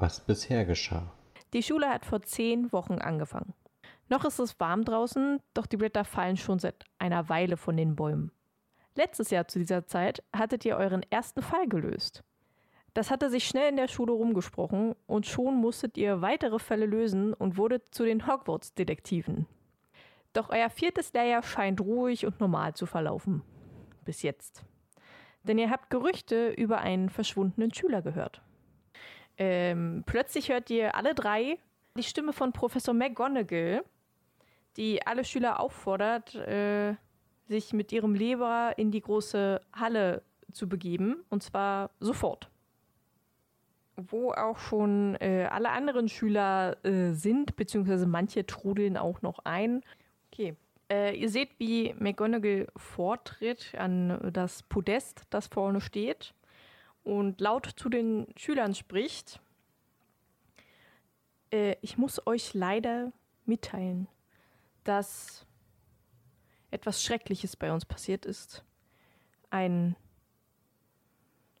[0.00, 1.12] was bisher geschah.
[1.52, 3.54] Die Schule hat vor zehn Wochen angefangen.
[4.08, 7.96] Noch ist es warm draußen, doch die Blätter fallen schon seit einer Weile von den
[7.96, 8.32] Bäumen.
[8.96, 12.24] Letztes Jahr zu dieser Zeit hattet ihr euren ersten Fall gelöst.
[12.92, 17.32] Das hatte sich schnell in der Schule rumgesprochen und schon musstet ihr weitere Fälle lösen
[17.32, 19.46] und wurdet zu den Hogwarts-Detektiven.
[20.32, 23.42] Doch euer viertes Lehrjahr scheint ruhig und normal zu verlaufen.
[24.04, 24.64] Bis jetzt.
[25.44, 28.42] Denn ihr habt Gerüchte über einen verschwundenen Schüler gehört.
[29.40, 31.58] Ähm, plötzlich hört ihr alle drei
[31.96, 33.82] die Stimme von Professor McGonagall,
[34.76, 36.94] die alle Schüler auffordert, äh,
[37.48, 40.22] sich mit ihrem Leber in die große Halle
[40.52, 41.24] zu begeben.
[41.30, 42.50] Und zwar sofort
[44.08, 49.82] wo auch schon äh, alle anderen Schüler äh, sind, beziehungsweise manche trudeln auch noch ein.
[50.32, 50.56] Okay.
[50.90, 56.34] Äh, ihr seht, wie McGonagall vortritt an das Podest, das vorne steht,
[57.04, 59.40] und laut zu den Schülern spricht.
[61.50, 63.12] Äh, ich muss euch leider
[63.44, 64.08] mitteilen,
[64.84, 65.46] dass
[66.70, 68.64] etwas Schreckliches bei uns passiert ist.
[69.50, 69.96] Ein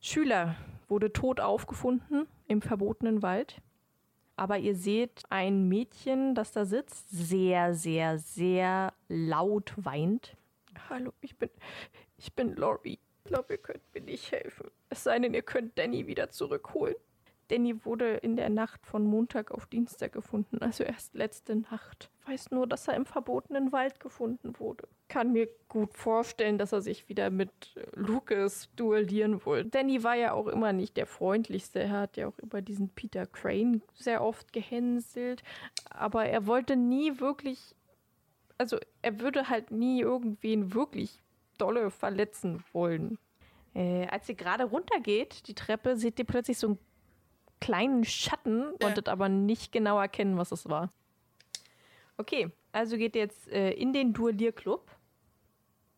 [0.00, 0.56] Schüler
[0.88, 3.60] wurde tot aufgefunden im verbotenen Wald.
[4.36, 10.36] Aber ihr seht ein Mädchen, das da sitzt, sehr, sehr, sehr laut weint.
[10.88, 11.50] Hallo, ich bin,
[12.16, 12.98] ich bin Lori.
[13.24, 14.70] Ich glaube, ihr könnt mir nicht helfen.
[14.88, 16.96] Es sei denn, ihr könnt Danny wieder zurückholen.
[17.50, 22.08] Danny wurde in der Nacht von Montag auf Dienstag gefunden, also erst letzte Nacht.
[22.20, 24.86] Ich weiß nur, dass er im verbotenen Wald gefunden wurde.
[25.08, 27.50] Kann mir gut vorstellen, dass er sich wieder mit
[27.94, 29.68] Lucas duellieren wollte.
[29.70, 31.80] Danny war ja auch immer nicht der freundlichste.
[31.80, 35.42] Er hat ja auch über diesen Peter Crane sehr oft gehänselt.
[35.90, 37.74] Aber er wollte nie wirklich,
[38.58, 41.20] also er würde halt nie irgendwen wirklich
[41.60, 43.18] dolle verletzen wollen.
[43.74, 46.78] Äh, als sie gerade runtergeht, die Treppe, seht ihr plötzlich so ein
[47.60, 48.86] kleinen Schatten, ja.
[48.86, 50.92] konntet aber nicht genau erkennen, was es war.
[52.16, 54.90] Okay, also geht jetzt äh, in den Duellierclub.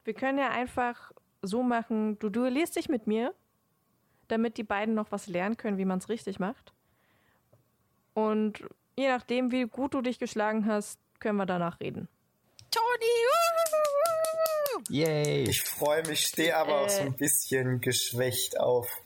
[0.04, 1.12] Wir können ja einfach
[1.42, 3.34] so machen, du duellierst dich mit mir,
[4.28, 6.72] damit die beiden noch was lernen können, wie man es richtig macht.
[8.14, 8.64] Und
[8.96, 12.08] je nachdem, wie gut du dich geschlagen hast, können wir danach reden.
[12.72, 13.12] Toni!
[14.88, 15.44] Yay!
[15.44, 19.02] Ich freue mich, stehe aber äh, auch so ein bisschen geschwächt auf.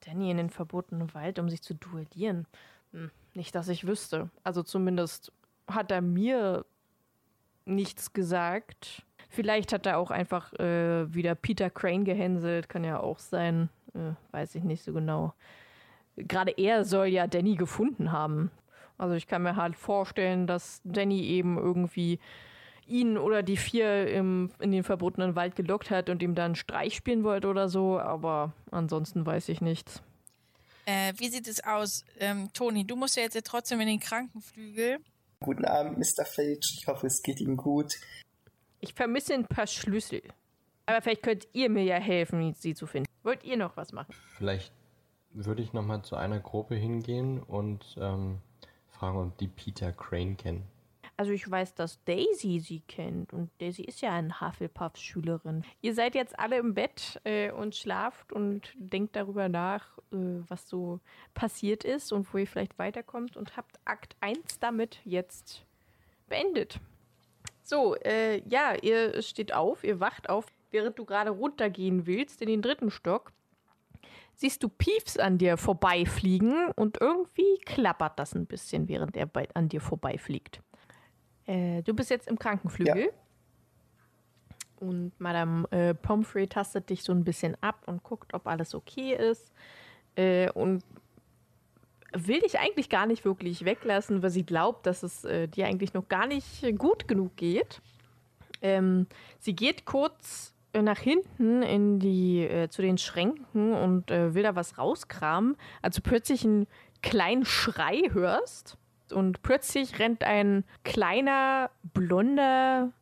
[0.00, 2.46] Danny in den verbotenen Wald, um sich zu duellieren?
[2.92, 4.30] Hm, nicht, dass ich wüsste.
[4.44, 5.32] Also zumindest
[5.68, 6.64] hat er mir
[7.64, 9.04] nichts gesagt.
[9.28, 13.68] Vielleicht hat er auch einfach äh, wieder Peter Crane gehänselt, kann ja auch sein.
[13.94, 15.34] Äh, weiß ich nicht so genau.
[16.16, 18.50] Gerade er soll ja Danny gefunden haben.
[18.98, 22.18] Also ich kann mir halt vorstellen, dass Danny eben irgendwie
[22.86, 26.94] ihn oder die vier im, in den verbotenen Wald gelockt hat und ihm dann Streich
[26.94, 30.02] spielen wollte oder so, aber ansonsten weiß ich nichts.
[30.84, 32.04] Äh, wie sieht es aus?
[32.18, 34.98] Ähm, Toni, du musst ja jetzt trotzdem in den Krankenflügel.
[35.40, 36.24] Guten Abend, Mr.
[36.24, 36.60] Fage.
[36.78, 37.92] Ich hoffe, es geht Ihnen gut.
[38.80, 40.22] Ich vermisse ein paar Schlüssel.
[40.86, 43.10] Aber vielleicht könnt ihr mir ja helfen, sie zu finden.
[43.24, 44.14] Wollt ihr noch was machen?
[44.36, 44.72] Vielleicht
[45.32, 48.38] würde ich nochmal zu einer Gruppe hingehen und ähm,
[48.98, 50.66] fragen, ob die Peter Crane kennen.
[51.18, 55.64] Also ich weiß, dass Daisy sie kennt und Daisy ist ja eine Hufflepuff-Schülerin.
[55.80, 60.16] Ihr seid jetzt alle im Bett äh, und schlaft und denkt darüber nach, äh,
[60.48, 61.00] was so
[61.32, 65.64] passiert ist und wo ihr vielleicht weiterkommt und habt Akt 1 damit jetzt
[66.28, 66.80] beendet.
[67.62, 72.48] So, äh, ja, ihr steht auf, ihr wacht auf, während du gerade runtergehen willst in
[72.48, 73.32] den dritten Stock.
[74.38, 79.48] Siehst du Piefs an dir vorbeifliegen und irgendwie klappert das ein bisschen, während er bei,
[79.54, 80.60] an dir vorbeifliegt.
[81.46, 83.04] Äh, du bist jetzt im Krankenflügel.
[83.04, 83.10] Ja.
[84.78, 89.14] Und Madame äh, Pomfrey tastet dich so ein bisschen ab und guckt, ob alles okay
[89.14, 89.52] ist.
[90.16, 90.84] Äh, und
[92.12, 95.94] will dich eigentlich gar nicht wirklich weglassen, weil sie glaubt, dass es äh, dir eigentlich
[95.94, 97.80] noch gar nicht gut genug geht.
[98.60, 99.06] Ähm,
[99.38, 104.54] sie geht kurz nach hinten in die äh, zu den Schränken und äh, will da
[104.54, 106.66] was rauskramen, als du plötzlich einen
[107.02, 108.78] kleinen Schrei hörst
[109.12, 112.92] und plötzlich rennt ein kleiner, blonder,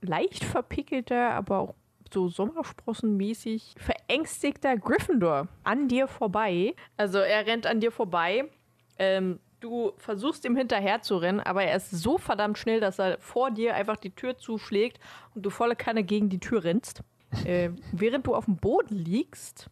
[0.00, 1.74] leicht verpickelter, aber auch
[2.12, 6.74] so Sommersprossenmäßig verängstigter Gryffindor an dir vorbei.
[6.96, 8.50] Also er rennt an dir vorbei.
[8.98, 13.18] Ähm, du versuchst ihm hinterher zu rennen, aber er ist so verdammt schnell, dass er
[13.18, 15.00] vor dir einfach die Tür zuschlägt
[15.34, 17.02] und du volle Kanne gegen die Tür rennst.
[17.44, 19.70] Äh, während du auf dem Boden liegst,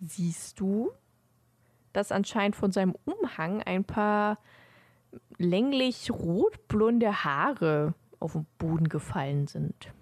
[0.00, 0.92] siehst du,
[1.92, 4.38] dass anscheinend von seinem Umhang ein paar
[5.38, 9.92] länglich rotblonde Haare auf den Boden gefallen sind.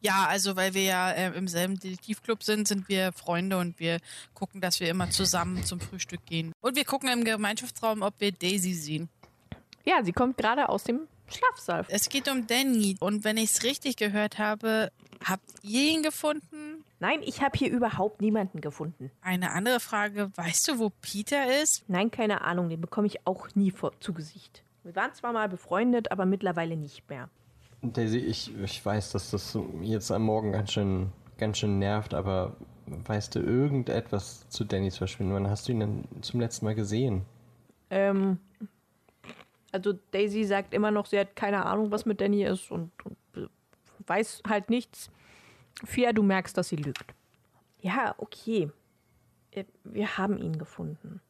[0.00, 3.98] Ja, also weil wir ja äh, im selben Detektivclub sind, sind wir Freunde und wir
[4.34, 6.52] gucken, dass wir immer zusammen zum Frühstück gehen.
[6.60, 9.08] Und wir gucken im Gemeinschaftsraum, ob wir Daisy sehen.
[9.84, 11.86] Ja, sie kommt gerade aus dem Schlafsaal.
[11.88, 14.90] Es geht um Danny und wenn ich es richtig gehört habe,
[15.24, 16.84] habt ihr ihn gefunden?
[17.00, 19.10] Nein, ich habe hier überhaupt niemanden gefunden.
[19.20, 21.88] Eine andere Frage, weißt du, wo Peter ist?
[21.88, 24.64] Nein, keine Ahnung, den bekomme ich auch nie vor, zu Gesicht.
[24.84, 27.28] Wir waren zwar mal befreundet, aber mittlerweile nicht mehr.
[27.82, 32.56] Daisy, ich, ich weiß, dass das jetzt am Morgen ganz schön, ganz schön nervt, aber
[32.86, 35.34] weißt du irgendetwas zu Dannys Verschwinden?
[35.34, 37.22] Wann hast du ihn denn zum letzten Mal gesehen?
[37.90, 38.38] Ähm,
[39.72, 43.16] also Daisy sagt immer noch, sie hat keine Ahnung, was mit Danny ist und, und
[44.06, 45.10] weiß halt nichts.
[45.84, 47.14] Fia, du merkst, dass sie lügt.
[47.80, 48.70] Ja, okay.
[49.50, 51.20] Äh, wir haben ihn gefunden.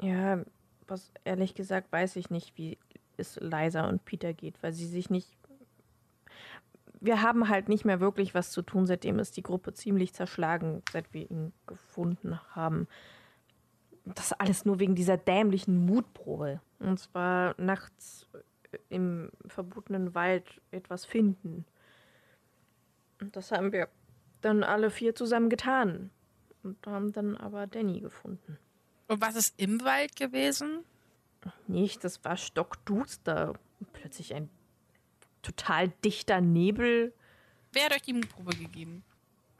[0.00, 0.44] Ja,
[0.86, 2.78] was ehrlich gesagt weiß ich nicht, wie
[3.16, 5.36] es Liza und Peter geht, weil sie sich nicht.
[7.00, 10.82] Wir haben halt nicht mehr wirklich was zu tun, seitdem ist die Gruppe ziemlich zerschlagen,
[10.92, 12.86] seit wir ihn gefunden haben.
[14.04, 16.60] Das alles nur wegen dieser dämlichen Mutprobe.
[16.78, 18.28] Und zwar nachts
[18.88, 21.64] im verbotenen Wald etwas finden.
[23.22, 23.88] Und das haben wir
[24.40, 26.10] dann alle vier zusammen getan.
[26.64, 28.58] Und haben dann aber Danny gefunden.
[29.08, 30.84] Und was ist im Wald gewesen?
[31.66, 33.54] Nicht, das war stockduster.
[33.80, 34.50] Und plötzlich ein
[35.42, 37.12] total dichter Nebel.
[37.72, 39.04] Wer hat euch die Mutprobe gegeben?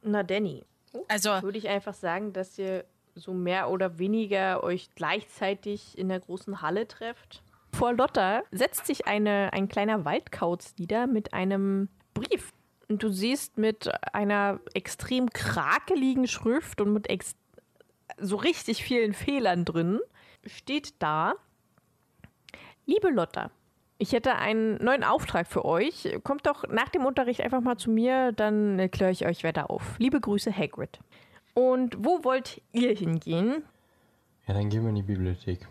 [0.02, 0.64] Na, Danny.
[1.08, 6.20] Also, Würde ich einfach sagen, dass ihr so mehr oder weniger euch gleichzeitig in der
[6.20, 7.42] großen Halle trefft.
[7.72, 12.52] Vor Lotta setzt sich eine, ein kleiner Waldkauz nieder mit einem Brief.
[12.92, 17.34] Und du siehst mit einer extrem krakeligen Schrift und mit ex
[18.18, 19.98] so richtig vielen Fehlern drin,
[20.44, 21.32] steht da,
[22.84, 23.50] liebe Lotta,
[23.96, 26.18] ich hätte einen neuen Auftrag für euch.
[26.22, 29.98] Kommt doch nach dem Unterricht einfach mal zu mir, dann kläre ich euch weiter auf.
[29.98, 31.00] Liebe Grüße, Hagrid.
[31.54, 33.64] Und wo wollt ihr hingehen?
[34.46, 35.66] Ja, dann gehen wir in die Bibliothek.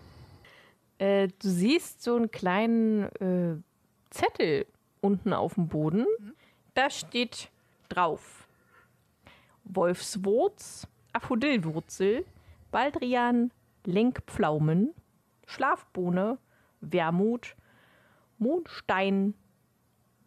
[0.97, 3.61] Äh, du siehst so einen kleinen äh,
[4.09, 4.65] Zettel
[5.01, 6.07] unten auf dem Boden.
[6.73, 7.49] Da steht
[7.89, 8.47] drauf:
[9.63, 12.25] Wolfswurz, Aphodillwurzel,
[12.71, 13.51] Baldrian,
[13.85, 14.93] Lenkpflaumen,
[15.45, 16.37] Schlafbohne,
[16.79, 17.55] Wermut,
[18.37, 19.33] Mondstein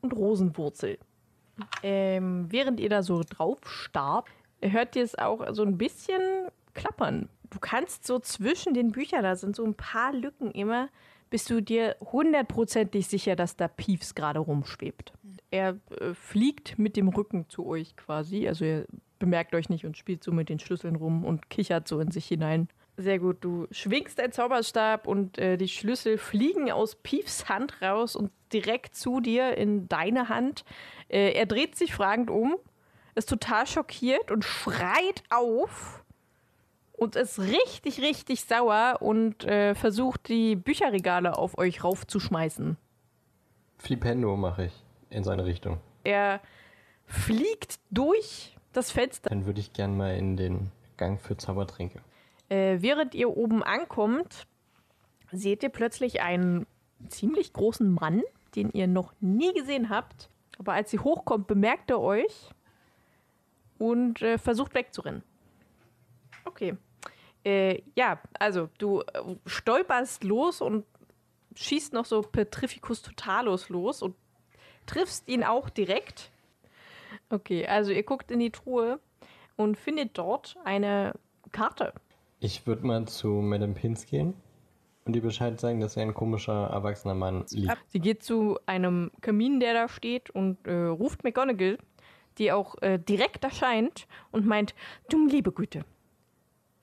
[0.02, 0.98] und Rosenwurzel.
[1.82, 4.28] Ähm, während ihr da so drauf starrt,
[4.60, 7.28] hört ihr es auch so ein bisschen klappern.
[7.50, 10.88] Du kannst so zwischen den Büchern, da sind so ein paar Lücken immer,
[11.34, 15.12] bist du dir hundertprozentig sicher, dass da Piefs gerade rumschwebt.
[15.50, 18.84] Er äh, fliegt mit dem Rücken zu euch quasi, also er
[19.18, 22.26] bemerkt euch nicht und spielt so mit den Schlüsseln rum und kichert so in sich
[22.26, 22.68] hinein.
[22.98, 28.14] Sehr gut, du schwingst deinen Zauberstab und äh, die Schlüssel fliegen aus Piefs Hand raus
[28.14, 30.64] und direkt zu dir in deine Hand.
[31.08, 32.54] Äh, er dreht sich fragend um,
[33.16, 36.03] ist total schockiert und schreit auf
[37.04, 42.76] und ist richtig, richtig sauer und äh, versucht, die Bücherregale auf euch raufzuschmeißen.
[43.78, 44.72] Flipendo mache ich
[45.10, 45.78] in seine Richtung.
[46.02, 46.40] Er
[47.06, 49.30] fliegt durch das Fenster.
[49.30, 52.00] Dann würde ich gern mal in den Gang für Zaubertränke.
[52.48, 54.46] Äh, während ihr oben ankommt,
[55.30, 56.66] seht ihr plötzlich einen
[57.08, 58.22] ziemlich großen Mann,
[58.56, 60.30] den ihr noch nie gesehen habt.
[60.58, 62.50] Aber als sie hochkommt, bemerkt er euch
[63.78, 65.22] und äh, versucht wegzurennen.
[66.44, 66.76] Okay.
[67.44, 70.84] Äh, ja, also du äh, stolperst los und
[71.54, 74.16] schießt noch so Petrificus Totalus los und
[74.86, 76.30] triffst ihn auch direkt.
[77.30, 78.98] Okay, also ihr guckt in die Truhe
[79.56, 81.14] und findet dort eine
[81.52, 81.92] Karte.
[82.40, 84.34] Ich würde mal zu Madame Pins gehen
[85.04, 87.76] und ihr Bescheid sagen, dass er ein komischer erwachsener Mann liegt.
[87.88, 91.78] Sie geht zu einem Kamin, der da steht und äh, ruft McGonagall,
[92.38, 94.74] die auch äh, direkt erscheint und meint,
[95.08, 95.84] du liebe Güte,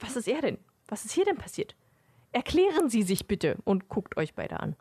[0.01, 0.57] was ist er denn?
[0.87, 1.75] Was ist hier denn passiert?
[2.31, 4.75] Erklären Sie sich bitte und guckt euch beide an.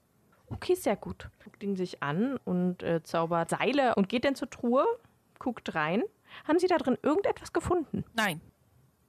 [0.48, 1.28] Okay, sehr gut.
[1.44, 4.84] Guckt ihn sich an und äh, zaubert Seile und geht dann zur Truhe,
[5.38, 6.02] guckt rein.
[6.46, 8.04] Haben Sie da drin irgendetwas gefunden?
[8.14, 8.40] Nein.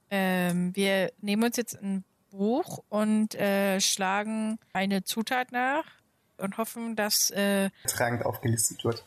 [0.09, 5.85] Ähm, wir nehmen uns jetzt ein Buch und äh, schlagen eine Zutat nach
[6.37, 9.05] und hoffen, dass äh, Trank aufgelistet wird.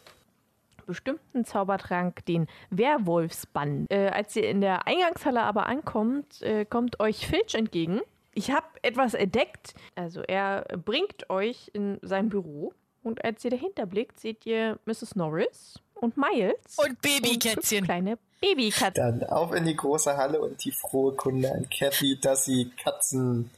[0.86, 3.86] Bestimmten Zaubertrank, den Werwolfsbann.
[3.90, 8.00] Äh, als ihr in der Eingangshalle aber ankommt, äh, kommt euch Filch entgegen.
[8.34, 9.74] Ich habe etwas entdeckt.
[9.94, 12.72] Also er bringt euch in sein Büro
[13.02, 15.14] und als ihr dahinter blickt, seht ihr Mrs.
[15.14, 17.62] Norris und Miles und und Babykätzchen.
[17.62, 19.20] fünf kleine Babykatzen.
[19.20, 23.50] Dann auf in die große Halle und die frohe Kunde an Kathy, dass sie Katzen,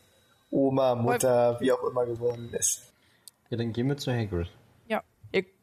[0.51, 2.93] Oma, Mutter, wie auch immer geworden ist.
[3.51, 4.49] Ja, dann gehen wir zu Hagrid.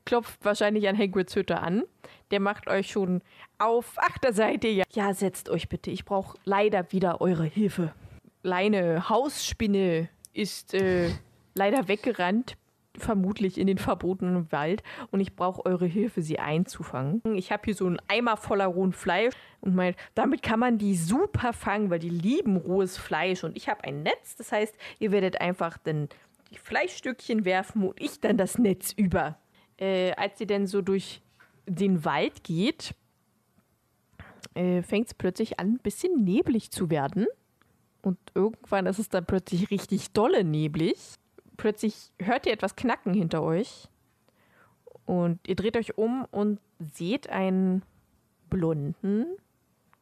[0.06, 1.84] Klopft wahrscheinlich an Hagrids Hütte an.
[2.32, 3.22] Der macht euch schon
[3.58, 3.96] auf.
[3.98, 4.84] Ach, da seid ihr ja.
[4.92, 5.92] Ja, setzt euch bitte.
[5.92, 7.94] Ich brauche leider wieder eure Hilfe.
[8.42, 11.10] Leine Hausspinne ist äh,
[11.54, 12.58] leider weggerannt,
[12.98, 14.84] vermutlich in den verbotenen Wald.
[15.12, 17.22] Und ich brauche eure Hilfe, sie einzufangen.
[17.36, 20.96] Ich habe hier so einen Eimer voller rohen Fleisch und meint, damit kann man die
[20.96, 23.44] super fangen, weil die lieben rohes Fleisch.
[23.44, 26.10] Und ich habe ein Netz, das heißt, ihr werdet einfach dann
[26.52, 29.38] die Fleischstückchen werfen und ich dann das Netz über.
[29.78, 31.22] Äh, als ihr denn so durch
[31.66, 32.94] den Wald geht,
[34.54, 37.26] äh, fängt es plötzlich an, ein bisschen neblig zu werden.
[38.02, 41.16] Und irgendwann ist es dann plötzlich richtig dolle neblig.
[41.58, 43.88] Plötzlich hört ihr etwas knacken hinter euch.
[45.06, 47.84] Und ihr dreht euch um und seht einen
[48.50, 49.26] blonden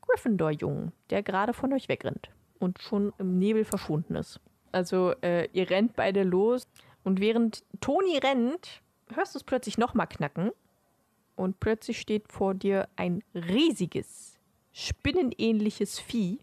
[0.01, 4.39] Gryffindor-Jungen, der gerade von euch wegrennt und schon im Nebel verschwunden ist.
[4.71, 6.67] Also äh, ihr rennt beide los
[7.03, 8.81] und während Toni rennt,
[9.15, 10.51] hörst du es plötzlich nochmal knacken
[11.35, 14.37] und plötzlich steht vor dir ein riesiges,
[14.73, 16.39] spinnenähnliches Vieh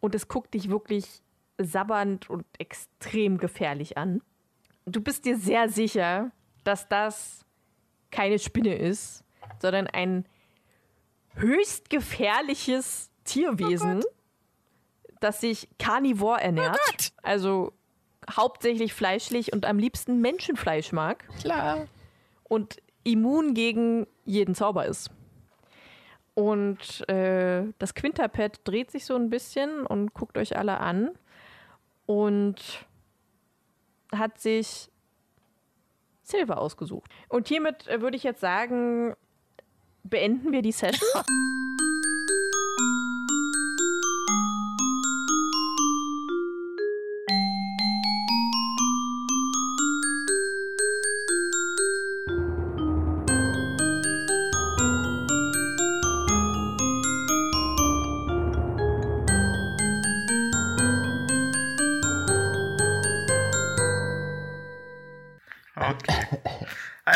[0.00, 1.22] und es guckt dich wirklich
[1.58, 4.22] sabbernd und extrem gefährlich an.
[4.84, 6.32] Du bist dir sehr sicher,
[6.64, 7.44] dass das
[8.10, 9.24] keine Spinne ist,
[9.60, 10.26] sondern ein
[11.34, 14.02] höchst gefährliches Tierwesen,
[15.20, 17.12] das sich karnivor ernährt.
[17.22, 17.72] also
[18.30, 21.24] hauptsächlich fleischlich und am liebsten Menschenfleisch mag.
[21.40, 21.86] Klar.
[22.44, 25.10] Und immun gegen jeden Zauber ist.
[26.34, 31.10] Und äh, das Quinterpad dreht sich so ein bisschen und guckt euch alle an
[32.06, 32.86] und
[34.14, 34.90] hat sich
[36.22, 37.10] Silver ausgesucht.
[37.28, 39.14] Und hiermit äh, würde ich jetzt sagen,
[40.04, 41.08] beenden wir die Session.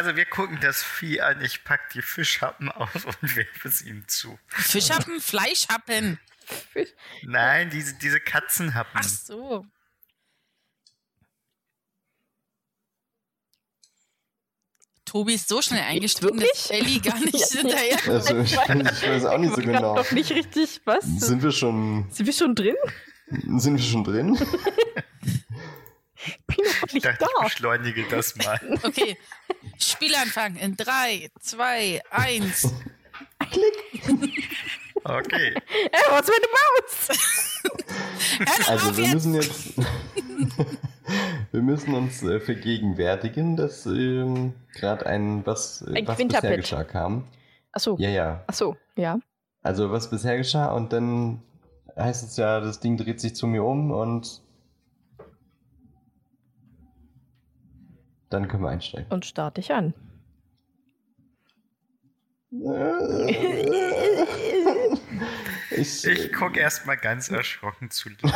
[0.06, 4.06] Also wir gucken das Vieh an, ich pack die Fischhappen aus und werfe es ihm
[4.06, 4.38] zu.
[4.46, 6.20] Fischhappen, Fleischhappen.
[7.22, 8.92] Nein, diese, diese Katzenhappen.
[8.94, 9.66] Ach so.
[15.06, 19.38] Tobi ist so schnell eingestiegen, dass Ellie gar nicht hinterher Also, ich, ich weiß auch
[19.38, 19.96] nicht so genau.
[19.96, 21.04] doch nicht richtig was.
[21.04, 22.76] Sind wir schon, Sind wir schon drin?
[23.56, 24.38] sind wir schon drin?
[26.46, 27.26] Bin doch Ich nicht dachte, da.
[27.46, 28.60] ich beschleunige das mal.
[28.82, 29.16] Okay.
[29.78, 32.72] Spielanfang in 3, 2, 1.
[35.04, 35.54] Okay.
[35.54, 37.08] Ey, was für eine Maus?
[38.68, 39.74] Also wir müssen jetzt,
[41.52, 46.84] wir müssen uns äh, vergegenwärtigen, dass ähm, gerade ein was, äh, Ein was bisher geschah
[46.84, 47.24] kam.
[47.72, 47.96] Achso.
[47.98, 48.44] Ja, ja.
[48.46, 49.18] Achso, ja.
[49.62, 51.42] Also was bisher geschah und dann
[51.96, 54.42] heißt es ja, das Ding dreht sich zu mir um und
[58.30, 59.10] dann können wir einsteigen.
[59.10, 59.94] Und starte ich an.
[65.70, 68.32] Ich, Ich gucke erstmal ganz erschrocken zu Lila.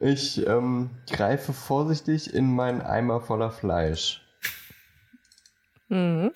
[0.00, 4.22] ich ähm, greife vorsichtig in meinen Eimer voller Fleisch.
[5.88, 6.32] Mhm.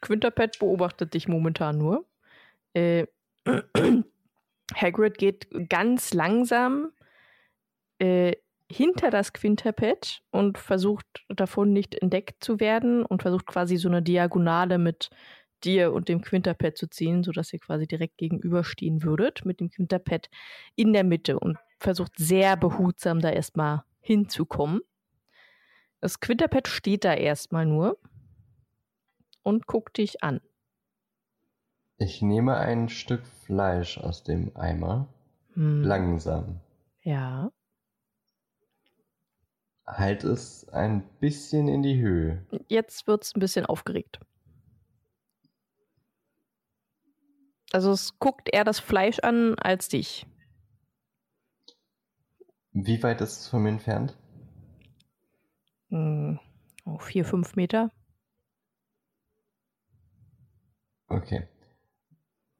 [0.00, 2.04] Quinterpad beobachtet dich momentan nur.
[2.74, 3.06] Äh,
[4.74, 6.92] Hagrid geht ganz langsam
[8.00, 8.36] äh,
[8.70, 14.02] hinter das Quinterpad und versucht davon nicht entdeckt zu werden und versucht quasi so eine
[14.02, 15.10] Diagonale mit
[15.64, 20.30] dir und dem Quinterpad zu ziehen, sodass ihr quasi direkt gegenüberstehen würdet mit dem Quinterpad
[20.76, 24.80] in der Mitte und versucht sehr behutsam da erstmal hinzukommen.
[26.00, 27.98] Das Quinterpad steht da erstmal nur
[29.42, 30.40] und guckt dich an.
[31.98, 35.08] Ich nehme ein Stück Fleisch aus dem Eimer.
[35.54, 35.82] Hm.
[35.82, 36.60] Langsam.
[37.02, 37.50] Ja.
[39.96, 42.46] Halt es ein bisschen in die Höhe.
[42.68, 44.20] Jetzt wird's ein bisschen aufgeregt.
[47.72, 50.26] Also es guckt eher das Fleisch an als dich.
[52.72, 54.16] Wie weit ist es von mir entfernt?
[55.88, 56.38] Hm,
[56.84, 57.90] oh, vier, fünf Meter.
[61.08, 61.48] Okay.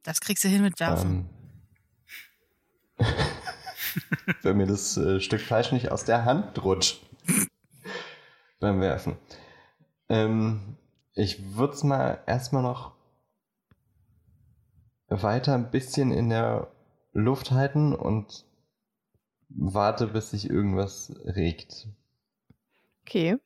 [0.03, 1.29] Das kriegst du hin mit Werfen.
[2.99, 3.07] Ähm,
[4.43, 7.10] wenn mir das äh, Stück Fleisch nicht aus der Hand rutscht
[8.61, 9.17] beim Werfen.
[10.09, 10.77] Ähm,
[11.15, 12.93] ich würde es mal erstmal noch
[15.09, 16.69] weiter ein bisschen in der
[17.13, 18.45] Luft halten und
[19.49, 21.89] warte, bis sich irgendwas regt.
[23.03, 23.39] Okay.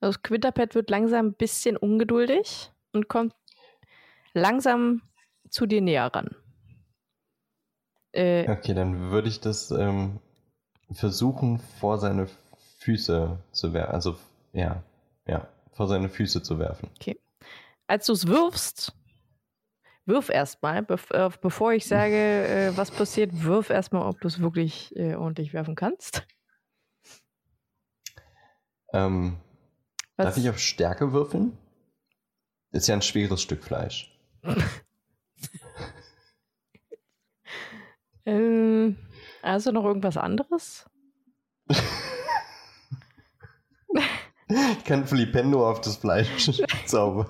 [0.00, 3.34] Das Quitterpad wird langsam ein bisschen ungeduldig und kommt
[4.32, 5.02] langsam
[5.50, 6.36] zu dir näher ran.
[8.12, 10.20] Äh, Okay, dann würde ich das ähm,
[10.92, 12.28] versuchen, vor seine
[12.88, 13.92] Füße zu werfen.
[13.92, 14.16] Also,
[14.54, 14.82] ja,
[15.26, 16.88] ja, vor seine Füße zu werfen.
[17.86, 18.94] als du es wirfst,
[20.06, 22.16] wirf erstmal, bev äh, bevor ich sage,
[22.48, 26.26] äh, was passiert, wirf erstmal, ob du es wirklich äh, ordentlich werfen kannst.
[28.94, 29.36] Ähm,
[30.16, 31.58] darf ich auf Stärke würfeln?
[32.70, 34.18] Ist ja ein schweres Stück Fleisch.
[38.24, 38.96] ähm,
[39.42, 40.88] also noch irgendwas anderes?
[44.48, 46.50] Ich kann Flipendo auf das Fleisch
[46.86, 47.26] zaubern.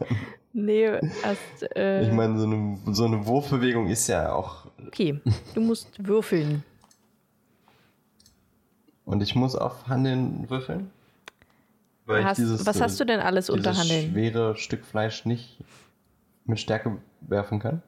[0.52, 4.66] Nee, erst, äh, Ich meine, so eine, so eine Wurfbewegung ist ja auch.
[4.86, 5.20] okay,
[5.54, 6.62] du musst würfeln.
[9.04, 10.90] Und ich muss auf Handeln würfeln?
[12.06, 14.12] Weil Hast, ich dieses, was hast du denn alles unter Handeln?
[14.12, 15.58] schwere Stück Fleisch nicht
[16.44, 17.82] mit Stärke werfen kann?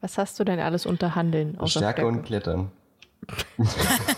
[0.00, 1.58] Was hast du denn alles unter Handeln?
[1.58, 2.70] außer Stärke, und Klettern.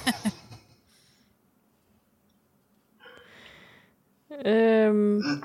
[4.45, 5.43] Ähm,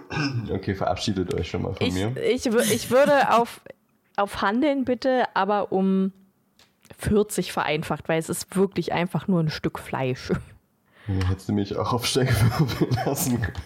[0.52, 2.16] Okay, verabschiedet euch schon mal von ich, mir.
[2.18, 3.62] ich, ich würde auf,
[4.18, 6.12] auf Handeln bitte, aber um
[7.00, 10.32] 40 vereinfacht, weil es ist wirklich einfach nur ein Stück Fleisch.
[11.08, 13.58] Hättest du mich auch auf Stärke würfeln lassen können.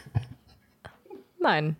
[1.39, 1.75] Nein.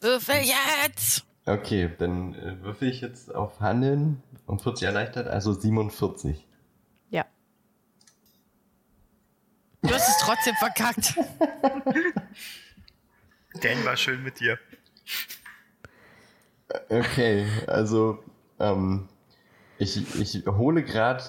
[0.00, 1.24] Würfel jetzt!
[1.46, 6.46] Okay, dann äh, würfel ich jetzt auf Handeln um 40 erleichtert, also 47.
[7.10, 7.24] Ja.
[9.82, 11.14] Du hast es trotzdem verkackt.
[13.62, 14.58] Dan war schön mit dir.
[16.88, 18.18] Okay, also
[18.58, 19.08] ähm,
[19.78, 21.22] ich, ich hole gerade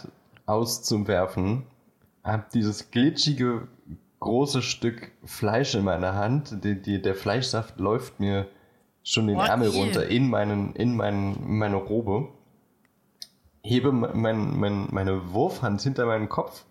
[0.45, 1.65] aus zum Werfen,
[2.23, 3.67] hab dieses glitschige
[4.19, 6.63] große Stück Fleisch in meiner Hand.
[6.63, 8.47] Die, die, der Fleischsaft läuft mir
[9.03, 9.79] schon den Oh, Ärmel je.
[9.79, 12.29] runter in, meinen, in, meinen, in meine Robe.
[13.61, 16.65] Hebe mein, mein, meine Wurfhand hinter meinen Kopf,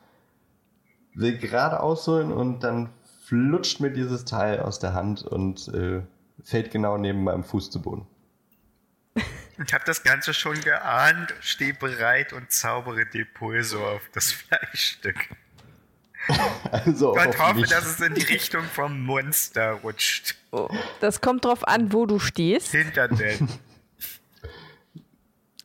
[1.14, 2.90] will gerade ausholen und dann
[3.27, 6.03] flutscht mir dieses Teil aus der Hand und äh,
[6.42, 8.07] fällt genau neben meinem Fuß zu Boden.
[9.64, 15.16] Ich habe das Ganze schon geahnt, stehe bereit und zaubere Depulso auf das Fleischstück.
[16.72, 17.70] Also Und auf hoffe, mich.
[17.70, 20.35] dass es in die Richtung vom Monster rutscht.
[20.50, 20.68] Oh,
[21.00, 22.72] Das kommt drauf an, wo du stehst.
[22.72, 23.48] Hinter Dan.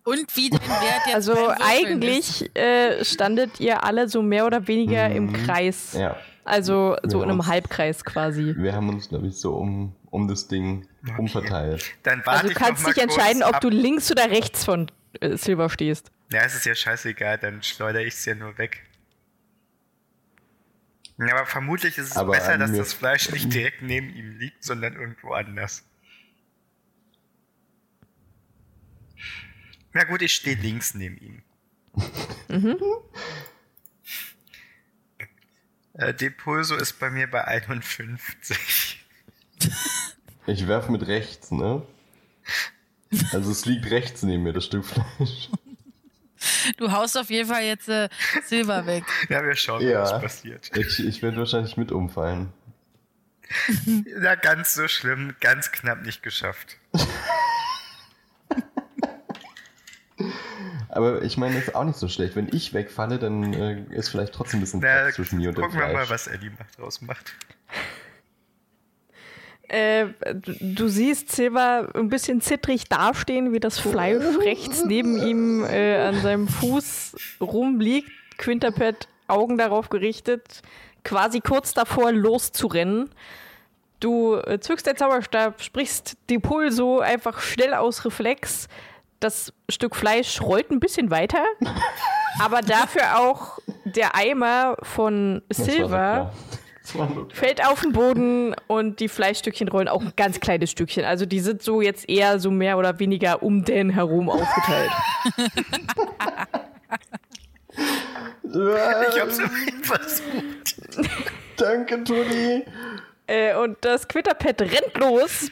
[0.06, 5.10] Und wie dein Wert jetzt Also eigentlich äh, standet ihr alle so mehr oder weniger
[5.10, 5.94] im Kreis.
[5.94, 6.00] Mhm.
[6.00, 7.24] Ja, Also so Ja.
[7.26, 8.56] in einem Halbkreis quasi.
[8.58, 11.86] wir haben uns, glaube ich, so um, um das Ding umverteilt.
[12.04, 13.62] Dann warte Also du kannst dich entscheiden, kurz ob ab.
[13.62, 16.12] du links oder rechts von äh, Silver stehst.
[16.32, 18.84] Ja, es ist ja scheißegal, dann schleudere ich es ja nur weg.
[21.18, 24.64] Ja, aber vermutlich ist es Aber besser, dass das Fleisch nicht direkt neben ihm liegt,
[24.64, 25.84] sondern irgendwo anders.
[29.94, 31.42] Na gut, ich stehe links neben ihm.
[35.94, 39.06] Äh, Depulso ist bei mir bei 51.
[40.48, 41.82] Ich werfe mit rechts, ne?
[43.34, 45.50] Also es liegt rechts neben mir, das Stück Fleisch.
[46.78, 48.08] Du haust auf jeden Fall jetzt äh,
[48.46, 49.04] Silber weg.
[49.28, 50.04] Ja, wir schauen, Ja.
[50.04, 50.72] was passiert.
[50.78, 52.54] Ich, ich werde wahrscheinlich mit umfallen.
[53.86, 56.78] Na, ganz so schlimm, ganz knapp nicht geschafft.
[60.90, 62.36] Aber ich meine, das ist auch nicht so schlecht.
[62.36, 65.58] Wenn ich wegfalle, dann äh, ist vielleicht trotzdem ein bisschen Na, Platz zwischen mir und
[65.58, 67.34] dem gucken wir mal, was Eddie macht, draus macht.
[69.68, 75.64] Äh, du, du siehst Silver ein bisschen zittrig dastehen, wie das Fleisch rechts neben ihm
[75.64, 78.10] äh, an seinem Fuß rumliegt.
[78.40, 80.62] Quinterpad Augen darauf gerichtet,
[81.04, 83.10] quasi kurz davor loszurennen.
[84.00, 88.68] Du äh, zückst den Zauberstab, sprichst die Pulso einfach schnell aus Reflex.
[89.20, 91.44] Das Stück Fleisch rollt ein bisschen weiter,
[92.40, 96.32] aber dafür auch der Eimer von Silver
[97.34, 101.06] fällt auf den Boden und die Fleischstückchen rollen auch ein ganz kleines Stückchen.
[101.06, 104.92] Also die sind so jetzt eher so mehr oder weniger um den herum aufgeteilt.
[108.44, 111.10] Ich hab's immerhin versucht.
[111.58, 112.66] Danke, Toni.
[113.28, 115.52] äh, und das Quitterpad rennt los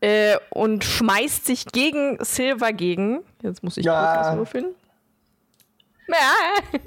[0.00, 3.22] äh, und schmeißt sich gegen Silver gegen.
[3.42, 4.14] Jetzt muss ich Ja.
[4.14, 4.74] kurz was würfeln.
[6.08, 6.80] Ja.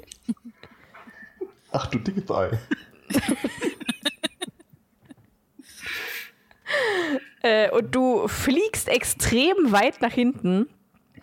[1.72, 2.58] Ach du dicke Teil.
[7.42, 10.68] Äh, und du fliegst extrem weit nach hinten.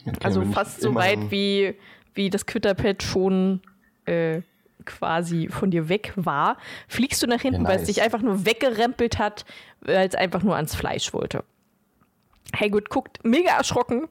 [0.05, 1.75] Okay, Also fast so weit, wie,
[2.15, 3.61] wie das Quitterpad schon
[4.05, 4.41] äh,
[4.85, 7.95] quasi von dir weg war, fliegst du nach hinten, Ja, weil es nice.
[7.95, 9.45] dich einfach nur weggerempelt hat,
[9.81, 11.43] weil es einfach nur ans Fleisch wollte.
[12.55, 14.07] Hagrid guckt mega erschrocken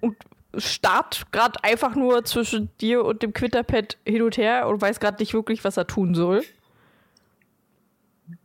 [0.00, 0.16] und
[0.56, 5.22] starrt gerade einfach nur zwischen dir und dem Quitterpad hin und her und weiß gerade
[5.22, 6.44] nicht wirklich, was er tun soll.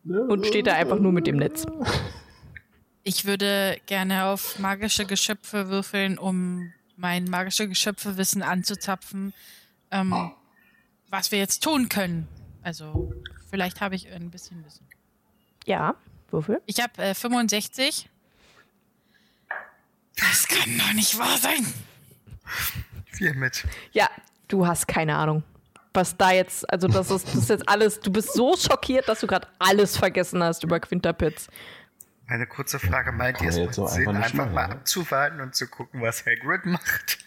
[0.04, 1.66] Und steht da einfach nur mit dem Netz.
[3.04, 9.34] Ich würde gerne auf magische Geschöpfe würfeln, um mein magische Geschöpfewissen anzuzapfen,
[9.92, 10.32] ähm,
[11.10, 12.28] was wir jetzt tun können.
[12.64, 13.14] Also,
[13.50, 14.86] vielleicht habe ich ein bisschen Wissen.
[15.66, 15.96] Ja,
[16.32, 16.62] Würfel.
[16.66, 18.10] Ich habe äh, 65.
[20.18, 21.66] Das kann doch nicht wahr sein.
[23.06, 23.66] Vier mit.
[23.92, 24.10] Ja,
[24.48, 25.44] du hast keine Ahnung.
[25.94, 29.22] Was da jetzt, also das ist, das ist jetzt alles, du bist so schockiert, dass
[29.22, 31.48] du gerade alles vergessen hast über Quinterpitz.
[32.28, 35.68] Eine kurze Frage, meint ihr, es macht jetzt so Sinn, einfach mal abzuwarten und zu
[35.68, 37.20] gucken, was Hagrid macht?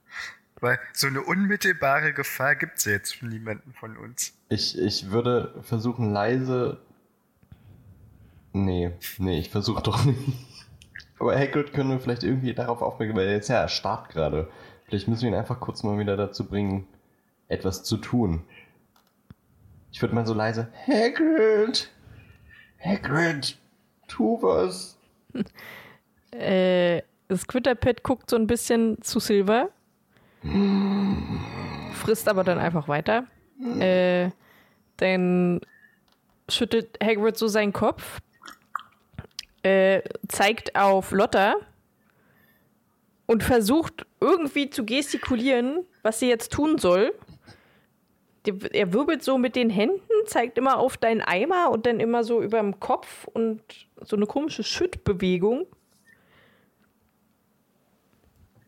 [0.60, 4.32] Weil so eine unmittelbare Gefahr gibt es ja jetzt für niemanden von uns.
[4.48, 6.80] Ich, ich würde versuchen, leise.
[8.54, 10.55] Nee, nee, ich versuche doch nicht.
[11.18, 14.48] Aber Hagrid können wir vielleicht irgendwie darauf aufmerksam, weil er ist ja erstarrt gerade.
[14.84, 16.86] Vielleicht müssen wir ihn einfach kurz mal wieder dazu bringen,
[17.48, 18.44] etwas zu tun.
[19.92, 21.90] Ich würde mal so leise, Hagrid!
[22.78, 23.58] Hagrid!
[24.08, 24.98] Tu was!
[26.32, 29.70] Äh, das Quitterpad guckt so ein bisschen zu Silver.
[31.94, 33.24] Frisst aber dann einfach weiter.
[33.80, 34.30] Äh,
[34.98, 35.60] dann
[36.48, 38.20] schüttelt Hagrid so seinen Kopf.
[39.66, 41.56] Äh, zeigt auf Lotta
[43.26, 47.12] und versucht irgendwie zu gestikulieren, was sie jetzt tun soll.
[48.72, 52.40] Er wirbelt so mit den Händen, zeigt immer auf deinen Eimer und dann immer so
[52.42, 53.60] über dem Kopf und
[54.02, 55.66] so eine komische Schüttbewegung.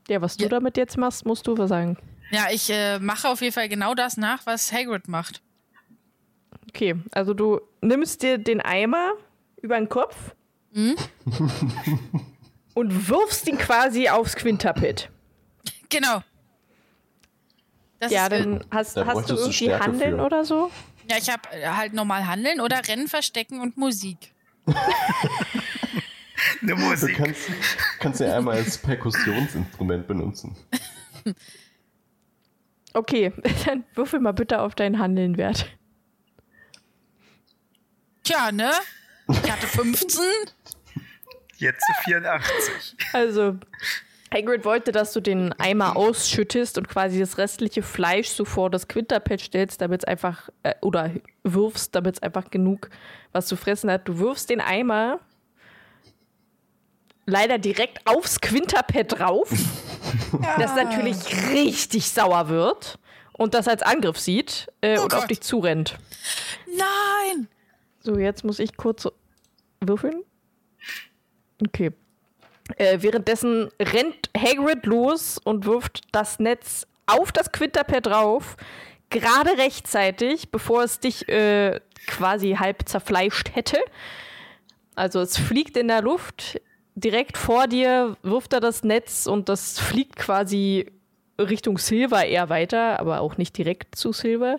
[0.09, 0.49] Ja, was du Ja.
[0.49, 1.97] damit jetzt machst, musst du was sagen.
[2.33, 5.43] Ja, ich äh, mache auf jeden Fall genau das nach, was Hagrid macht.
[6.69, 9.13] Okay, also du nimmst dir den Eimer
[9.63, 10.35] über den Kopf
[12.75, 15.11] und wirfst ihn quasi aufs Quinterpit.
[15.89, 16.23] Genau.
[17.99, 20.25] Das Ja, ist, äh, dann hast, Da hast du du irgendwie Stärke Handeln für.
[20.25, 20.71] oder so?
[21.11, 24.33] Ja, ich habe halt normal Handeln oder Rennen, Verstecken und Musik.
[26.63, 27.17] Eine Du Musik.
[27.17, 27.49] kannst,
[27.99, 30.55] kannst ja einmal als Perkussionsinstrument benutzen.
[32.93, 33.33] Okay,
[33.67, 35.67] dann würfel mal bitte auf deinen Handelnwert.
[38.23, 38.71] Tja, ne?
[39.29, 40.23] Ich hatte 15.
[41.59, 42.97] Jetzt zu 84.
[43.13, 43.57] Also,
[44.33, 48.87] Hagrid wollte, dass du den Eimer ausschüttest und quasi das restliche Fleisch so vor das
[48.89, 51.11] Quinterpad stellst, damit es einfach, äh, oder
[51.45, 52.91] wirfst, damit es einfach genug
[53.33, 54.07] was zu fressen hat.
[54.07, 55.21] Du wirfst den Eimer
[57.27, 59.51] leider direkt aufs Quinterpad drauf,
[60.59, 61.17] das natürlich
[61.53, 62.99] richtig sauer wird
[63.33, 65.31] und das als Angriff sieht äh, Oh und auf Gott.
[65.31, 65.99] dich zurennt.
[66.67, 67.49] Nein!
[68.01, 69.09] So, jetzt muss ich kurz
[69.81, 70.23] würfeln.
[71.65, 71.93] Okay.
[72.77, 78.57] Äh, währenddessen rennt Hagrid los und wirft das Netz auf das Quinterpad drauf,
[79.11, 83.79] gerade rechtzeitig, bevor es dich äh, quasi halb zerfleischt hätte.
[84.95, 86.61] Also es fliegt in der Luft,
[86.95, 90.91] direkt vor dir wirft er das Netz und das fliegt quasi
[91.41, 94.59] Richtung Silver eher weiter, aber auch nicht direkt zu Silver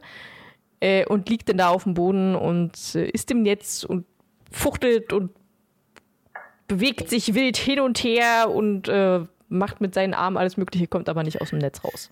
[0.79, 4.05] äh, und liegt dann da auf dem Boden und äh, ist im Netz und
[4.51, 5.31] fuchtelt und
[6.69, 11.09] bewegt sich wild hin und her und äh, macht mit seinen Armen alles Mögliche, kommt
[11.09, 12.09] aber nicht aus dem Netz raus.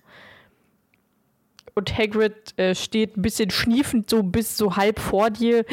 [1.74, 5.64] Und Hagrid äh, steht ein bisschen schniefend so bis so halb vor dir.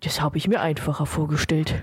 [0.00, 1.74] Das habe ich mir einfacher vorgestellt.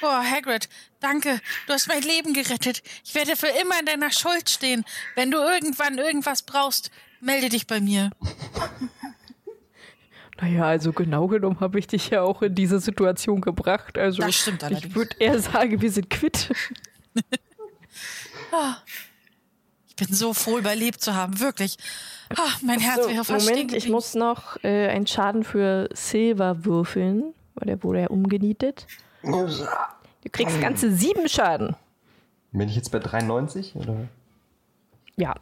[0.00, 0.68] Boah, Hagrid,
[1.00, 1.40] danke.
[1.66, 2.82] Du hast mein Leben gerettet.
[3.04, 4.84] Ich werde für immer in deiner Schuld stehen.
[5.14, 8.10] Wenn du irgendwann irgendwas brauchst, melde dich bei mir.
[10.40, 13.98] Naja, also genau genommen habe ich dich ja auch in diese Situation gebracht.
[13.98, 14.94] Also Das stimmt ich allerdings.
[14.94, 16.50] würde eher sagen, wir sind quitt.
[19.88, 21.40] Ich bin so froh, überlebt zu haben.
[21.40, 21.76] Wirklich.
[22.34, 25.88] Ah, mein Herz So, wäre fast stehen Moment, ich muss noch äh, einen Schaden für
[25.92, 28.86] Silver würfeln, weil der wurde ja umgenietet.
[29.22, 31.76] Du kriegst ganze sieben Schaden.
[32.52, 33.76] Bin ich jetzt bei 93?
[33.76, 34.08] Oder?
[35.16, 35.34] Ja.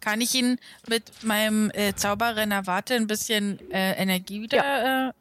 [0.00, 0.58] Kann ich ihn
[0.88, 4.56] mit meinem äh, Zauberrenner Warte ein bisschen äh, Energie wieder?
[4.56, 5.12] Ja, äh, ja,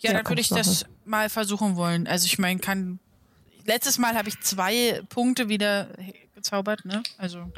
[0.00, 2.06] Ja, dann würde ich das mal versuchen wollen.
[2.06, 2.98] Also ich meine, kann.
[3.64, 5.88] Letztes Mal habe ich zwei Punkte wieder
[6.34, 7.02] gezaubert, ne?
[7.16, 7.52] Also.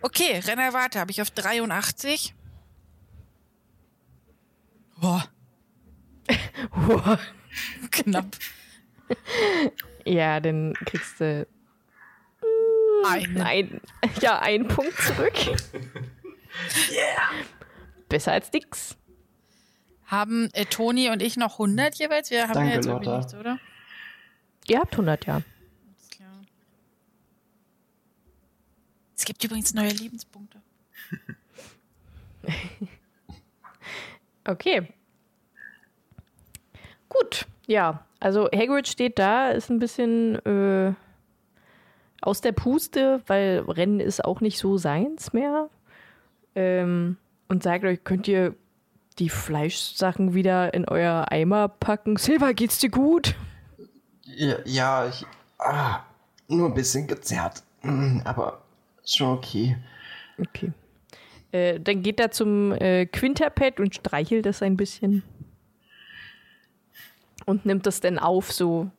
[0.00, 2.34] Okay, Renner Warte habe ich auf 83.
[4.98, 5.28] Boah,
[7.90, 8.36] knapp.
[10.04, 11.46] Ja, dann kriegst du
[13.04, 13.40] Einen.
[13.40, 13.80] Ein,
[14.20, 15.34] ja, ein Punkt zurück.
[18.08, 18.96] Besser als nix.
[20.06, 22.30] Haben äh, Toni und ich noch 100 jeweils?
[22.30, 23.16] Wir haben Danke, ja jetzt irgendwie Lotta.
[23.18, 23.58] nichts, oder?
[24.68, 25.34] Ihr habt 100, ja.
[25.36, 26.28] Alles klar.
[29.16, 30.60] Es gibt übrigens neue Lebenspunkte.
[34.44, 34.88] Okay.
[37.08, 38.04] Gut, ja.
[38.20, 40.94] Also Hagrid steht da, ist ein bisschen äh,
[42.22, 45.68] aus der Puste, weil Rennen ist auch nicht so seins mehr.
[46.54, 47.16] Ähm,
[47.48, 48.54] und sagt euch, könnt ihr
[49.18, 52.16] die Fleischsachen wieder in euer Eimer packen?
[52.16, 53.34] Silver, geht's dir gut?
[54.24, 55.26] Ja, ja ich.
[55.58, 56.00] Ah,
[56.48, 57.62] nur ein bisschen gezerrt.
[57.82, 58.62] Mm, Aber
[59.04, 59.76] schon okay.
[60.38, 60.72] Okay.
[61.52, 65.22] Äh, dann geht er zum äh, Quinterpad und streichelt das ein bisschen.
[67.44, 68.90] Und nimmt das dann auf, so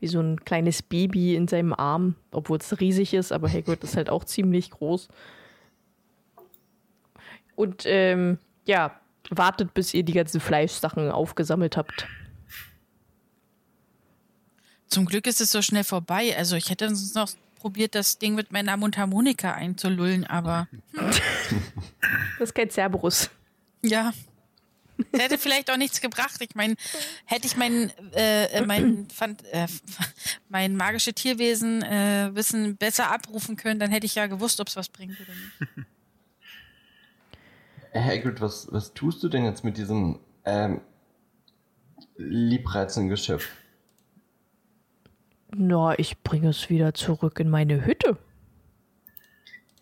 [0.00, 3.96] wie so ein kleines Baby in seinem Arm, obwohl es riesig ist, aber Hagrid ist
[3.96, 5.08] halt auch ziemlich groß.
[7.54, 8.98] Und ähm, ja,
[9.30, 12.06] wartet, bis ihr die ganzen Fleischsachen aufgesammelt habt.
[14.88, 16.34] Zum Glück ist es so schnell vorbei.
[16.36, 20.66] Also ich hätte sonst noch probiert, das Ding mit meiner Mundharmonika einzulullen, aber
[22.38, 23.30] Das ist kein Cerberus.
[23.82, 24.12] ja.
[25.12, 26.40] Das hätte vielleicht auch nichts gebracht.
[26.40, 26.76] Ich meine,
[27.24, 29.66] hätte ich mein, äh, äh, mein, Fant äh,
[30.48, 34.76] mein magische Tierwesen äh, Wissen besser abrufen können, dann hätte ich ja gewusst, ob es
[34.76, 35.86] was bringt oder nicht.
[37.94, 40.80] Hagrid, was, was tust du denn jetzt mit diesem ähm,
[42.16, 43.48] liebreizenden Geschöpf?
[45.52, 48.16] Na, ich bringe es wieder zurück in meine Hütte.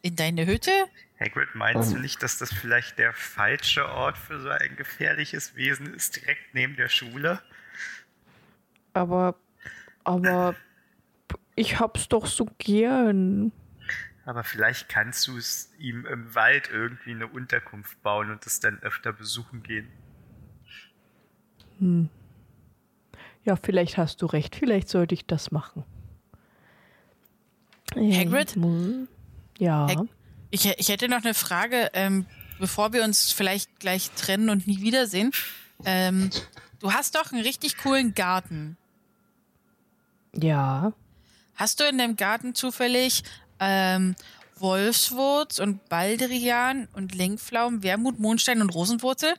[0.02, 0.70] In deine Hütte?
[1.18, 2.02] Hagrid, meinst du Ähm.
[2.02, 6.76] nicht, dass das vielleicht der falsche Ort für so ein gefährliches Wesen ist, direkt neben
[6.76, 7.42] der Schule?
[8.92, 9.34] Aber,
[10.04, 10.54] aber
[11.56, 13.52] ich hab's doch so gern.
[14.24, 18.78] Aber vielleicht kannst du es ihm im Wald irgendwie eine Unterkunft bauen und es dann
[18.82, 19.88] öfter besuchen gehen.
[23.44, 24.54] Ja, vielleicht hast du recht.
[24.56, 25.84] Vielleicht sollte ich das machen.
[27.94, 28.54] Hagrid?
[28.54, 29.08] Hm,
[29.58, 29.88] Ja.
[30.50, 32.26] Ich, ich hätte noch eine Frage, ähm,
[32.58, 35.32] bevor wir uns vielleicht gleich trennen und nie wiedersehen.
[35.84, 36.30] Ähm,
[36.80, 38.76] du hast doch einen richtig coolen Garten.
[40.34, 40.92] Ja.
[41.54, 43.24] Hast du in deinem Garten zufällig
[43.58, 44.14] ähm,
[44.56, 49.34] Wolfswurz und Baldrian und Lenkpflaumen, Wermut, Mondstein und Rosenwurzel?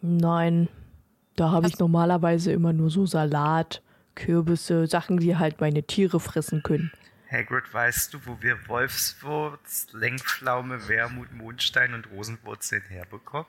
[0.00, 0.68] Nein.
[1.36, 3.82] Da habe ich normalerweise immer nur so Salat,
[4.14, 6.92] Kürbisse, Sachen, die halt meine Tiere fressen können.
[7.30, 13.46] Hagrid, weißt du, wo wir Wolfswurz, Lenkpflaume, Wermut, Mondstein und Rosenwurzeln herbekommen?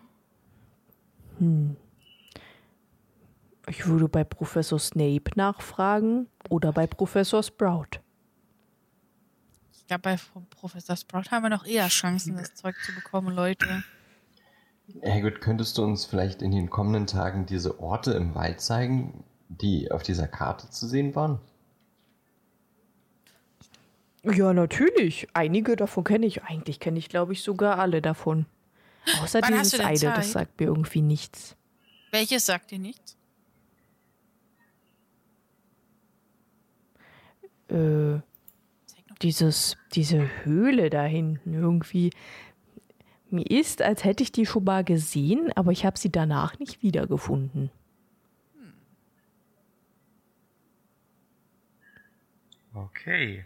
[3.67, 7.99] Ich würde bei Professor Snape nachfragen oder bei Professor Sprout.
[9.73, 13.33] Ich glaube, bei Pro- Professor Sprout haben wir noch eher Chancen, das Zeug zu bekommen,
[13.35, 13.83] Leute.
[15.03, 19.91] Hagrid, könntest du uns vielleicht in den kommenden Tagen diese Orte im Wald zeigen, die
[19.91, 21.39] auf dieser Karte zu sehen waren?
[24.23, 25.27] Ja, natürlich.
[25.33, 26.43] Einige davon kenne ich.
[26.43, 28.45] Eigentlich kenne ich, glaube ich, sogar alle davon.
[29.21, 30.17] Außer Wann dieses eine, Zeit?
[30.17, 31.55] das sagt mir irgendwie nichts.
[32.11, 33.17] Welches sagt dir nichts?
[37.69, 38.19] Äh,
[39.21, 42.11] dieses, diese Höhle da hinten irgendwie.
[43.29, 46.83] Mir ist, als hätte ich die schon mal gesehen, aber ich habe sie danach nicht
[46.83, 47.71] wiedergefunden.
[52.73, 53.45] Okay.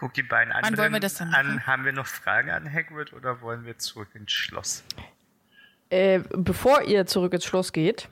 [0.00, 1.34] Guck die beiden Wann anderen wollen wir das machen?
[1.34, 1.66] an.
[1.66, 4.82] Haben wir noch Fragen an Hagrid oder wollen wir zurück ins Schloss?
[5.90, 8.08] Äh, bevor ihr zurück ins Schloss geht,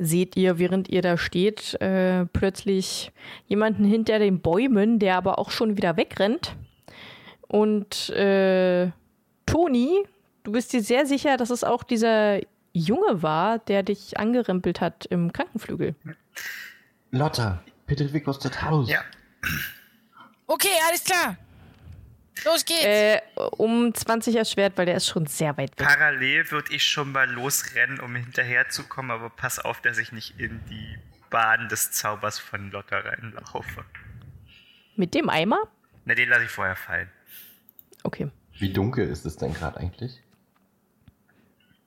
[0.00, 3.12] seht ihr, während ihr da steht, äh, plötzlich
[3.46, 6.56] jemanden hinter den Bäumen, der aber auch schon wieder wegrennt.
[7.46, 8.90] Und äh,
[9.46, 10.04] Toni,
[10.42, 12.40] du bist dir sehr sicher, dass es auch dieser
[12.72, 15.94] Junge war, der dich angerempelt hat im Krankenflügel.
[17.12, 18.90] Lotta, bitte aus das Haus.
[18.90, 19.02] Ja,
[20.46, 21.36] Okay, alles klar.
[22.44, 22.84] Los geht's.
[22.84, 23.20] Äh,
[23.56, 25.86] um 20 erschwert, weil der ist schon sehr weit weg.
[25.86, 30.60] parallel würde ich schon mal losrennen, um hinterherzukommen, aber pass auf, dass ich nicht in
[30.68, 30.98] die
[31.30, 33.84] Bahn des Zaubers von Lotta reinlaufe.
[34.96, 35.58] Mit dem Eimer?
[36.04, 37.08] Na, den lasse ich vorher fallen.
[38.02, 38.28] Okay.
[38.58, 40.20] Wie dunkel ist es denn gerade eigentlich?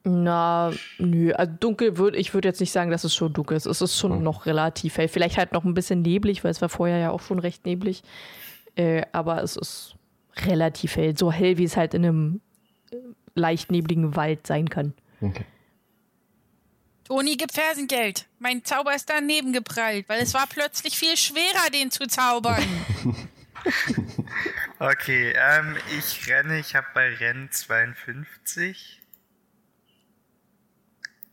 [0.10, 3.66] Na, nö, also dunkel würde ich würde jetzt nicht sagen, dass es schon dunkel ist.
[3.66, 4.24] Es ist schon Hm.
[4.24, 5.08] noch relativ hell.
[5.10, 8.04] Vielleicht halt noch ein bisschen neblig, weil es war vorher ja auch schon recht neblig.
[8.76, 9.96] Äh, aber es ist
[10.46, 11.18] relativ hell.
[11.18, 12.42] So hell, wie es halt in einem
[12.92, 12.96] äh,
[13.36, 14.94] leicht nebligen Wald sein kann.
[15.20, 15.46] Okay.
[17.04, 18.28] Toni, gib Fersengeld.
[18.40, 22.64] Mein Zauber ist daneben geprallt, weil es war plötzlich viel schwerer, den zu zaubern.
[24.80, 29.02] Okay, ähm, ich renne, ich habe bei Rennen 52.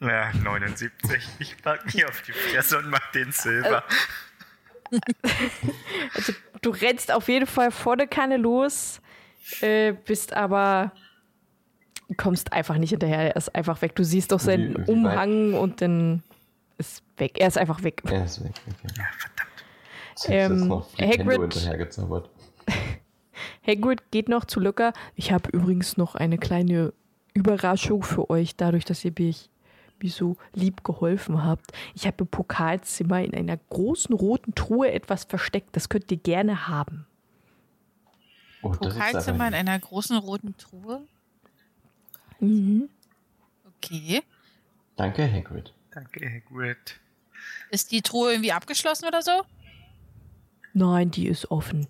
[0.00, 0.92] Ja, 79.
[1.38, 3.82] Ich pack mich auf die Fresse und mach den Silber.
[6.14, 9.00] Also, du rennst auf jeden Fall volle Kanne los,
[9.60, 10.92] äh, bist aber
[12.16, 13.18] kommst einfach nicht hinterher.
[13.30, 13.96] Er ist einfach weg.
[13.96, 16.22] Du siehst doch seinen Wie- wie Umhang und dann
[16.78, 17.40] ist weg.
[17.40, 18.02] Er ist einfach weg.
[18.04, 18.52] Er ist weg.
[18.68, 18.94] Okay.
[18.98, 20.62] Ja, verdammt.
[20.62, 22.30] Ähm, noch Hagrid- hinterhergezaubert.
[23.66, 24.92] Hagrid geht noch zu Luca.
[25.16, 26.92] Ich habe übrigens noch eine kleine
[27.32, 29.50] Überraschung für euch, dadurch, dass ihr mich,
[30.04, 31.72] mir so lieb geholfen habt.
[31.94, 35.74] Ich habe im Pokalzimmer in einer großen roten Truhe etwas versteckt.
[35.74, 37.06] Das könnt ihr gerne haben.
[38.62, 41.02] Oh, Pokalzimmer in einer großen roten Truhe.
[42.40, 42.88] Mhm.
[43.76, 44.22] Okay.
[44.96, 45.72] Danke, Hagrid.
[45.90, 47.00] Danke, Hagrid.
[47.70, 49.42] Ist die Truhe irgendwie abgeschlossen oder so?
[50.72, 51.86] Nein, die ist offen.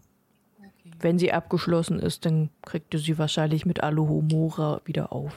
[0.59, 0.93] Okay.
[1.01, 5.35] Wenn sie abgeschlossen ist, dann kriegt ihr sie wahrscheinlich mit Alohomora wieder auf.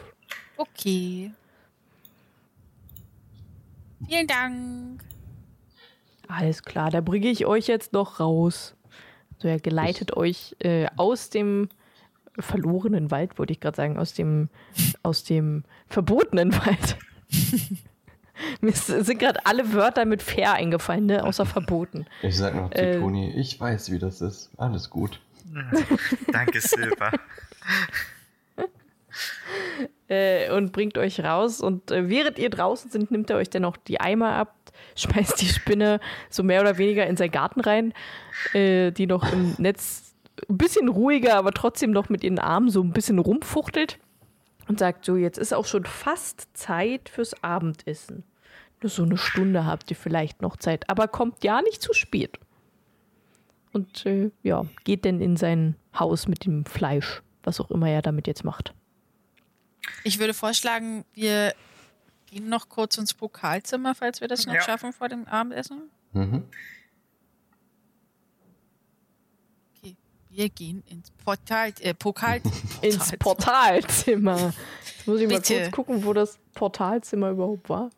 [0.57, 1.31] Okay.
[4.05, 5.03] Vielen Dank.
[6.27, 8.75] Alles klar, da bringe ich euch jetzt noch raus.
[9.39, 11.69] So, er geleitet euch äh, aus dem
[12.39, 14.49] verlorenen Wald, wollte ich gerade sagen, aus dem,
[15.03, 16.97] aus dem verbotenen Wald.
[18.61, 21.23] Mir sind gerade alle Wörter mit fair eingefallen, ne?
[21.23, 22.05] außer verboten.
[22.21, 22.99] Ich sag noch zu Äh.
[22.99, 24.51] Toni, ich weiß, wie das ist.
[24.57, 25.19] Alles gut.
[26.31, 27.11] Danke, Silber.
[30.09, 31.59] Äh, und bringt euch raus.
[31.61, 34.55] Und äh, während ihr draußen sind, nimmt er euch dann noch die Eimer ab,
[34.95, 37.93] schmeißt die Spinne so mehr oder weniger in seinen Garten rein,
[38.53, 40.15] äh, die noch im Netz
[40.49, 43.99] ein bisschen ruhiger, aber trotzdem noch mit ihren Armen so ein bisschen rumfuchtelt
[44.67, 48.23] und sagt so, jetzt ist auch schon fast Zeit fürs Abendessen.
[48.81, 52.39] Nur so eine Stunde habt ihr vielleicht noch Zeit, aber kommt ja nicht zu spät.
[53.73, 58.01] Und äh, ja, geht dann in sein Haus mit dem Fleisch, was auch immer er
[58.01, 58.73] damit jetzt macht.
[60.03, 61.53] Ich würde vorschlagen, wir
[62.27, 64.61] gehen noch kurz ins Pokalzimmer, falls wir das noch Ja.
[64.61, 65.89] schaffen vor dem Abendessen.
[66.13, 66.43] Mhm.
[69.77, 69.95] Okay.
[70.29, 72.41] Wir gehen ins Portal, äh, Pokal,
[72.81, 74.53] ins Portalzimmer.
[74.85, 75.61] Jetzt muss ich mal Bitte.
[75.61, 77.89] kurz gucken, wo das Portalzimmer überhaupt war.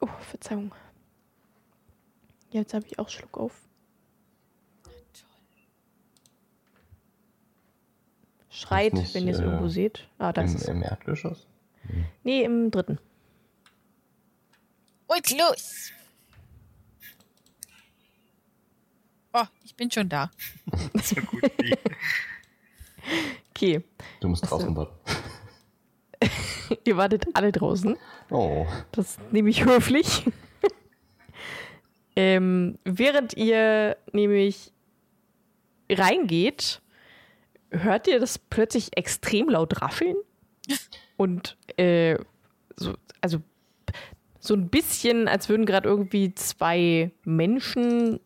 [0.00, 0.72] Oh, Verzeihung.
[2.50, 3.52] Jetzt habe ich auch Schluck auf.
[8.54, 10.06] Schreit, nicht, wenn ihr es äh, irgendwo seht.
[10.18, 10.68] Ah, das Im, ist.
[10.68, 11.46] Im Erdgeschoss?
[12.22, 12.98] Nee, im dritten.
[15.08, 15.90] Und los!
[19.32, 20.30] Oh, ich bin schon da.
[21.02, 21.74] So gut wie.
[23.50, 23.82] Okay.
[24.20, 24.94] Du musst draußen warten.
[26.84, 27.96] Ihr wartet alle draußen.
[28.30, 28.66] Oh.
[28.92, 30.24] Das nehme ich höflich.
[32.14, 34.72] ähm, während ihr nämlich
[35.90, 36.80] reingeht,
[37.82, 40.16] hört ihr das plötzlich extrem laut rascheln.
[41.16, 42.16] Und äh,
[42.76, 43.38] so, also
[44.40, 48.20] so ein bisschen, als würden gerade irgendwie zwei Menschen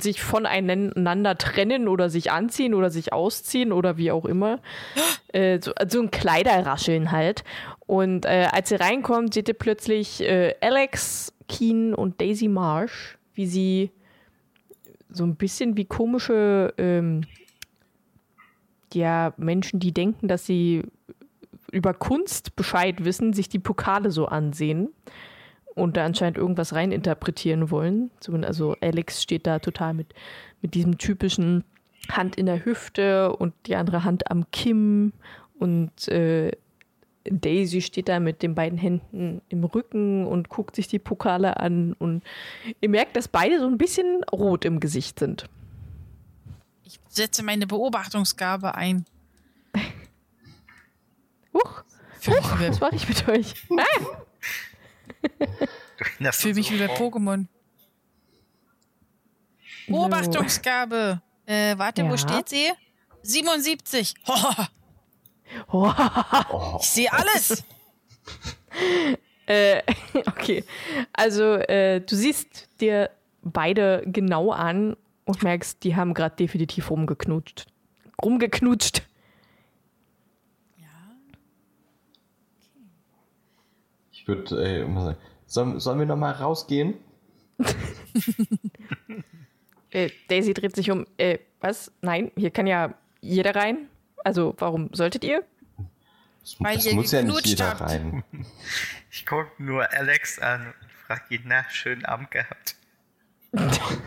[0.00, 4.60] sich voneinander trennen oder sich anziehen oder sich ausziehen oder wie auch immer.
[5.32, 7.44] Äh, so, so ein Kleiderrascheln halt.
[7.80, 13.46] Und äh, als ihr reinkommt, seht ihr plötzlich äh, Alex, Keen und Daisy Marsh, wie
[13.46, 13.90] sie
[15.16, 17.22] so ein bisschen wie komische ähm,
[18.92, 20.84] ja, Menschen, die denken, dass sie
[21.72, 24.88] über Kunst Bescheid wissen, sich die Pokale so ansehen
[25.74, 28.10] und da anscheinend irgendwas reininterpretieren wollen.
[28.42, 30.14] Also Alex steht da total mit,
[30.62, 31.64] mit diesem typischen
[32.10, 35.12] Hand in der Hüfte und die andere Hand am Kinn
[35.58, 36.52] und äh,
[37.30, 41.92] Daisy steht da mit den beiden Händen im Rücken und guckt sich die Pokale an
[41.94, 42.22] und
[42.80, 45.48] ihr merkt, dass beide so ein bisschen rot im Gesicht sind.
[46.84, 49.04] Ich setze meine Beobachtungsgabe ein.
[51.52, 51.82] Huch,
[52.58, 53.54] wie was mache ich mit euch?
[53.76, 53.84] Ah,
[56.20, 56.94] Das fühl mich wie bei.
[56.94, 57.46] Pokémon.
[59.88, 61.22] Beobachtungsgabe.
[61.46, 62.10] Äh, warte, Ja.
[62.10, 62.70] wo steht sie?
[63.22, 64.14] 77.
[65.72, 65.92] oh,
[66.52, 66.78] oh.
[66.80, 67.64] ich sehe alles.
[69.46, 69.82] Äh,
[70.26, 70.64] okay.
[71.12, 73.10] Also, äh, du siehst dir
[73.42, 77.66] beide genau an und merkst, die haben gerade definitiv rumgeknutscht.
[78.22, 79.02] Rumgeknutscht.
[80.78, 80.86] Ja.
[84.10, 86.94] Ich würde äh, immer sagen, sollen, sollen wir noch mal rausgehen?
[89.90, 91.06] Äh, Daisy dreht sich um.
[91.16, 91.90] Äh, was?
[92.02, 92.92] Nein, hier kann ja
[93.22, 93.88] jeder rein.
[94.26, 95.44] Also, warum solltet ihr?
[96.40, 97.80] Das, Weil das ihr muss ja nicht jeder habt.
[97.82, 98.24] rein.
[99.08, 102.74] Ich gucke nur Alex an und frage ihn nach, schönen Abend gehabt.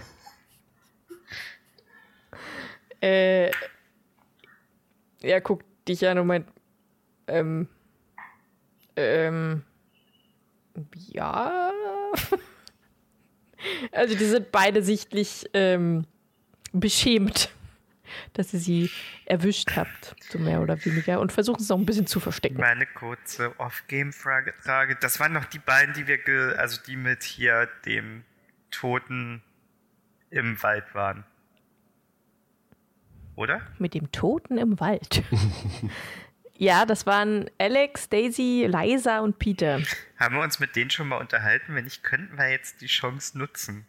[3.01, 3.51] Äh,
[5.21, 6.47] er guckt dich an und meint,
[7.27, 7.69] ähm,
[8.97, 9.63] ähm,
[11.07, 11.71] ja.
[13.93, 16.05] Also die sind beide sichtlich ähm,
[16.73, 17.49] beschämt,
[18.33, 18.89] dass ihr sie
[19.25, 22.57] erwischt habt, so mehr oder weniger, und versuchen es auch ein bisschen zu verstecken.
[22.59, 24.53] Meine kurze Off-Game-Frage.
[24.59, 24.95] Frage.
[24.99, 28.23] Das waren noch die beiden, die wir, ge also die mit hier dem
[28.71, 29.41] Toten
[30.29, 31.23] im Wald waren.
[33.35, 33.61] Oder?
[33.77, 35.23] Mit dem Toten im Wald.
[36.57, 39.79] ja, das waren Alex, Daisy, Liza und Peter.
[40.17, 41.73] Haben wir uns mit denen schon mal unterhalten?
[41.73, 43.85] Wenn nicht, könnten wir jetzt die Chance nutzen.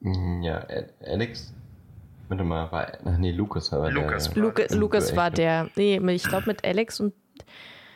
[0.00, 0.66] Mhm, Ja,
[1.06, 1.54] Alex.
[2.30, 2.92] Warte mal, war.
[3.04, 4.36] Ach nee, Lukas war Lukas der.
[4.36, 4.74] war Luke, das.
[4.76, 5.68] Lukas war der.
[5.76, 7.12] Nee, ich glaube mit Alex und.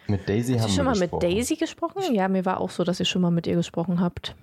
[0.08, 1.20] Mit Daisy Hast haben du schon wir mal mit gesprochen.
[1.36, 2.02] Daisy gesprochen?
[2.14, 4.34] Ja, mir war auch so, dass ihr schon mal mit ihr gesprochen habt.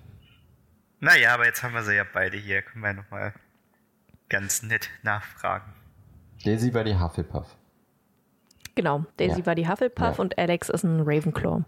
[0.98, 2.62] Naja, aber jetzt haben wir sie ja beide hier.
[2.62, 3.34] Können wir ja nochmal
[4.28, 5.72] ganz nett nachfragen.
[6.44, 7.46] Daisy war die Hufflepuff.
[8.74, 9.46] Genau, Daisy Ja.
[9.46, 10.22] war die Hufflepuff Ja.
[10.22, 11.62] und Alex ist ein Ravenclaw.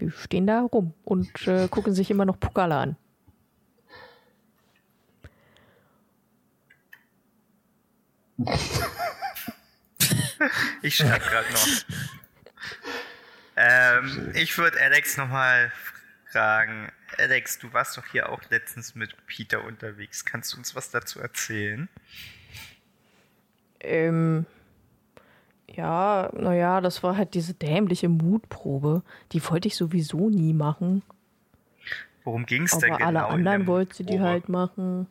[0.00, 2.96] Die stehen da rum und äh, gucken sich immer noch Pokale an.
[10.82, 11.66] Ich schreibe gerade noch.
[13.56, 15.70] ähm, ich würde Alex nochmal
[16.30, 16.90] fragen.
[17.18, 20.24] Alex, du warst doch hier auch letztens mit Peter unterwegs.
[20.24, 21.88] Kannst du uns was dazu erzählen?
[23.80, 24.46] Ähm,
[25.80, 29.02] ja, naja, das war halt diese dämliche Mutprobe.
[29.32, 31.02] Die wollte ich sowieso nie machen.
[32.24, 33.08] Worum ging es denn Aber genau?
[33.08, 34.28] alle anderen der wollte sie die Probe?
[34.28, 35.06] halt machen.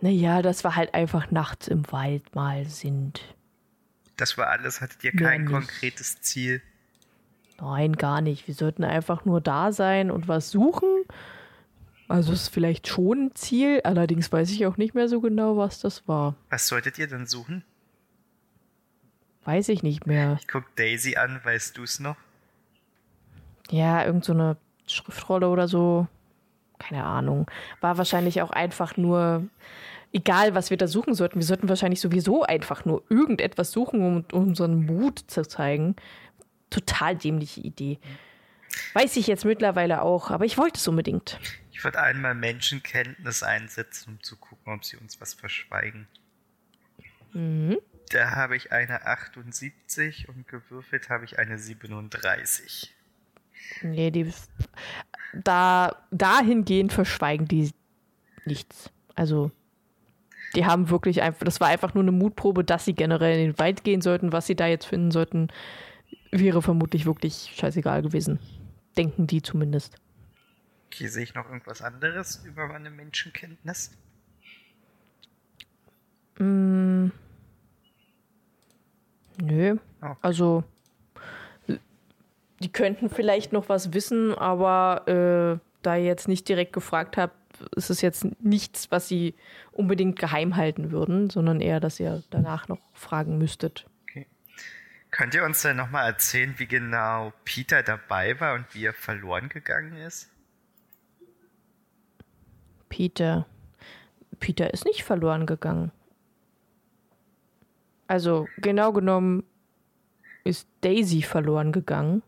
[0.00, 3.22] Naja, das war halt einfach nachts im Wald mal sind.
[4.16, 4.80] Das war alles.
[4.80, 5.50] Hattet ihr kein nicht.
[5.52, 6.60] konkretes Ziel?
[7.58, 8.46] Nein, gar nicht.
[8.46, 10.88] Wir sollten einfach nur da sein und was suchen.
[12.06, 15.80] Also ist vielleicht schon ein Ziel, allerdings weiß ich auch nicht mehr so genau, was
[15.80, 16.34] das war.
[16.50, 17.64] Was solltet ihr denn suchen?
[19.44, 20.38] Weiß ich nicht mehr.
[20.40, 22.16] Ich guck Daisy an, weißt du es noch?
[23.70, 26.06] Ja, irgend so eine Schriftrolle oder so.
[26.78, 27.50] Keine Ahnung.
[27.80, 29.46] War wahrscheinlich auch einfach nur,
[30.12, 34.40] egal was wir da suchen sollten, wir sollten wahrscheinlich sowieso einfach nur irgendetwas suchen, um
[34.46, 35.96] unseren Mut zu zeigen.
[36.70, 37.98] Total dämliche Idee.
[38.94, 41.38] Weiß ich jetzt mittlerweile auch, aber ich wollte es unbedingt.
[41.70, 46.08] Ich würde einmal Menschenkenntnis einsetzen, um zu gucken, ob sie uns was verschweigen.
[47.32, 47.76] Mhm.
[48.14, 52.94] Da habe ich eine 78 und gewürfelt habe ich eine 37.
[53.82, 54.32] Nee, die
[55.32, 57.72] da dahingehend verschweigen die
[58.44, 58.92] nichts.
[59.16, 59.50] Also
[60.54, 63.58] die haben wirklich einfach, das war einfach nur eine Mutprobe, dass sie generell in den
[63.58, 64.30] Wald gehen sollten.
[64.30, 65.48] Was sie da jetzt finden sollten,
[66.30, 68.38] wäre vermutlich wirklich scheißegal gewesen.
[68.96, 69.96] Denken die zumindest.
[70.86, 73.90] Okay, sehe ich noch irgendwas anderes über meine Menschenkenntnis?
[76.38, 77.08] Mm,
[79.42, 79.76] nö.
[80.00, 80.16] Okay.
[80.22, 80.64] Also
[82.60, 87.36] die könnten vielleicht noch was wissen, aber äh, da ihr jetzt nicht direkt gefragt habt,
[87.76, 89.34] ist es jetzt nichts, was sie
[89.72, 93.86] unbedingt geheim halten würden, sondern eher, dass ihr danach noch fragen müsstet.
[95.14, 99.48] Könnt ihr uns denn nochmal erzählen, wie genau Peter dabei war und wie er verloren
[99.48, 100.28] gegangen ist?
[102.88, 103.46] Peter.
[104.40, 105.92] Peter ist nicht verloren gegangen.
[108.14, 109.42] Also genau genommen
[110.44, 112.22] ist Daisy verloren gegangen,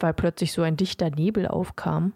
[0.00, 2.14] weil plötzlich so ein dichter Nebel aufkam.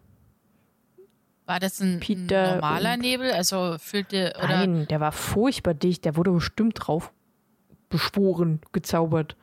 [1.47, 3.31] War das ein, Peter normaler Nebel?
[3.31, 6.05] Also füllte oder Nein, der war furchtbar dicht.
[6.05, 7.13] Der wurde bestimmt drauf
[7.89, 9.37] beschworen, gezaubert.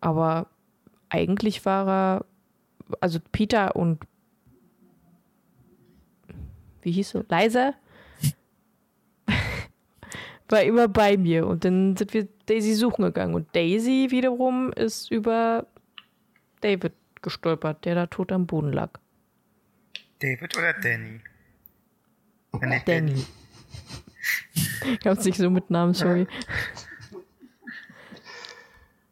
[0.00, 0.46] Aber
[1.10, 2.24] eigentlich war er,
[3.02, 4.06] also Peter und
[6.80, 7.24] wie hieß er?
[7.28, 7.74] Leiser
[10.48, 15.10] war immer bei mir und dann sind wir Daisy suchen gegangen und Daisy wiederum ist
[15.10, 15.66] über
[16.60, 16.92] David
[17.22, 18.90] gestolpert, der da tot am Boden lag.
[20.20, 21.20] David oder Danny?
[22.60, 23.26] Äh, nee, Danny.
[25.00, 26.26] Ich hab's nicht so mit Namen, sorry.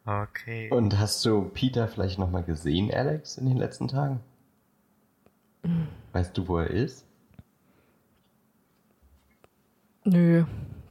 [0.05, 0.69] Okay.
[0.71, 4.19] Und hast du Peter vielleicht nochmal gesehen, Alex, in den letzten Tagen?
[6.13, 7.05] Weißt du, wo er ist?
[10.03, 10.45] Nö,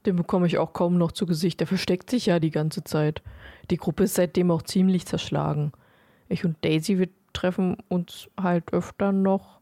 [0.07, 1.61] den bekomme ich auch kaum noch zu Gesicht.
[1.61, 3.23] Der versteckt sich ja die ganze Zeit.
[3.71, 5.73] Die Gruppe ist seitdem auch ziemlich zerschlagen.
[6.29, 9.61] Ich und Daisy, wir treffen uns halt öfter noch.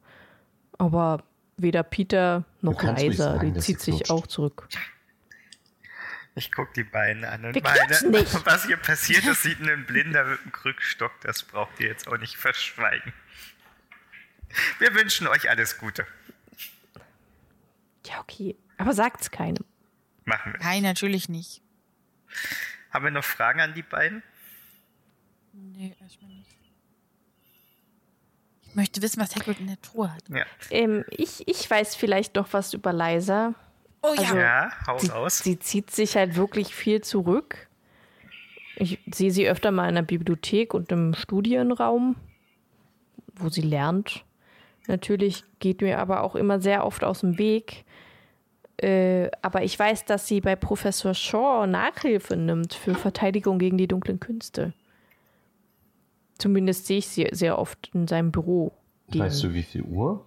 [0.78, 1.22] Aber
[1.56, 4.68] weder Peter noch sagen, die zieht sich auch zurück.
[6.34, 8.46] Ich guck die beiden an und Wir meine, nicht.
[8.46, 11.12] was hier passiert ist, sieht ein Blinder mit einem Krückstock.
[11.20, 13.12] Das braucht ihr jetzt auch nicht verschweigen.
[14.78, 16.06] Wir wünschen euch alles Gute.
[18.06, 18.56] Ja, okay.
[18.78, 19.64] Aber sagt's keinem.
[20.24, 20.60] Machen wir.
[20.60, 21.62] Nein, natürlich nicht.
[22.90, 24.22] Haben wir noch Fragen an die beiden?
[25.52, 26.48] Nee, erstmal nicht.
[28.62, 30.22] Ich möchte wissen, was Hagrid in der Truhe hat.
[30.30, 30.44] Ja.
[30.70, 33.54] Ähm, ich, ich weiß vielleicht noch was über Liza.
[34.02, 35.38] Oh Also- Ja, hau Sie, raus.
[35.38, 37.68] sie zieht sich halt wirklich viel zurück.
[38.76, 42.16] Ich sehe sie öfter mal in der Bibliothek und im Studienraum,
[43.34, 44.24] wo sie lernt.
[44.88, 47.84] Natürlich geht mir aber auch immer sehr oft aus dem Weg.
[48.82, 53.86] Äh, aber ich weiß, dass sie bei Professor Shaw Nachhilfe nimmt für Verteidigung gegen die
[53.86, 54.72] dunklen Künste.
[56.38, 58.72] Zumindest sehe ich sie sehr oft in seinem Büro.
[59.08, 60.26] Weißt du, wie viel Uhr?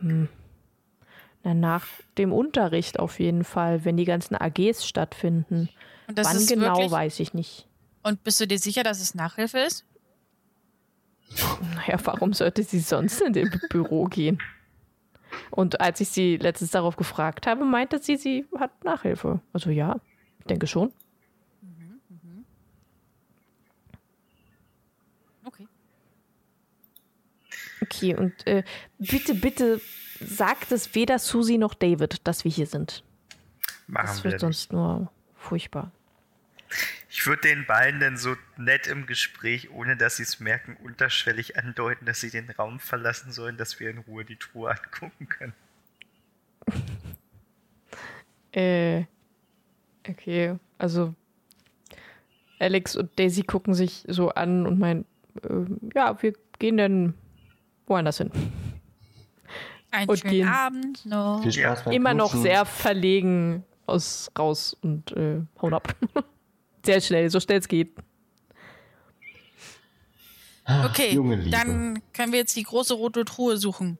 [0.00, 1.86] Na, nach
[2.16, 5.68] dem Unterricht auf jeden Fall, wenn die ganzen AGs stattfinden.
[6.06, 7.66] Und das Wann ist genau, wirklich, weiß ich nicht.
[8.04, 9.84] Und bist du dir sicher, dass es Nachhilfe ist?
[11.74, 14.38] Naja, warum sollte sie sonst in dem Büro gehen?
[15.50, 19.40] Und als ich sie letztens darauf gefragt habe, meinte sie, sie hat Nachhilfe.
[19.52, 19.96] Also ja,
[20.40, 20.92] ich denke schon.
[25.44, 25.66] Okay.
[27.82, 28.62] Okay, und äh,
[28.98, 29.80] bitte, bitte
[30.20, 33.02] sagt es weder Susi noch David, dass wir hier sind.
[33.88, 34.40] Machen Das wir wird nicht.
[34.40, 35.90] sonst nur furchtbar.
[37.14, 41.58] Ich würde den beiden dann so nett im Gespräch, ohne dass sie es merken, unterschwellig
[41.58, 45.52] andeuten, dass sie den Raum verlassen sollen, dass wir in Ruhe die Truhe angucken können.
[48.54, 49.04] Äh,
[50.06, 51.14] okay, also
[52.58, 55.06] Alex und Daisy gucken sich so an und meinen,
[55.42, 57.14] äh, ja, wir gehen dann
[57.86, 58.30] woanders hin.
[59.90, 60.48] Einen Und schönen gehen.
[60.48, 61.40] Abend noch.
[61.42, 62.42] Viel Spaß beim Immer noch Knutschen.
[62.42, 65.96] sehr verlegen aus, raus und äh, hauen ab.
[66.84, 67.94] sehr schnell, so schnell es geht.
[70.84, 71.50] Okay, Junge Liebe.
[71.50, 73.98] dann können wir jetzt die große rote Truhe suchen.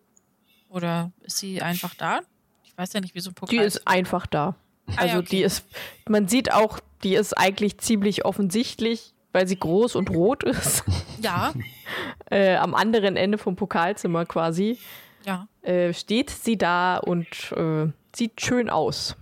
[0.68, 2.20] Oder ist sie einfach da?
[2.64, 4.56] Ich weiß ja nicht, wie so ein Pokal Die ist einfach da.
[4.86, 5.28] Ah, Also ja, okay.
[5.30, 5.64] die ist,
[6.08, 10.84] man sieht auch, die ist eigentlich ziemlich offensichtlich, weil sie groß und rot ist.
[11.20, 11.52] Ja,
[12.30, 14.78] äh, am anderen Ende vom Pokalzimmer quasi.
[15.24, 15.48] ja.
[15.62, 19.16] Äh, steht sie da und äh, sieht schön aus.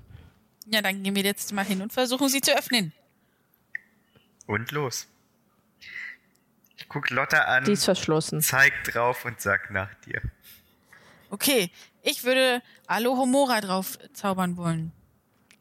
[0.67, 2.93] Ja, dann gehen wir jetzt mal hin und versuchen sie zu öffnen.
[4.51, 5.07] Und los.
[6.77, 8.41] Ich guck Lotta an, Die ist verschlossen.
[8.41, 10.21] zeig drauf und sag nach dir.
[11.31, 11.71] Okay,
[12.03, 14.91] ich würde Alohomora drauf zaubern wollen.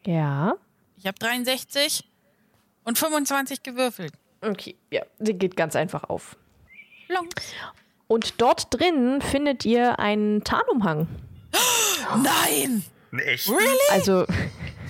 [0.07, 0.55] Ja.
[0.97, 2.03] Ich habe 63
[2.83, 4.13] und 25 gewürfelt.
[4.41, 6.35] Okay, ja, sie geht ganz einfach auf.
[7.09, 7.29] Long.
[8.07, 11.07] Und dort drin findet ihr einen Tarnumhang.
[12.23, 12.83] Nein!
[13.11, 13.51] Ein echt.
[13.91, 14.25] Also,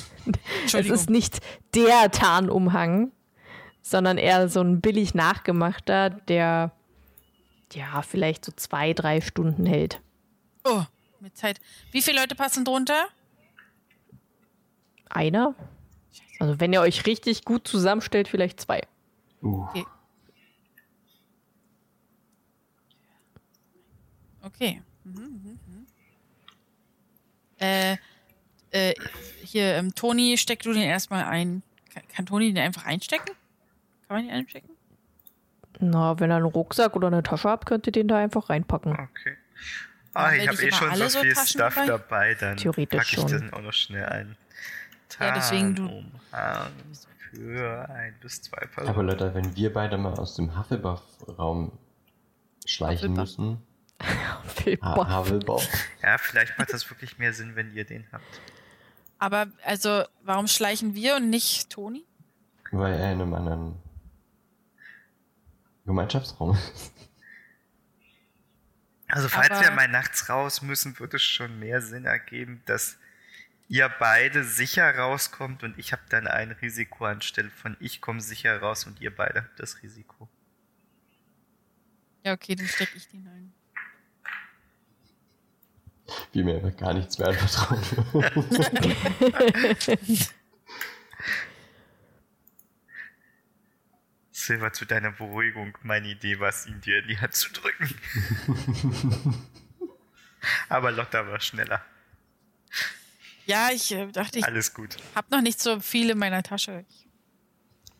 [0.66, 1.40] es ist nicht
[1.76, 3.12] der Tarnumhang,
[3.90, 6.72] sondern eher so ein billig nachgemachter, der
[7.74, 10.02] ja vielleicht so zwei, drei Stunden hält.
[10.64, 10.84] Oh,
[11.20, 11.60] mit Zeit.
[11.92, 13.08] Wie viele Leute passen drunter?
[15.10, 15.56] Einer?
[16.40, 18.82] Also, wenn ihr euch richtig gut zusammenstellt, vielleicht zwei.
[19.42, 19.86] Uh, Okay.
[24.42, 24.82] Okay.
[25.04, 25.88] Mhm, mhm, mhm.
[27.60, 27.98] Äh,
[28.72, 28.94] äh,
[29.44, 31.62] hier, ähm, Toni, steck du den erstmal ein.
[31.94, 33.32] Kann, kann Toni den einfach einstecken?
[34.10, 34.70] Kann man den einstecken?
[35.80, 38.92] Na, wenn ihr einen Rucksack oder eine Tasche habt, könnt ihr den da einfach reinpacken.
[38.94, 39.38] Okay.
[40.16, 41.86] Ah, ich habe eh schon so viel Taschen Stuff dabei?
[41.88, 43.40] dabei, dann Theoretisch packe ich schon.
[43.42, 44.36] den auch noch schnell ein.
[45.20, 46.04] Ja, deswegen du-
[47.32, 48.90] für ein bis zwei Personen.
[48.90, 51.72] aber Leute, wenn wir beide mal aus dem Hufflepuff-Raum
[52.66, 53.38] schleichen Hufflepuff.
[53.38, 53.62] müssen,
[54.82, 55.68] ha Hufflepuff,
[56.02, 58.24] Ja, vielleicht macht das wirklich mehr Sinn, wenn ihr den habt.
[59.20, 62.06] Aber, also, warum schleichen wir und nicht Toni?
[62.72, 63.76] weil er in einem anderen
[65.90, 66.94] Gemeinschaftsraum ist.
[69.12, 72.96] Also falls Aber- wir mal nachts raus müssen, wird es schon mehr Sinn ergeben, dass
[73.68, 78.60] ihr beide sicher rauskommt und ich habe dann ein Risiko anstelle von ich komme sicher
[78.62, 80.30] raus und ihr beide habt das Risiko.
[82.24, 83.52] Ja, okay, dann stecke ich den ein.
[86.32, 87.82] Wie mir einfach gar nichts mehr anvertrauen
[89.82, 90.30] wird.
[94.50, 97.94] Silver, zu deiner Beruhigung, meine Idee war es, ihn dir in die Hand zu drücken.
[100.70, 101.86] Aber Lotta war schneller.
[103.46, 104.98] Ja, ich äh, dachte, ich Alles gut.
[105.14, 106.84] hab noch nicht so viel in meiner Tasche.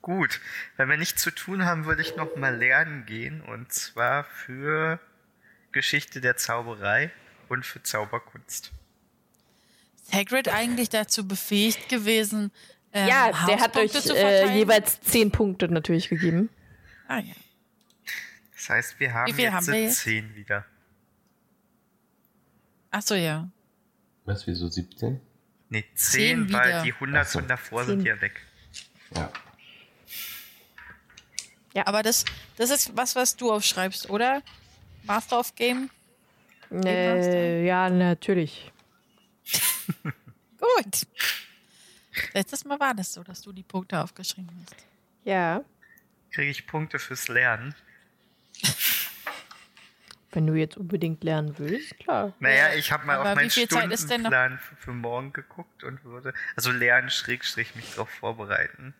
[0.02, 0.42] Gut,
[0.76, 5.00] wenn wir nichts zu tun haben, würde ich noch mal lernen gehen und zwar für
[5.72, 7.12] Geschichte der Zauberei
[7.48, 8.72] und für Zauberkunst.
[10.02, 12.52] ist Hagrid eigentlich dazu befähigt gewesen,
[12.94, 16.50] ähm, ja, der hat euch äh, jeweils zehn Punkte natürlich gegeben.
[17.08, 17.34] Ah, ja.
[18.54, 20.02] Das heißt, wir haben jetzt, haben wir jetzt?
[20.02, 20.66] 10 wieder.
[22.92, 23.50] Ach so, ja.
[24.26, 25.20] Was, wieso 17?
[25.70, 26.84] Ne, 10, Zehn weil wieder.
[26.84, 27.40] die 100 Ach so.
[27.40, 27.90] von davor Zehn.
[27.98, 28.42] sind ja weg.
[29.16, 29.32] Ja.
[31.86, 32.26] Aber das,
[32.58, 34.42] das ist was, was du aufschreibst, oder?
[35.04, 35.90] Master of Game?
[36.72, 38.72] Äh, ja, natürlich.
[40.04, 41.08] Gut.
[42.34, 44.76] Letztes Mal war das so, dass du die Punkte aufgeschrieben hast.
[45.24, 45.64] Ja.
[46.32, 47.76] Kriege ich Punkte fürs Lernen?
[50.32, 52.34] Wenn du jetzt unbedingt lernen willst, klar.
[52.40, 54.30] Naja, ich habe mal Aber auf meinen wie viel Zeit ist denn noch?
[54.30, 58.94] Stundenplan für, für morgen geguckt und würde, also lernen, Schrägstrich, mich darauf vorbereiten.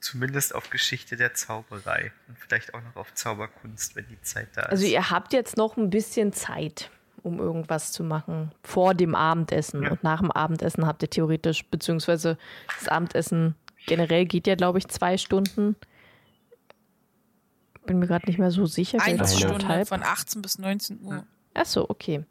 [0.00, 4.62] Zumindest auf Geschichte der Zauberei und vielleicht auch noch auf Zauberkunst, wenn die Zeit da
[4.62, 4.70] ist.
[4.70, 6.90] Also ihr habt jetzt noch ein bisschen Zeit,
[7.22, 9.82] um irgendwas zu machen vor dem Abendessen.
[9.82, 9.90] Ja.
[9.90, 12.38] Und nach dem Abendessen habt ihr theoretisch, beziehungsweise
[12.78, 13.54] das Abendessen
[13.86, 15.76] generell geht ja, glaube ich, zwei Stunden.
[17.86, 18.98] Bin mir gerade nicht mehr so sicher.
[19.00, 19.32] Eine Stunde.
[19.32, 19.88] Stunde anderthalb.
[19.88, 21.24] von 18 bis 19 Uhr.
[21.54, 22.24] Ach so, okay.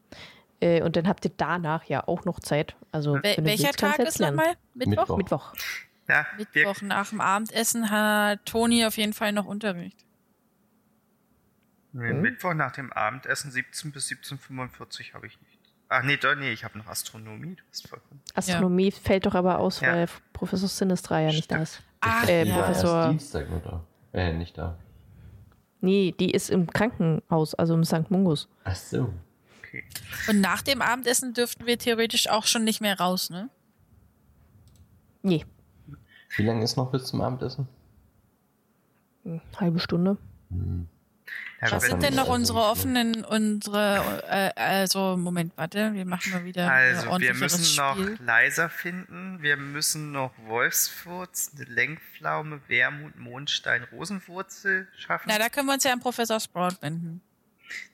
[0.62, 2.76] Äh, und dann habt ihr danach ja auch noch Zeit.
[2.92, 4.54] Also Wel welcher willst, Tag ist nochmal?
[4.74, 5.18] Mittwoch?
[5.18, 5.18] Mittwoch.
[5.18, 5.54] Mittwoch.
[6.08, 9.98] ja, Mittwoch nach dem Abendessen hat Toni auf jeden Fall noch Unterricht.
[11.94, 15.60] Nee, Mittwoch nach dem Abendessen 17 bis 17.45 habe ich nicht.
[15.90, 17.56] Ach nee, doch, nee, ich habe noch Astronomie.
[17.56, 18.22] Du hast vollkommen.
[18.36, 19.94] Astronomie fällt doch aber aus, Ja.
[19.94, 21.82] weil Professor Sinistra ja nicht da ist.
[22.02, 23.84] Ach, Äh, war Professor- erst Dienstag nur da.
[24.14, 24.78] Äh, nicht da.
[25.82, 28.12] Nee, die ist im Krankenhaus, also im St.
[28.12, 28.48] Mungus.
[28.66, 29.14] Ach so.
[29.60, 29.84] Okay.
[30.28, 33.50] Und nach dem Abendessen dürften wir theoretisch auch schon nicht mehr raus, ne?
[35.22, 35.46] Nee,
[36.36, 37.68] Wie lange ist noch bis zum Abendessen?
[39.26, 40.18] eine halbe Stunde.
[41.62, 42.66] Ja, Was sind denn noch unsere ne?
[42.66, 47.96] offenen, unsere, äh, also, Moment, warte, wir machen mal wieder ein Also, wir müssen noch
[47.96, 48.18] Spiel.
[48.22, 49.42] Leiser finden.
[49.42, 55.26] Wir müssen noch Wolfsfurz, eine Lenkpflaume, Wermut, Mondstein, Rosenwurzel schaffen.
[55.28, 57.22] Na, da können wir uns ja an Professor Sprout wenden.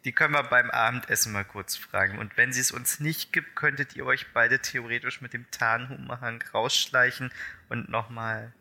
[0.05, 2.19] Die können wir beim Abendessen mal kurz fragen.
[2.19, 6.43] Und wenn sie es uns nicht gibt, könntet ihr euch beide theoretisch mit dem Tarnhummerhang
[6.53, 7.31] rausschleichen
[7.69, 8.53] und nochmal.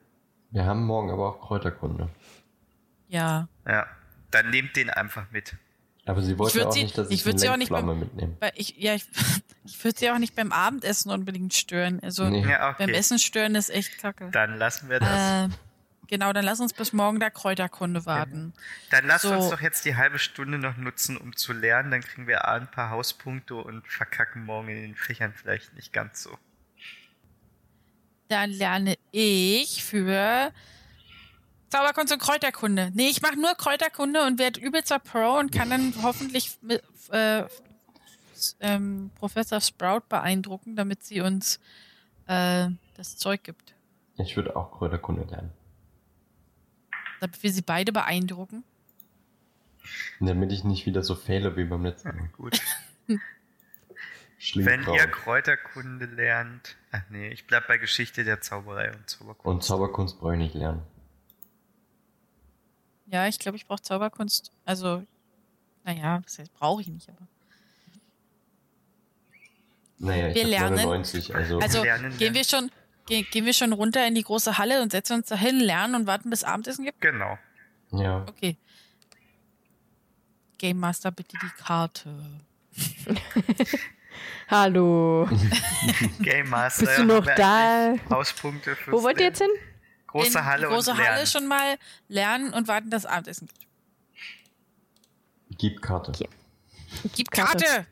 [0.51, 2.09] Wir haben morgen aber auch Kräuterkunde.
[3.09, 3.49] Ja.
[3.67, 3.87] Ja,
[4.35, 5.55] dann nehmt den einfach mit.
[6.07, 7.99] Aber sie wollte würd auch sie- nicht, dass ich ich, eine sie auch nicht Lenkflamme
[7.99, 8.37] mitnehme.
[8.57, 9.07] Ich, ja, ich,
[9.65, 12.01] ich würde sie auch nicht beim Abendessen unbedingt stören.
[12.03, 12.45] Also Nee.
[12.47, 12.99] Ja, beim okay.
[12.99, 14.29] Essen stören ist echt kacke.
[14.31, 15.49] Dann lassen wir das.
[15.49, 15.55] Äh,
[16.09, 18.53] genau, dann lass uns bis morgen der Kräuterkunde warten.
[18.91, 19.33] Dann lasst so.
[19.33, 21.91] uns doch jetzt die halbe Stunde noch nutzen, um zu lernen.
[21.91, 25.93] Dann kriegen wir A, ein paar Hauspunkte und verkacken morgen in den Fächern vielleicht nicht
[25.95, 26.37] ganz so.
[28.29, 30.53] Dann lerne ich für
[31.75, 32.93] Zauberkunst und Kräuterkunde.
[32.95, 37.45] Nee, ich mache nur Kräuterkunde und werde übelster Pro und kann dann hoffentlich mit, äh,
[38.61, 41.59] ähm, Professor Sprout beeindrucken, damit sie uns
[42.29, 43.75] äh, das Zeug gibt.
[44.19, 45.51] Ich würde auch Kräuterkunde lernen.
[47.19, 48.63] Damit wir sie beide beeindrucken.
[50.21, 52.29] Damit ich nicht wieder so fehle wie beim letzten Mal.
[52.29, 52.61] Gut.
[54.39, 54.95] Schlimm Wenn grau.
[54.95, 56.77] ihr Kräuterkunde lernt.
[56.93, 59.47] Ach nee, ich bleib bei Geschichte der Zauberei und Zauberkunst.
[59.47, 60.83] Und Zauberkunst brauche ich nicht lernen.
[63.07, 64.51] Ja, ich glaube, ich brauche Zauberkunst.
[64.65, 65.03] Also,
[65.85, 67.27] naja, das heißt, brauche ich nicht, aber.
[69.99, 70.77] Naja, ich Wir lernen.
[70.77, 72.71] 99, also, Also Lernen, gehen wir schon,
[73.07, 76.07] ge gehen wir schon runter in die große Halle und setzen uns dahin, lernen und
[76.07, 77.01] warten, bis Abendessen gibt?
[77.01, 77.39] Genau.
[77.93, 78.25] ja.
[78.29, 78.57] Okay.
[80.59, 82.11] Game Master, bitte die Karte.
[84.49, 85.29] Hallo.
[86.21, 86.87] Game Master.
[86.87, 87.95] Bist du noch da?
[88.11, 89.51] Hauspunkte fürs Wo wollt ihr jetzt hin?
[90.15, 91.27] Große in Halle große und Halle lernen.
[91.27, 91.77] schon mal
[92.09, 93.67] lernen und warten, dass Abendessen gibt.
[95.59, 96.11] Gib Karte.
[96.13, 96.29] Okay.
[97.15, 97.87] Gib Karte.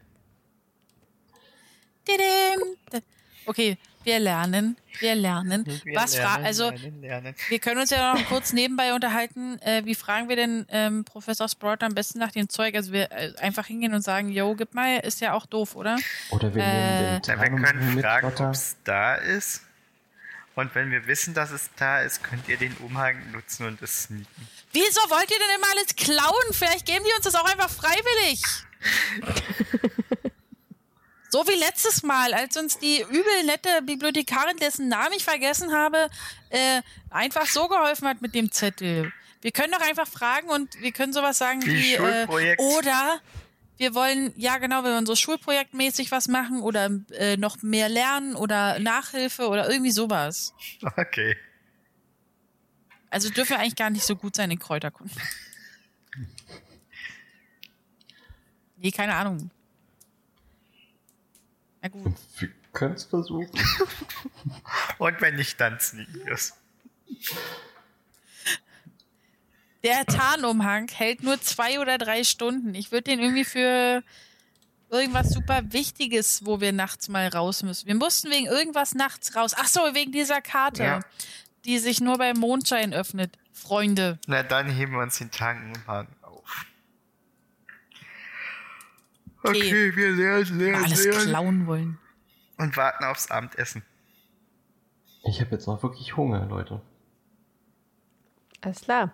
[2.07, 3.03] Karte!
[3.47, 5.65] Okay, wir lernen, wir lernen.
[5.85, 7.35] Wir Was lernen, also lernen, lernen.
[7.49, 9.59] wir können uns ja noch kurz nebenbei unterhalten.
[9.63, 12.75] Äh, wie fragen wir denn ähm, Professor Sprout am besten nach dem Zeug?
[12.75, 15.99] Also wir äh, einfach hingehen und sagen, yo, gib mal, ist ja auch doof, oder?
[16.31, 16.67] Oder wir Äh,
[17.13, 19.63] nehmen den Ja, wir können mit, fragen, ob es da ist.
[20.55, 24.05] Und wenn wir wissen, dass es da ist, könnt ihr den Umhang nutzen und es
[24.05, 24.49] sneaken.
[24.73, 26.53] Wieso wollt ihr denn immer alles klauen?
[26.53, 28.43] Vielleicht geben die uns das auch einfach freiwillig.
[31.31, 36.11] so wie letztes Mal, als uns die übel nette Bibliothekarin, dessen Namen ich vergessen habe,
[36.51, 39.13] äh, einfach so geholfen hat mit dem Zettel.
[39.41, 43.21] Wir können doch einfach fragen und wir können sowas sagen Wie wie, äh, oder
[43.83, 48.37] wir wollen, ja genau, wir wollen so schulprojektmäßig was machen oder äh, noch mehr lernen
[48.37, 50.55] oder Nachhilfe oder irgendwie sowas.
[50.97, 51.37] Okay.
[53.11, 55.21] Also dürfen wir eigentlich gar nicht so gut sein in Kräuterkunden.
[58.77, 59.51] Nee, keine Ahnung.
[61.83, 62.15] Na gut.
[62.39, 63.51] Wir können es versuchen.
[64.99, 66.55] Und wenn nicht, dann Sneakers.
[69.85, 72.75] Der Tarnumhang hält nur zwei oder drei Stunden.
[72.75, 74.03] Ich würde den irgendwie für
[74.91, 77.87] irgendwas super Wichtiges, wo wir nachts mal raus müssen.
[77.89, 79.55] Wir mussten wegen irgendwas nachts raus.
[79.57, 81.01] Ach so, wegen dieser Karte, Ja.
[81.65, 83.37] die sich nur beim Mondschein öffnet.
[83.53, 84.19] Freunde.
[84.27, 86.67] Na, dann heben wir uns den Tankenumhang auf.
[89.43, 91.27] Okay, wir lernen, lernen, alles lernen.
[91.29, 91.99] klauen wollen.
[92.59, 93.83] Und warten aufs Abendessen.
[95.25, 96.81] Ich habe jetzt noch wirklich Hunger, Leute.
[98.61, 99.13] Alles klar.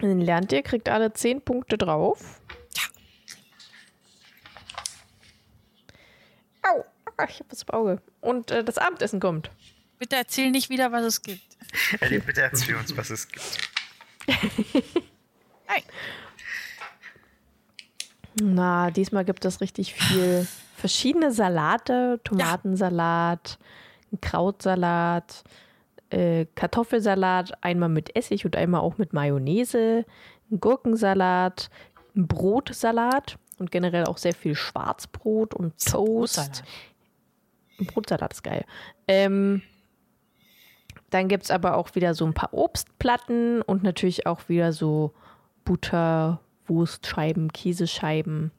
[0.00, 2.40] Dann lernt ihr, kriegt alle 10 Punkte drauf.
[6.62, 6.84] Au,
[7.16, 8.02] ah, ich hab was im Auge.
[8.20, 9.50] Und äh, das Abendessen kommt.
[9.98, 11.42] Bitte erzähl nicht wieder, was es gibt.
[12.00, 13.58] Ellie, bitte erzähl uns, was es gibt.
[15.68, 15.82] Nein.
[18.38, 23.58] Na, diesmal gibt es richtig viel verschiedene Salate, Tomatensalat,
[24.12, 25.42] einen Krautsalat,
[26.10, 30.04] äh, Kartoffelsalat, einmal mit Essig und einmal auch mit Mayonnaise,
[30.50, 31.70] einen Gurkensalat,
[32.14, 36.36] einen Brotsalat und generell auch sehr viel Schwarzbrot und Toast.
[36.36, 36.62] Brotsalat.
[37.92, 38.64] Brotsalat ist geil.
[39.08, 39.62] Ähm,
[41.10, 45.12] dann gibt es aber auch wieder so ein paar Obstplatten und natürlich auch wieder so
[45.64, 48.50] Butter, Wurstscheiben, Käsescheiben,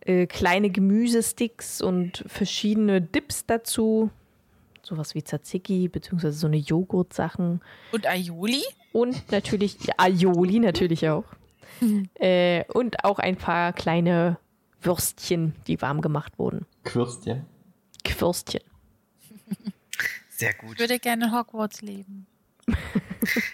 [0.00, 4.10] äh, kleine Gemüsesticks und verschiedene Dips dazu.
[4.86, 7.60] Sowas wie Tzatziki, beziehungsweise so eine Joghurtsachen.
[7.90, 8.62] Und Aioli?
[8.92, 11.24] Und natürlich ja, Aioli natürlich auch.
[12.20, 14.38] äh, und auch ein paar kleine
[14.80, 16.66] Würstchen, die warm gemacht wurden.
[16.84, 17.44] Quürstchen.
[18.18, 18.60] Würstchen.
[20.30, 20.78] Sehr Ich gut.
[20.78, 22.26] würde gerne in Hogwarts leben.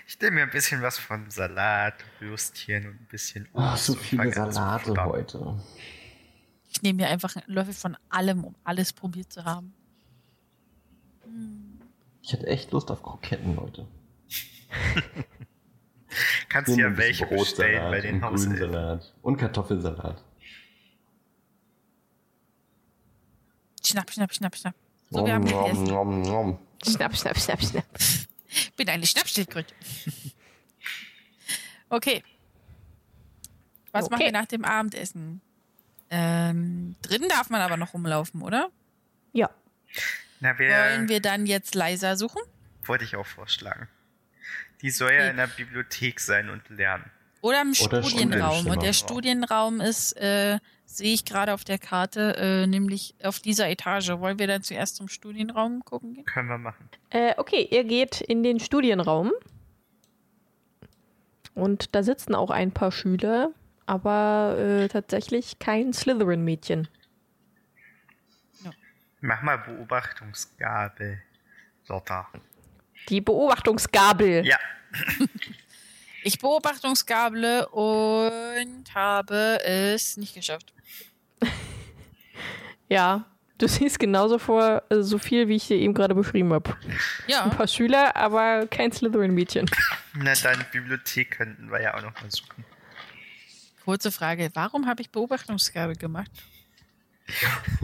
[0.06, 3.92] Ich nehme mir ein bisschen was von Salat, Würstchen und ein bisschen Ach, Obst so
[3.94, 5.58] und viele Salate heute.
[6.70, 9.72] Ich nehme mir einfach einen Löffel von allem, um alles probiert zu haben.
[12.22, 13.86] Ich hätte echt Lust auf Kroketten, Leute.
[16.48, 18.58] Kannst Nimm ja welche bestellen bei den Hauselfen.
[18.58, 19.14] Grünsalat.
[19.22, 20.22] Und Kartoffelsalat.
[23.84, 24.74] Schnapp, schnapp, schnapp, schnapp.
[25.10, 26.58] So, wir haben nom, nom, nom.
[26.86, 27.84] Schnapp, schnapp, schnapp, schnapp.
[28.76, 29.74] Bin eine Schnappschildkröte.
[31.88, 32.22] okay.
[33.92, 34.26] Was machen Okay.
[34.26, 35.40] wir nach dem Abendessen?
[36.10, 38.70] Ähm, drin darf man aber noch rumlaufen, oder?
[39.32, 39.50] Ja.
[40.42, 42.42] Na, wir, Wollen wir dann jetzt leiser suchen?
[42.84, 43.86] wollte ich auch vorschlagen.
[44.82, 45.30] Die soll ja Okay.
[45.30, 47.04] in der Bibliothek sein und lernen.
[47.40, 48.66] Oder im Oder Studienraum.
[48.66, 49.78] Und der Studienraum.
[49.78, 54.08] Studienraum ist, äh, sehe ich gerade auf der Karte, äh, nämlich auf dieser Etage.
[54.10, 56.24] Wollen wir dann zuerst zum Studienraum gucken gehen?
[56.24, 56.88] Können wir machen.
[57.10, 59.30] Äh, okay, ihr geht in den Studienraum.
[61.54, 63.50] Und da sitzen auch ein paar Schüler,
[63.86, 66.88] aber äh, tatsächlich kein Slytherin-Mädchen.
[69.22, 71.22] Mach mal Beobachtungsgabel.
[71.88, 72.28] Lotta.
[73.08, 74.44] Die Beobachtungsgabel.
[74.46, 74.58] Ja,
[76.24, 80.72] Ich beobachtungsgable und habe es nicht geschafft.
[82.88, 83.24] Ja,
[83.56, 86.76] du siehst genauso vor, äh, so viel, wie ich dir eben gerade beschrieben habe.
[86.84, 89.70] Ein Ja, paar Schüler, aber kein Slytherin-Mädchen.
[90.14, 92.64] na dann Bibliothek könnten wir ja auch noch mal suchen.
[93.84, 94.50] kurze Frage.
[94.52, 96.30] Warum habe ich Beobachtungsgabe gemacht?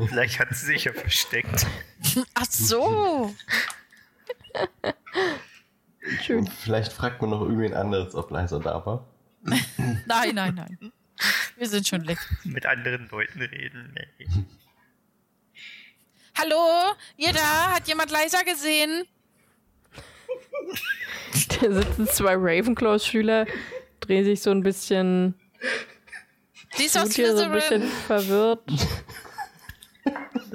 [0.08, 1.66] Vielleicht hat sie sich ja versteckt.
[2.34, 3.34] Ach so.
[6.22, 6.46] Schön.
[6.46, 9.06] Vielleicht fragt man noch irgendwen anderes, ob Leiser da war.
[10.06, 10.92] Nein, nein, nein.
[11.56, 12.18] Wir sind schon weg.
[12.44, 13.94] Mit anderen Leuten reden.
[13.94, 14.26] Nee.
[16.36, 16.94] Hallo?
[17.16, 17.74] Ihr da?
[17.74, 19.06] Hat jemand leiser gesehen?
[21.60, 23.46] Da sitzen zwei Ravenclaw-Schüler,
[24.00, 25.34] drehen sich so ein bisschen,
[26.76, 28.62] Sie ist aus sind hier so ein bisschen verwirrt.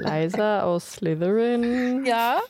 [0.03, 2.05] Leiser aus Slytherin.
[2.05, 2.41] Ja?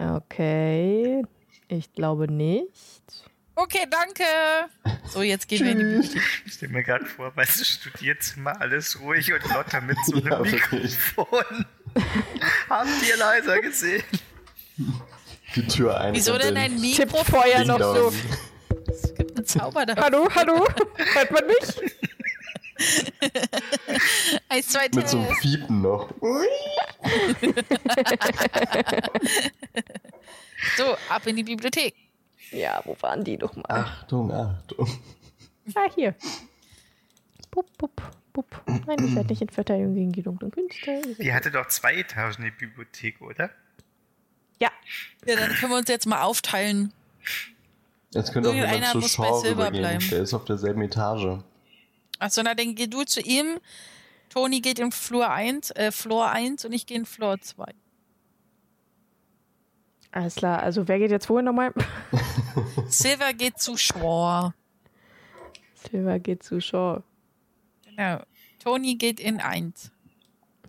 [0.00, 1.22] Okay.
[1.68, 2.72] Ich glaube nicht.
[3.54, 4.22] Okay, danke.
[5.08, 6.22] So, jetzt gehen wir in die Bibliothek.
[6.46, 10.26] Ich stelle mir gerade vor, weißt du, Studierzimmer, alles ruhig und Lotta mit so einem
[10.28, 10.38] Ja.
[10.40, 11.66] Mikrofon.
[12.68, 14.02] Habt ihr leiser gesehen?
[15.56, 16.14] Die Tür ein.
[16.14, 17.24] Wieso denn ein Tippt Mikro?
[17.24, 18.12] vorher noch so.
[18.88, 19.96] Es gibt einen Zauber da.
[19.96, 20.64] Hallo, hallo?
[21.14, 21.92] Hört man mich?
[24.48, 25.40] Eins, zwei, Mit so einem Test.
[25.40, 26.10] Fiepen noch.
[30.76, 31.94] So, ab in die Bibliothek.
[32.50, 33.64] Ja, wo waren die nochmal?
[33.68, 34.88] Achtung, Achtung.
[35.74, 36.14] Ah, hier.
[37.50, 38.00] Pup, pup,
[38.32, 38.62] pup.
[38.86, 41.02] Nein, ihr seid nicht in Verteidigung gegen die dunklen Künste.
[41.18, 43.50] Die hatte doch zwei Etagen, die Bibliothek, oder?
[44.60, 44.70] Ja,
[45.26, 46.92] Ja, dann können wir uns jetzt mal aufteilen.
[48.12, 49.82] Jetzt könnte auch jemand zu Shaw Silber rübergehen.
[49.98, 50.10] bleiben.
[50.10, 51.40] Der ist auf derselben Etage.
[52.18, 53.58] Achso, na dann geh du zu ihm.
[54.28, 57.64] Toni geht in Flur 1, äh, Floor 1 und ich gehe in Floor 2.
[60.10, 61.72] Alles klar, also wer geht jetzt wohin nochmal?
[62.88, 64.54] Silver geht zu Shore.
[65.74, 67.02] Silver geht zu Shaw.
[67.84, 68.22] Genau.
[68.58, 69.92] Toni geht in 1.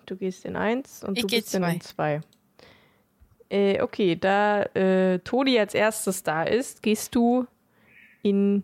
[0.05, 2.21] Du gehst in 1 und Ich du geh gehst in 2.
[3.49, 7.47] Äh, okay, da äh, Toni als erstes da ist, gehst du
[8.21, 8.63] in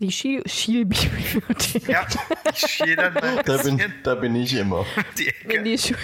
[0.00, 1.88] die Schiel- Schielbibliothek.
[1.88, 2.06] Ja,
[2.52, 4.86] ich schiel dann mal Da bin, da bin ich immer.
[5.18, 5.62] die In Ecke.
[5.64, 5.98] die Schule.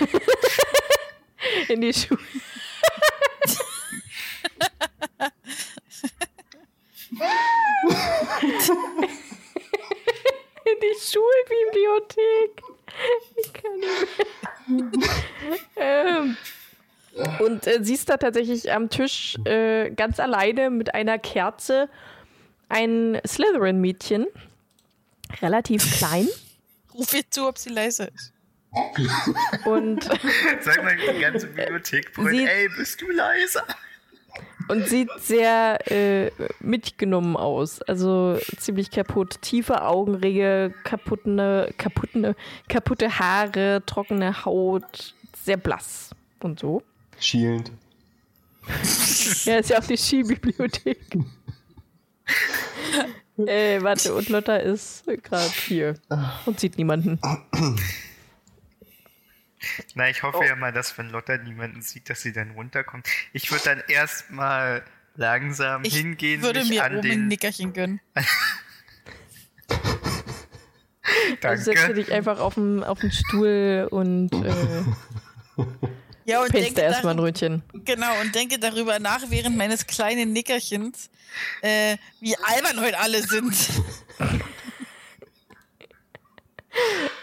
[1.68, 2.20] in die Schule.
[10.64, 12.62] in die Schulbibliothek.
[13.36, 13.80] Ich kann
[14.68, 15.08] nicht mehr.
[15.76, 16.36] ähm,
[17.40, 21.88] und äh, siehst da tatsächlich am Tisch äh, ganz alleine mit einer Kerze
[22.74, 24.26] ein Slytherin-Mädchen.
[25.40, 26.28] Relativ klein.
[26.94, 28.32] Ruf ihr zu, ob sie leise ist.
[29.64, 30.02] Und
[30.60, 33.64] Sag mal, die ganze Bibliothek brüllt, Sie- ey, bist du leiser?
[34.68, 37.82] Und sieht sehr äh, mitgenommen aus.
[37.82, 39.40] Also ziemlich kaputt.
[39.42, 42.34] Tiefe Augenringe, kaputte, kaputte,
[42.68, 46.10] kaputte Haare, trockene Haut, sehr blass
[46.40, 46.82] und so.
[47.20, 47.70] Schielend.
[49.44, 50.98] Ja, ist ja auch die Skibibliothek.
[53.46, 55.94] äh, warte, und Lotta ist gerade hier
[56.46, 57.18] und sieht niemanden.
[59.94, 60.28] Na, ich Oh.
[60.32, 63.08] hoffe ja mal, dass wenn Lotta niemanden sieht, dass sie dann runterkommt.
[63.32, 64.82] Ich würde dann erstmal
[65.16, 67.28] langsam Ich hingehen, würde mich mir an oben ein den...
[67.28, 68.00] Nickerchen gönnen.
[71.42, 71.94] Also setzt du Danke.
[71.94, 74.52] dich einfach auf den, auf den Stuhl und äh,
[76.26, 77.62] Ja, und pennst denke, erstmal ein Rötchen.
[77.84, 81.10] genau, und denke darüber nach, während meines kleinen Nickerchens,
[81.60, 83.54] äh, wie albern heute alle sind.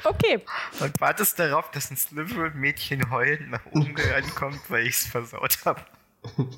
[0.03, 0.43] Okay.
[0.79, 5.85] Und wartest darauf, dass ein Slytherin-Mädchen heulend nach oben rankommt, weil ich es versaut habe.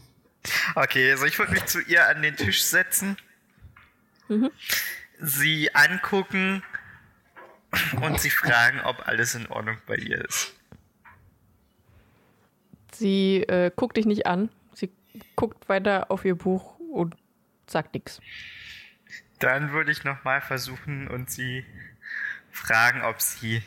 [0.75, 3.15] Okay, also ich würde mich zu ihr an den Tisch setzen,
[5.17, 6.61] sie angucken
[8.01, 10.53] und sie fragen, ob alles in Ordnung bei ihr ist.
[13.03, 14.47] Sie äh, guckt dich nicht an.
[14.71, 14.89] Sie
[15.35, 17.17] guckt weiter auf ihr Buch und
[17.67, 18.21] sagt nichts.
[19.39, 21.65] Dann würde ich nochmal versuchen und sie
[22.49, 23.61] fragen, ob sie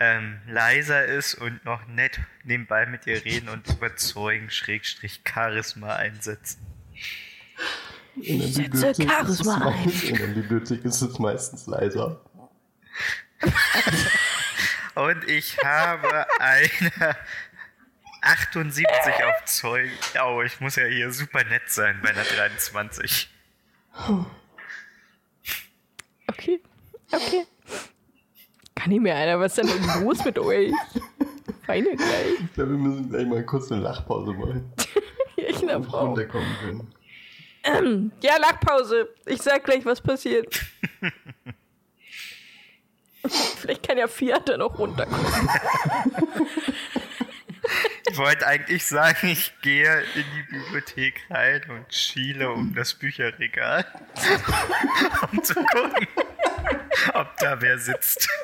[0.00, 6.66] ähm, leiser ist und noch nett nebenbei mit ihr reden und überzeugen, Schrägstrich Charisma einsetzen.
[8.22, 9.90] In der, setze Charisma ein.
[9.90, 12.22] in der Bibliothek ist es meistens leiser.
[14.94, 17.16] Und ich habe eine
[18.22, 18.86] 78
[19.24, 19.90] auf Zeug.
[20.24, 23.28] Oh, ich muss ja hier super nett sein bei einer 23.
[26.28, 26.60] Okay.
[27.10, 27.46] Okay.
[28.74, 30.72] Kann nicht mehr einer, was ist denn los mit euch?
[31.66, 32.40] Feine gleich.
[32.44, 34.72] Ich glaube, wir müssen gleich mal kurz eine Lachpause machen.
[35.36, 36.06] Ich Und Frau.
[36.06, 36.56] runterkommen
[37.64, 38.12] können.
[38.22, 39.08] Ja, Lachpause.
[39.26, 40.60] Ich sag gleich, was passiert.
[43.58, 45.24] Vielleicht kann ja Fiat dann auch runterkommen.
[48.12, 53.86] Ich wollte eigentlich sagen, ich gehe in die Bibliothek rein und schiele um das Bücherregal,
[55.32, 56.06] um zu gucken,
[57.14, 58.28] ob da wer sitzt.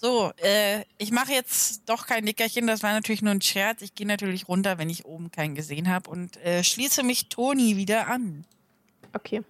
[0.00, 3.82] So, äh, ich mache jetzt doch kein Nickerchen, das war natürlich nur ein Scherz.
[3.82, 7.76] Ich gehe natürlich runter, wenn ich oben keinen gesehen habe und äh, schließe mich Toni
[7.76, 8.44] wieder an.
[9.12, 9.42] Okay.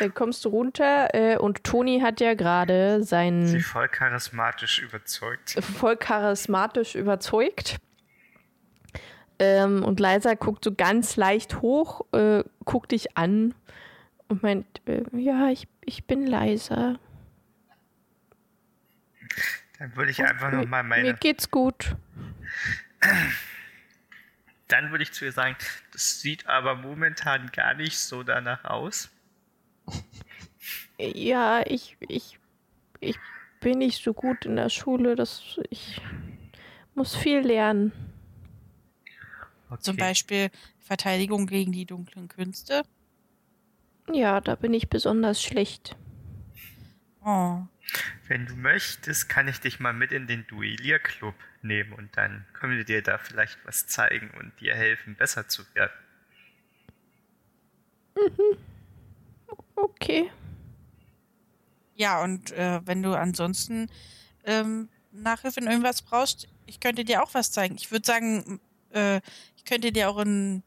[0.00, 5.50] Dann kommst du runter äh, und Toni hat ja gerade Sie seinen voll charismatisch überzeugt.
[5.62, 7.76] voll charismatisch überzeugt.
[9.38, 13.54] Ähm, und Leisa guckt so ganz leicht hoch, äh, guckt dich an
[14.26, 16.98] und meint, äh, ja, ich, ich bin Leisa.
[19.82, 21.14] Dann würde ich einfach nochmal Mir meine.
[21.14, 21.96] geht's gut.
[24.68, 25.56] Dann würde ich zu ihr sagen,
[25.92, 29.10] das sieht aber momentan gar nicht so danach aus.
[31.00, 32.38] Ja, ich, ich,
[33.00, 33.18] ich
[33.58, 35.16] bin nicht so gut in der Schule.
[35.16, 36.00] Das, ich
[36.94, 37.90] muss viel lernen.
[39.68, 39.80] Okay.
[39.80, 42.82] Zum Beispiel Verteidigung gegen die dunklen Künste.
[44.12, 45.96] Ja, da bin ich besonders schlecht.
[47.24, 47.62] Oh.
[48.28, 52.76] Wenn du möchtest, kann ich dich mal mit in den Duellierclub nehmen und dann können
[52.76, 55.92] wir dir da vielleicht was zeigen und dir helfen, besser zu werden.
[59.74, 60.30] Okay.
[61.94, 63.90] Ja, und äh, wenn du ansonsten
[64.44, 67.76] ähm, Nachhilfe in irgendwas brauchst, ich könnte dir auch was zeigen.
[67.76, 68.60] Ich würde sagen,
[68.92, 69.20] äh,
[69.56, 70.62] ich könnte dir auch ein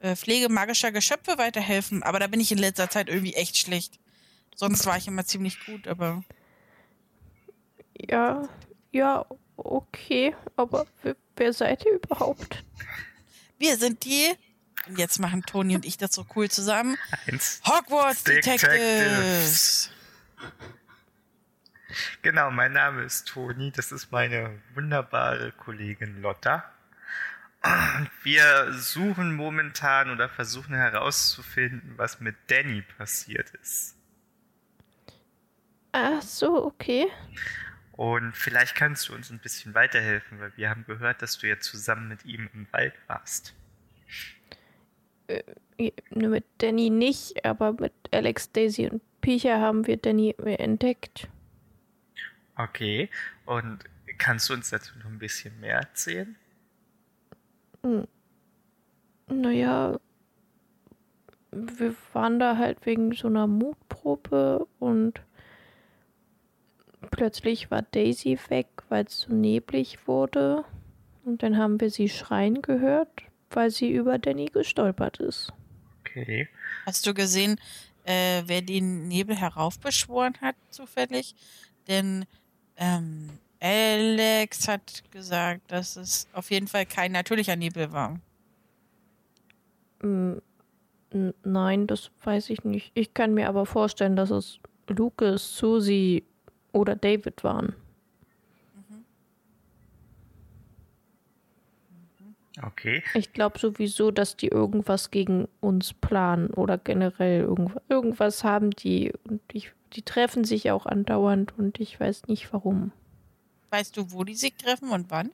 [0.00, 3.98] äh, Pflege magischer Geschöpfe weiterhelfen, aber da bin ich in letzter Zeit irgendwie echt schlecht.
[4.54, 6.24] Sonst war ich immer ziemlich gut, aber
[7.98, 8.48] Ja,
[8.92, 9.26] ja,
[9.56, 10.34] okay.
[10.56, 12.64] Aber wer, wer seid ihr überhaupt?
[13.58, 14.34] wir sind die.
[14.86, 16.96] Und jetzt machen Toni und ich das so cool zusammen.
[17.26, 17.60] Eins.
[17.66, 18.70] Hogwarts Detectives.
[18.70, 19.90] Detectives.
[22.22, 26.64] Genau, mein Name ist Toni, das ist meine wunderbare Kollegin Lotta.
[27.62, 33.96] Und wir suchen momentan oder versuchen herauszufinden, was mit Danny passiert ist.
[35.92, 37.08] Ach so, okay.
[37.98, 41.58] Und vielleicht kannst du uns ein bisschen weiterhelfen, weil wir haben gehört, dass du ja
[41.58, 43.56] zusammen mit ihm im Wald warst.
[46.10, 51.28] Nur Mit Danny nicht, aber mit Alex, Daisy und Piecher haben wir Danny entdeckt.
[52.54, 53.10] Okay,
[53.46, 53.80] und
[54.16, 56.36] kannst du uns dazu noch ein bisschen mehr erzählen?
[59.26, 59.98] Naja,
[61.50, 65.20] wir waren da halt wegen so einer Mutprobe und
[67.10, 70.64] plötzlich war Daisy weg, weil es so neblig wurde.
[71.24, 73.10] Und dann haben wir sie schreien gehört,
[73.50, 75.52] weil sie über Danny gestolpert ist.
[76.00, 76.48] Okay.
[76.86, 77.60] Hast du gesehen,
[78.04, 81.34] äh, wer den Nebel heraufbeschworen hat, zufällig?
[81.86, 82.24] Denn
[82.76, 83.28] ähm,
[83.60, 88.18] Alex hat gesagt, dass es auf jeden Fall kein natürlicher Nebel war.
[90.00, 90.38] Mm,
[91.42, 92.90] Nein, das weiß ich nicht.
[92.94, 96.24] Ich kann mir aber vorstellen, dass es Lucas, Susie
[96.72, 97.74] oder David waren.
[102.62, 103.02] Okay.
[103.14, 109.12] Ich glaube sowieso, dass die irgendwas gegen uns planen oder generell irgendwas, irgendwas haben die
[109.24, 112.92] und ich, die treffen sich auch andauernd und ich weiß nicht warum.
[113.70, 115.30] Weißt du, wo die sich treffen und wann?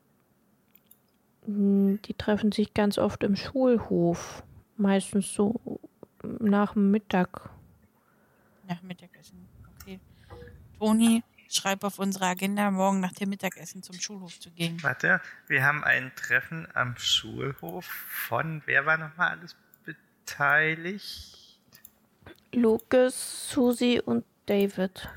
[1.46, 4.42] Hm, Die treffen sich ganz oft im Schulhof,
[4.76, 5.80] meistens so
[6.40, 7.50] nach dem Mittag.
[8.68, 9.43] Nach Mittagessen.
[10.78, 14.82] Toni, schreib auf unsere Agenda, morgen nach dem Mittagessen zum Schulhof zu gehen.
[14.82, 21.58] Warte, wir haben ein Treffen am Schulhof von, wer war nochmal alles beteiligt?
[22.52, 25.08] Lucas, Susie und David.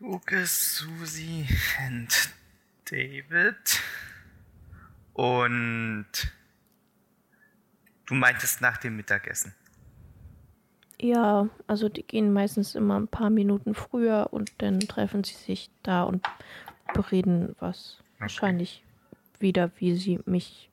[0.00, 1.46] Lucas, Susi
[1.86, 2.30] und
[2.84, 3.80] David.
[5.12, 6.06] Und
[8.06, 9.54] du meintest nach dem Mittagessen.
[11.04, 15.68] Ja, also die gehen meistens immer ein paar Minuten früher und dann treffen sie sich
[15.82, 16.26] da und
[16.94, 17.98] bereden was.
[18.20, 18.82] Wahrscheinlich
[19.38, 20.70] wieder, wie sie mich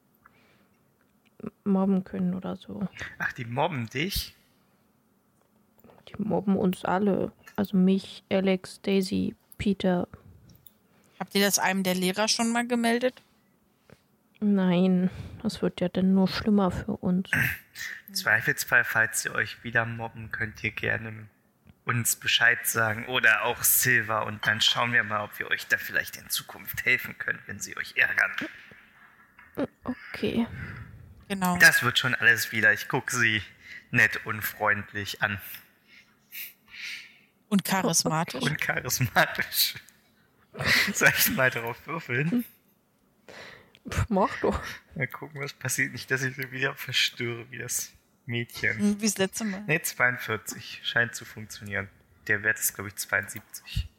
[1.65, 2.87] mobben können oder so.
[3.19, 4.33] Ach, die mobben dich?
[6.07, 7.33] Die mobben uns alle.
[7.57, 10.07] Also mich, Alex, Daisy, Peter.
[11.19, 13.21] Habt ihr das einem der Lehrer schon mal gemeldet?
[14.39, 15.09] Nein,
[15.43, 17.29] das wird ja dann nur schlimmer für uns.
[18.11, 21.29] Im Zweifelsfall, falls sie euch wieder mobben, könnt ihr gerne
[21.85, 25.77] uns Bescheid sagen oder auch Silva und dann schauen wir mal, ob wir euch da
[25.77, 28.31] vielleicht in Zukunft helfen können, wenn sie euch ärgern.
[29.85, 30.45] Okay.
[31.29, 31.55] Genau.
[31.59, 32.73] Das wird schon alles wieder.
[32.73, 33.41] Ich gucke sie
[33.91, 35.39] nett und freundlich an
[37.47, 38.43] Und charismatisch.
[38.43, 39.75] und charismatisch.
[40.93, 42.43] Soll ich mal drauf würfeln?
[43.89, 44.61] Pff, mach doch.
[44.95, 45.93] Mal gucken, was passiert.
[45.93, 47.93] Nicht, dass ich sie wieder verstöre wie das
[48.25, 48.77] Mädchen.
[48.77, 49.61] Hm, Wie das letzte Mal.
[49.67, 50.81] Ne, 42.
[50.83, 51.89] Scheint zu funktionieren.
[52.27, 53.89] Der Wert ist, glaube ich, 72.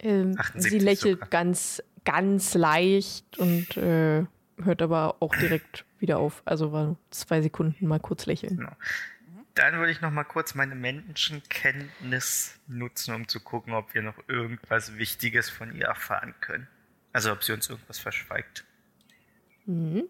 [0.00, 1.28] Ähm, 78 sie lächelt sogar.
[1.28, 4.24] ganz, ganz leicht und äh,
[4.62, 6.42] hört aber auch direkt wieder auf.
[6.44, 8.56] Also war zwei Sekunden mal kurz lächeln.
[8.56, 8.76] Genau.
[9.54, 14.16] Dann würde ich noch mal kurz meine Menschenkenntnis nutzen, um zu gucken, ob wir noch
[14.26, 16.66] irgendwas Wichtiges von ihr erfahren können.
[17.12, 18.64] Also ob sie uns irgendwas verschweigt.
[19.66, 20.04] Mhm.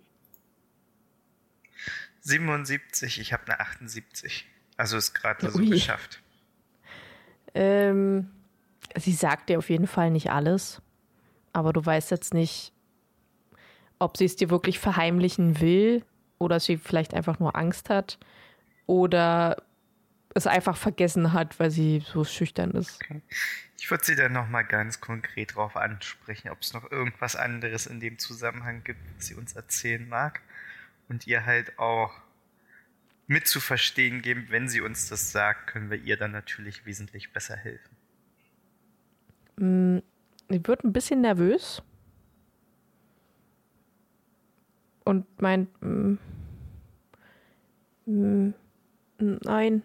[2.23, 4.47] 77, ich habe eine 78.
[4.77, 6.23] Also ist gerade so geschafft.
[7.55, 8.31] Ähm,
[8.97, 10.81] sie sagt dir auf jeden Fall nicht alles,
[11.53, 12.73] aber du weißt jetzt nicht,
[13.99, 16.05] ob sie es dir wirklich verheimlichen will
[16.39, 18.19] oder sie vielleicht einfach nur Angst hat
[18.87, 19.63] oder
[20.35, 22.99] es einfach vergessen hat, weil sie so schüchtern ist.
[23.79, 27.87] Ich würde sie dann noch mal ganz konkret darauf ansprechen, ob es noch irgendwas anderes
[27.87, 30.41] in dem Zusammenhang gibt, was sie uns erzählen mag.
[31.13, 32.11] Und ihr halt auch
[33.27, 37.35] mit zu verstehen geben, wenn sie uns das sagt, können wir ihr dann natürlich wesentlich
[37.35, 37.95] besser helfen.
[39.57, 39.99] Mm,
[40.49, 41.83] Sie wird ein bisschen nervös
[45.05, 46.15] und meint, mm,
[48.07, 48.55] mm,
[49.19, 49.83] nein,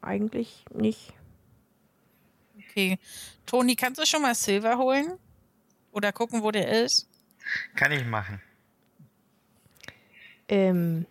[0.00, 1.12] eigentlich nicht.
[2.56, 3.00] Okay.
[3.46, 5.18] Toni, kannst du schon mal Silver holen?
[5.90, 7.08] Oder gucken, wo der ist?
[7.74, 8.40] Kann ich machen.
[10.48, 11.06] Ähm,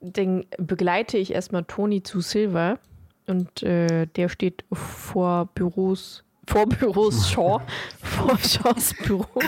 [0.00, 2.78] dann begleite ich erstmal Toni zu Silver
[3.26, 7.60] und äh, der steht vor Büros, vor Büros Shaw,
[8.00, 9.40] vor Shaws Büro.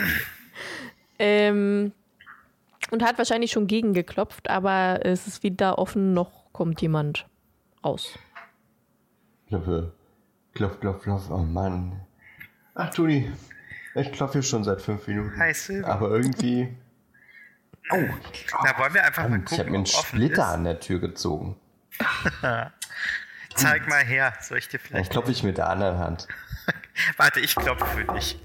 [1.19, 1.91] Ähm,
[2.91, 7.25] und hat wahrscheinlich schon gegengeklopft, aber es ist wieder offen, noch kommt jemand
[7.83, 8.17] raus.
[9.47, 9.93] Klopfe.
[10.53, 11.29] Klopf, klopf, klopf.
[11.31, 12.01] Oh Mann.
[12.75, 13.31] Ach, Toni.
[13.95, 15.37] Ich klopfe hier schon seit fünf Minuten.
[15.37, 15.87] Hi, Silver.
[15.87, 16.75] Aber irgendwie.
[17.91, 18.03] Oh,
[18.63, 20.53] Da wollen wir einfach mal Verdammt, ich habe gucken, mir einen Splitter ist.
[20.53, 21.59] an der Tür gezogen.
[23.55, 24.33] Zeig mal her.
[24.41, 25.11] Soll ich dir Dann vielleicht...
[25.11, 26.27] klopfe ich mit der anderen Hand.
[27.17, 28.39] Warte, ich klopfe für dich.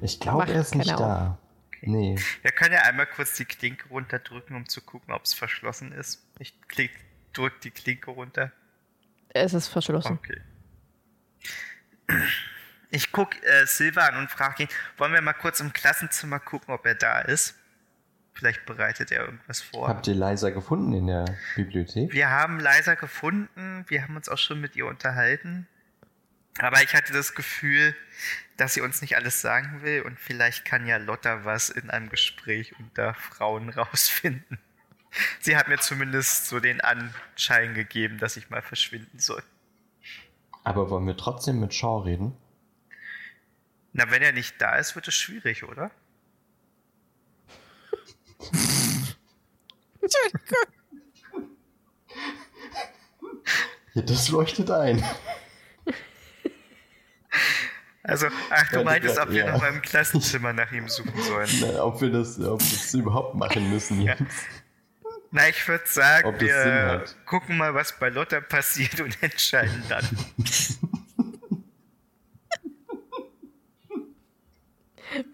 [0.00, 1.38] Ich glaube, er ist nicht keiner da.
[1.82, 2.18] Nee.
[2.42, 6.26] Wir können ja einmal kurz die Klinke runterdrücken, um zu gucken, ob es verschlossen ist.
[6.38, 6.90] Ich klick,
[7.32, 8.50] drück die Klinke runter.
[9.28, 10.18] Es ist verschlossen.
[10.18, 10.40] Okay.
[12.90, 16.72] Ich guck äh, Silva an und frage ihn, wollen wir mal kurz im Klassenzimmer gucken,
[16.72, 17.54] ob er da ist?
[18.32, 19.88] Vielleicht bereitet er irgendwas vor.
[19.88, 21.24] Habt ihr Liza gefunden in der
[21.54, 22.12] Bibliothek?
[22.12, 25.66] Wir haben Liza gefunden, wir haben uns auch schon mit ihr unterhalten.
[26.58, 27.94] Aber ich hatte das Gefühl,
[28.56, 32.08] dass sie uns nicht alles sagen will und vielleicht kann ja Lotta was in einem
[32.08, 34.58] Gespräch unter Frauen rausfinden.
[35.40, 39.42] Sie hat mir zumindest so den Anschein gegeben, dass ich mal verschwinden soll.
[40.62, 42.36] Aber wollen wir trotzdem mit Shaw reden?
[43.96, 45.90] Na, wenn er nicht da ist, wird es schwierig, oder?
[53.94, 55.02] Ja, das leuchtet ein.
[58.02, 59.52] Also, ach, du Ja, meintest, ob wir ja.
[59.52, 61.48] noch mal im Klassenzimmer nach ihm suchen sollen.
[61.60, 64.14] Na, ob wir das, ob wir das überhaupt machen müssen Ja.
[64.18, 64.44] jetzt.
[65.32, 70.06] Na, ich würde sagen, wir gucken mal, was bei Lotta passiert und entscheiden dann.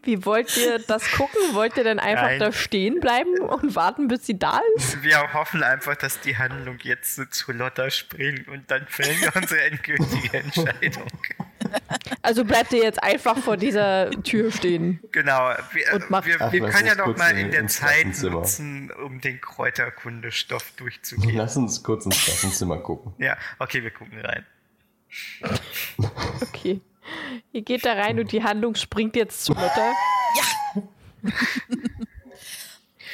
[0.02, 1.38] Wie wollt ihr das gucken?
[1.52, 2.40] Wollt ihr denn einfach Nein.
[2.40, 5.02] da stehen bleiben und warten, bis sie da ist?
[5.02, 9.34] Wir hoffen einfach, dass die Handlung jetzt so zu Lotta springt und dann fällen wir
[9.36, 11.10] unsere endgültige Entscheidung.
[12.22, 15.00] Also bleibt ihr jetzt einfach vor dieser Tür stehen.
[15.12, 15.54] Genau.
[15.72, 18.90] Wir, Und macht- wir, Ach, wir können ja noch mal in- in der Zeit nutzen,
[18.90, 21.36] um den Kräuterkundestoff durchzugehen.
[21.36, 23.14] Lass uns kurz ins Klassenzimmer gucken.
[23.18, 24.44] Ja, okay, wir gucken rein.
[26.42, 26.80] Okay.
[27.52, 29.92] Ihr geht da rein und die Handlung springt jetzt zu Lotta.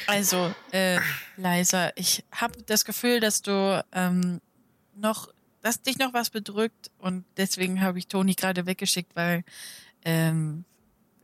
[0.07, 0.99] Also, äh,
[1.37, 4.41] Liza, ich habe das Gefühl, dass du ähm,
[4.95, 5.27] noch,
[5.61, 9.43] dass dich noch was bedrückt und deswegen habe ich Toni gerade weggeschickt, weil
[10.03, 10.65] ähm,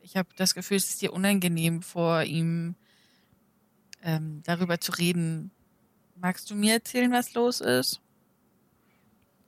[0.01, 2.76] ich habe das Gefühl, es ist dir unangenehm, vor ihm
[4.03, 5.49] ähm, darüber zu reden.
[6.15, 8.01] Magst du mir erzählen, was los ist?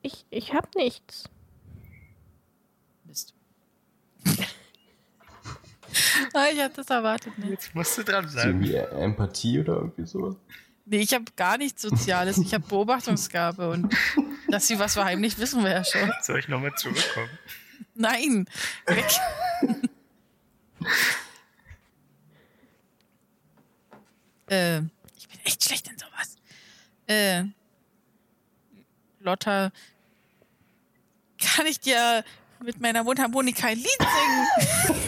[0.01, 1.29] Ich, ich hab nichts.
[3.03, 3.35] Mist.
[4.25, 4.31] ah,
[6.53, 7.37] ich hatte das erwartet.
[7.37, 7.51] Ne?
[7.51, 8.63] Jetzt musst du dran Ist bleiben.
[8.63, 10.35] irgendwie Empathie oder irgendwie sowas?
[10.85, 12.37] Nee, ich habe gar nichts Soziales.
[12.37, 13.93] Ich habe Beobachtungsgabe und
[14.49, 16.11] dass sie was verheimlicht, wissen wir ja schon.
[16.21, 17.29] Soll ich nochmal zurückkommen?
[17.93, 18.45] Nein,
[18.85, 19.05] weg.
[24.49, 24.77] äh,
[25.17, 26.35] ich bin echt schlecht in sowas.
[27.07, 27.43] Äh,
[29.19, 29.71] Lotta,
[31.39, 32.23] kann ich dir
[32.63, 34.95] mit meiner Mundharmonika ein Lied singen?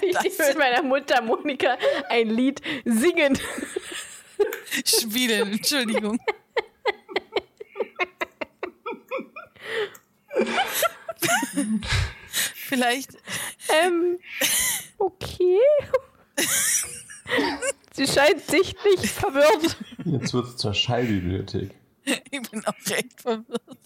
[0.00, 1.76] Ich das will mit meiner Mutter Monika
[2.08, 3.36] ein Lied singen.
[4.84, 6.18] Spielen, Entschuldigung.
[12.28, 13.10] Vielleicht,
[13.68, 14.18] Ähm,
[14.98, 15.58] okay.
[17.92, 19.76] Sie scheint sichtlich verwirrt.
[20.04, 21.70] Jetzt wird es zur Schallbibliothek.
[22.04, 23.78] ich bin auch recht verwirrt.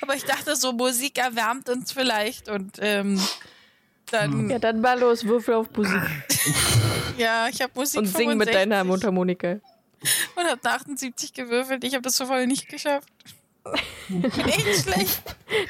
[0.00, 3.20] Aber ich dachte, so Musik erwärmt uns vielleicht und ähm,
[4.10, 6.02] dann, Ja, dann mal los, Würfel auf Musik
[7.18, 9.58] ja, ich habe Musik und sing mit 65 deiner Mundharmonika.
[10.36, 11.84] und habe 78 gewürfelt.
[11.84, 13.08] Ich habe das so voll nicht geschafft.
[14.46, 15.22] Echt schlecht.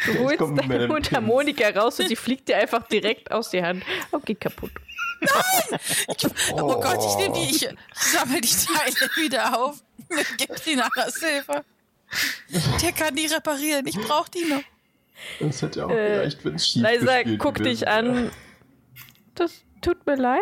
[0.06, 3.84] Du Ich holst deine Mundharmonika raus und sie fliegt dir einfach direkt aus der Hand
[4.10, 4.72] und geht kaputt.
[6.52, 10.76] Oh, Gott, ich nehme die, ich, ich sammle die Teile wieder auf und gebe die
[10.76, 11.64] nachher Silber.
[12.82, 13.86] Der kann die reparieren.
[13.86, 14.62] Ich brauche die noch.
[15.40, 18.30] Das hätte ja auch Äh, gereicht, wenn es schief Leisa, gespielt guck gewesen dich an.
[19.34, 20.40] Das tut mir leid.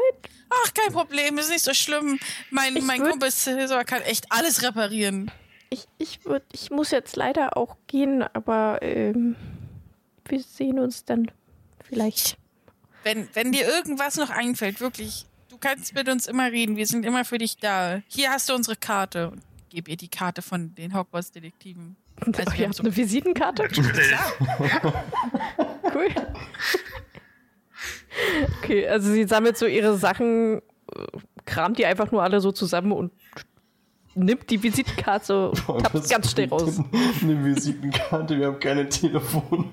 [0.49, 2.19] Ach, kein Problem, ist nicht so schlimm.
[2.51, 5.31] Mein, Ich mein Kumpel Silber kann echt alles reparieren.
[5.71, 9.37] Ich, ich, würd, ich muss jetzt leider auch gehen, aber ähm,
[10.27, 11.31] wir sehen uns dann
[11.85, 12.37] vielleicht.
[13.05, 16.77] Wenn, wenn dir irgendwas noch einfällt, wirklich, du kannst mit uns immer reden.
[16.77, 18.03] Wir sind immer für dich da.
[18.09, 19.33] Hier hast du unsere Karte.
[19.71, 21.97] Gib ihr die Karte von den Hogwarts-Detektiven.
[22.21, 23.63] Also, wir ihr haben habt so- eine Visitenkarte?
[23.63, 24.13] Natürlich.
[25.95, 26.09] Cool.
[28.59, 30.61] Okay, also sie sammelt so ihre Sachen, äh,
[31.47, 33.13] kramt die einfach nur alle so zusammen und
[34.15, 36.79] nimmt die Visitenkarte und tappt Was ganz schnell raus.
[37.23, 39.71] Eine Visitenkarte, wir haben keine Telefon.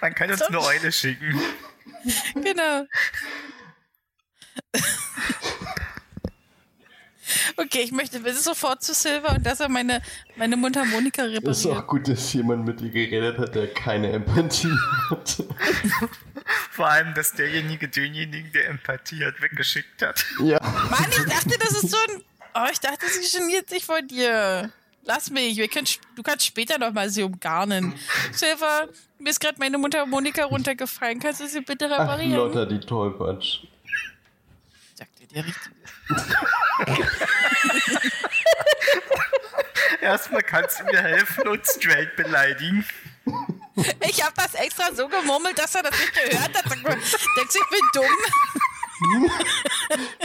[0.00, 1.38] Man kann uns eine Eule schicken.
[2.34, 2.84] Genau.
[7.56, 10.02] Okay, ich möchte bitte sofort zu Silver und dass er meine,
[10.36, 11.30] meine Mundharmonika Es
[11.60, 11.86] ist auch repariert.
[11.88, 14.74] gut, dass jemand mit dir geredet hat, der keine Empathie
[15.10, 15.42] hat.
[16.70, 20.24] Vor allem, dass derjenige denjenigen, der Empathie hat, weggeschickt hat.
[20.42, 20.60] Ja.
[20.62, 22.22] Mann, ich dachte, das ist so ein.
[22.54, 24.70] Oh, ich dachte, sie geniert sich vor dir.
[25.04, 25.86] Lass mich, wir können,
[26.16, 27.94] du kannst später noch mal sie umgarnen.
[28.32, 28.88] Silver,
[29.18, 31.20] mir ist gerade meine Mundharmonika runtergefallen.
[31.20, 32.34] Kannst du sie bitte Ach, reparieren?
[32.34, 33.60] Lotta, die Tollpatsch.
[35.34, 35.74] Der Richtige.
[40.00, 42.84] Erstmal kannst du mir helfen und straight beleidigen.
[44.08, 46.64] Ich habe das extra so gemurmelt, dass er das nicht gehört hat.
[46.64, 48.16] Denkst du, ich bin dumm?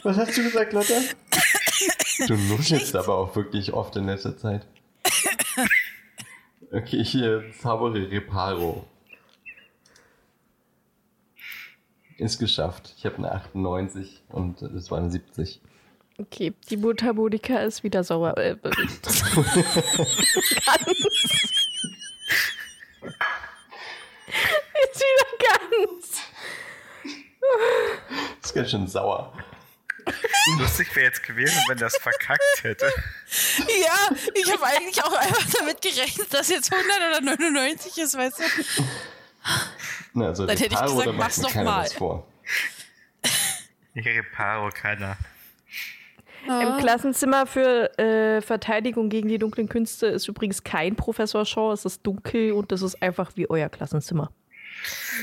[0.03, 0.99] Was hast du gesagt, Lotta?
[2.27, 4.65] Du nuschelst aber auch wirklich oft in letzter Zeit.
[6.71, 8.87] Okay, hier zaubere Reparo.
[12.17, 12.93] Ist geschafft.
[12.97, 15.61] Ich habe eine 98 und es war eine 70.
[16.17, 18.37] Okay, die Mundharmonika ist wieder sauer.
[18.37, 19.07] Äh, ganz.
[19.07, 19.25] ist
[24.95, 26.21] wieder ganz.
[28.41, 29.33] ist ganz schön sauer.
[30.59, 32.85] Lustig wäre jetzt gewesen, wenn das verkackt hätte.
[33.57, 38.39] Ja, ich habe eigentlich auch einfach damit gerechnet, dass jetzt 100 oder 99 ist, weißt
[38.39, 38.43] du?
[40.13, 41.83] Na, also Dann hätte ich gesagt, mach's mir doch keiner mal.
[41.83, 42.27] was vor.
[43.93, 45.17] Ich reparo keiner.
[46.47, 51.71] Im Klassenzimmer für äh, Verteidigung gegen die dunklen Künste ist übrigens kein Professor Shaw.
[51.73, 54.31] Es ist dunkel und das ist einfach wie euer Klassenzimmer.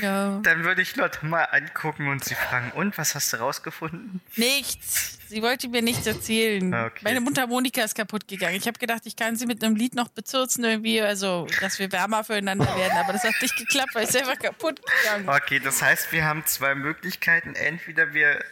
[0.01, 0.39] Ja.
[0.43, 4.21] Dann würde ich Lotte mal angucken und sie fragen, und was hast du rausgefunden?
[4.35, 5.19] Nichts.
[5.27, 6.73] Sie wollte mir nichts erzählen.
[6.73, 7.01] Okay.
[7.03, 8.55] Meine Mundharmonika ist kaputt gegangen.
[8.55, 11.91] Ich habe gedacht, ich kann sie mit einem Lied noch bezirzen irgendwie, also dass wir
[11.91, 12.97] wärmer füreinander werden.
[12.97, 15.29] Aber das hat nicht geklappt, weil es einfach kaputt gegangen.
[15.29, 17.55] Okay, das heißt, wir haben zwei Möglichkeiten.
[17.55, 18.43] Entweder wir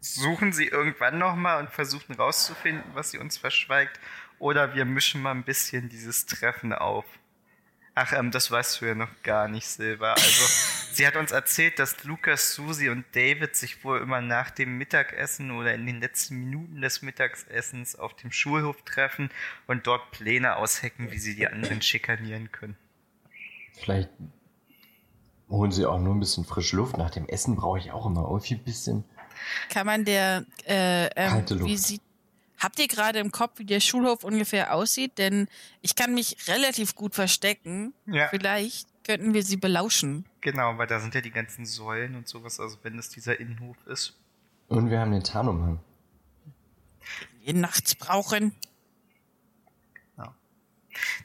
[0.00, 3.98] suchen sie irgendwann nochmal und versuchen rauszufinden, was sie uns verschweigt,
[4.38, 7.04] oder wir mischen mal ein bisschen dieses Treffen auf.
[7.98, 10.12] Ach, ähm, das weißt du ja noch gar nicht, Silva.
[10.12, 10.44] Also,
[10.92, 15.50] sie hat uns erzählt, dass Lukas, Susi und David sich wohl immer nach dem Mittagessen
[15.50, 19.30] oder in den letzten Minuten des Mittagessens auf dem Schulhof treffen
[19.66, 22.76] und dort Pläne aushecken, wie sie die anderen schikanieren können.
[23.72, 24.10] Vielleicht
[25.48, 26.98] holen sie auch nur ein bisschen frische Luft.
[26.98, 29.04] Nach dem Essen brauche ich auch immer irgendwie ein bisschen.
[29.70, 31.70] Kann man der, äh, ähm, Kalte Luft.
[31.70, 32.02] wie sieht,
[32.58, 35.18] habt ihr gerade im Kopf, wie der Schulhof ungefähr aussieht?
[35.18, 35.48] Denn
[35.82, 37.94] ich kann mich relativ gut verstecken.
[38.06, 38.28] Ja.
[38.28, 40.26] Vielleicht könnten wir sie belauschen.
[40.40, 43.76] Genau, weil da sind ja die ganzen Säulen und sowas, also wenn es dieser Innenhof
[43.86, 44.18] ist.
[44.68, 45.80] Und wir haben den Tarnumhang.
[47.40, 48.52] Wir nachts brauchen.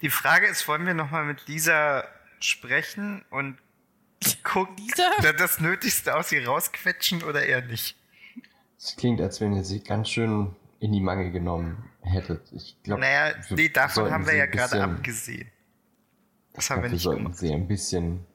[0.01, 2.03] Die Frage ist, wollen wir nochmal mit Lisa
[2.39, 3.57] sprechen und
[4.43, 5.03] gucken, Lisa?
[5.21, 7.95] da das Nötigste aus ihr rausquetschen oder eher nicht?
[8.77, 12.51] Es klingt, als wenn ihr sie ganz schön in die Mangel genommen hättet.
[12.51, 15.49] Ich glaube, Naja, nee, davon haben wir ja gerade abgesehen.
[16.53, 17.37] Das haben wir wir nicht sollten gemacht.
[17.37, 18.25] sie ein bisschen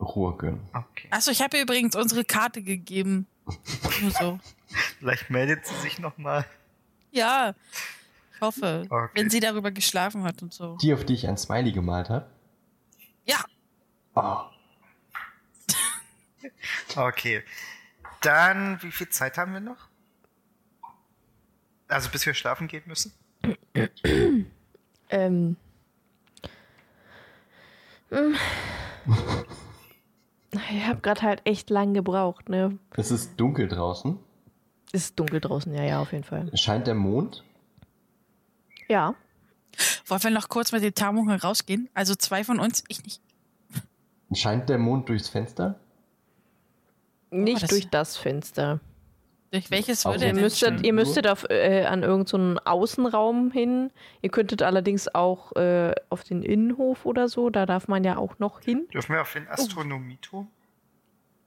[0.00, 0.60] Ruhe gönnen.
[0.72, 1.08] Okay.
[1.10, 3.26] Achso, ich habe ihr übrigens unsere Karte gegeben.
[4.00, 4.40] Nur so.
[5.00, 6.46] Vielleicht meldet sie sich nochmal.
[7.10, 7.54] Ja,
[8.34, 8.86] ich hoffe.
[8.88, 9.10] Okay.
[9.14, 10.76] Wenn sie darüber geschlafen hat und so.
[10.78, 12.30] Die, auf die ich ein Smiley gemalt habe.
[13.26, 13.44] Ja,
[14.14, 14.44] Oh,
[16.96, 17.42] Okay.
[18.20, 19.88] Dann, wie viel Zeit haben wir noch?
[21.94, 23.12] Also bis wir schlafen gehen müssen?
[25.10, 25.56] Ähm.
[28.08, 28.34] hm.
[30.52, 32.78] Ich habe gerade halt echt lang gebraucht, ne?
[32.96, 34.18] es ist dunkel draußen.
[34.92, 36.50] Es ist dunkel draußen, ja, ja, auf jeden Fall.
[36.56, 37.44] Scheint der Mond.
[38.88, 39.14] Ja.
[40.06, 41.88] wollen wir noch kurz mit den Tarnungen rausgehen?
[41.94, 43.20] Also zwei von uns, ich nicht.
[44.32, 45.78] Scheint der Mond durchs Fenster?
[47.30, 48.80] Nicht das- durch das Fenster.
[49.54, 53.92] Durch welches Außer- würde Ihr denn müsstet, ihr müsstet auf, äh, an irgendeinen Außenraum hin.
[54.20, 57.50] Ihr könntet allerdings auch äh, auf den Innenhof oder so.
[57.50, 58.88] Da darf man ja auch noch hin.
[58.92, 60.48] Dürfen wir auf den Astronomieturm?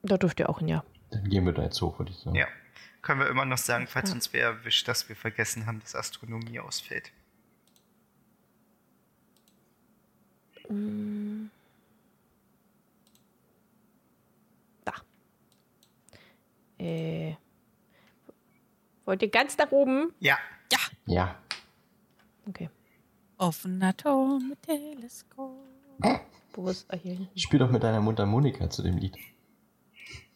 [0.03, 0.85] Da dürft ihr auch hin, ja.
[1.11, 2.37] Dann gehen wir da jetzt hoch, würde ich sagen.
[2.37, 2.47] Ja.
[3.01, 6.61] Können wir immer noch sagen, falls uns wer erwischt, dass wir vergessen haben, dass Astronomie
[6.61, 7.11] ausfällt.
[14.85, 14.93] Da.
[16.79, 17.35] Äh.
[19.07, 20.13] Wollt ihr ganz nach oben?
[20.19, 20.37] Ja.
[20.71, 21.35] Ja, Ja.
[22.45, 22.69] Okay.
[23.37, 25.55] offener Turm mit Teleskop.
[26.53, 26.85] Wo ist.
[26.91, 27.25] Ah, hier.
[27.37, 29.15] Spiel doch mit deiner Mundharmonika zu dem Lied.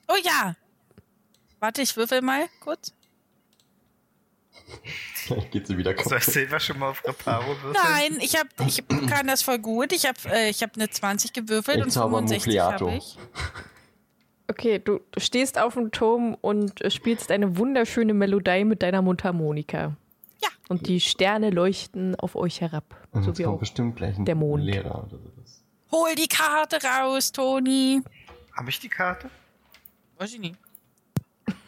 [0.08, 0.56] Oh ja!
[1.60, 2.94] Warte, ich würfel mal kurz.
[5.16, 6.24] Vielleicht geht sie wieder Soll kaputt.
[6.24, 7.74] Silber schon mal auf Reparo würfeln?
[7.74, 9.92] Nein, ich hab, ich kann das voll gut.
[9.92, 12.88] Ich habe äh, ich hab eine 20 gewürfelt Ich und zauber 65 Muffliato.
[12.88, 13.18] habe ich.
[14.52, 19.96] Okay, du, stehst auf dem Turm und äh, spielst eine wunderschöne Melodie mit deiner Mundharmonika.
[20.44, 20.50] Ja.
[20.68, 22.84] Und die Sterne leuchten auf euch herab.
[23.12, 23.60] Und so jetzt wie kommt auch.
[23.62, 24.62] bestimmt gleich ein der Mond.
[24.66, 25.64] Lehrer oder sowas.
[25.94, 28.02] Hol die Karte raus, Toni.
[28.58, 29.30] Habe ich die Karte?
[30.18, 30.58] Weiß ich nicht.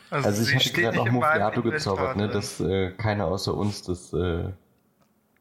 [0.09, 3.83] Also ich sie hatte steht gerade noch Inventar gezaubert, ne, dass äh, keiner außer uns
[3.83, 4.49] das, äh,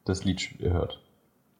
[0.05, 1.02] das Lied hört.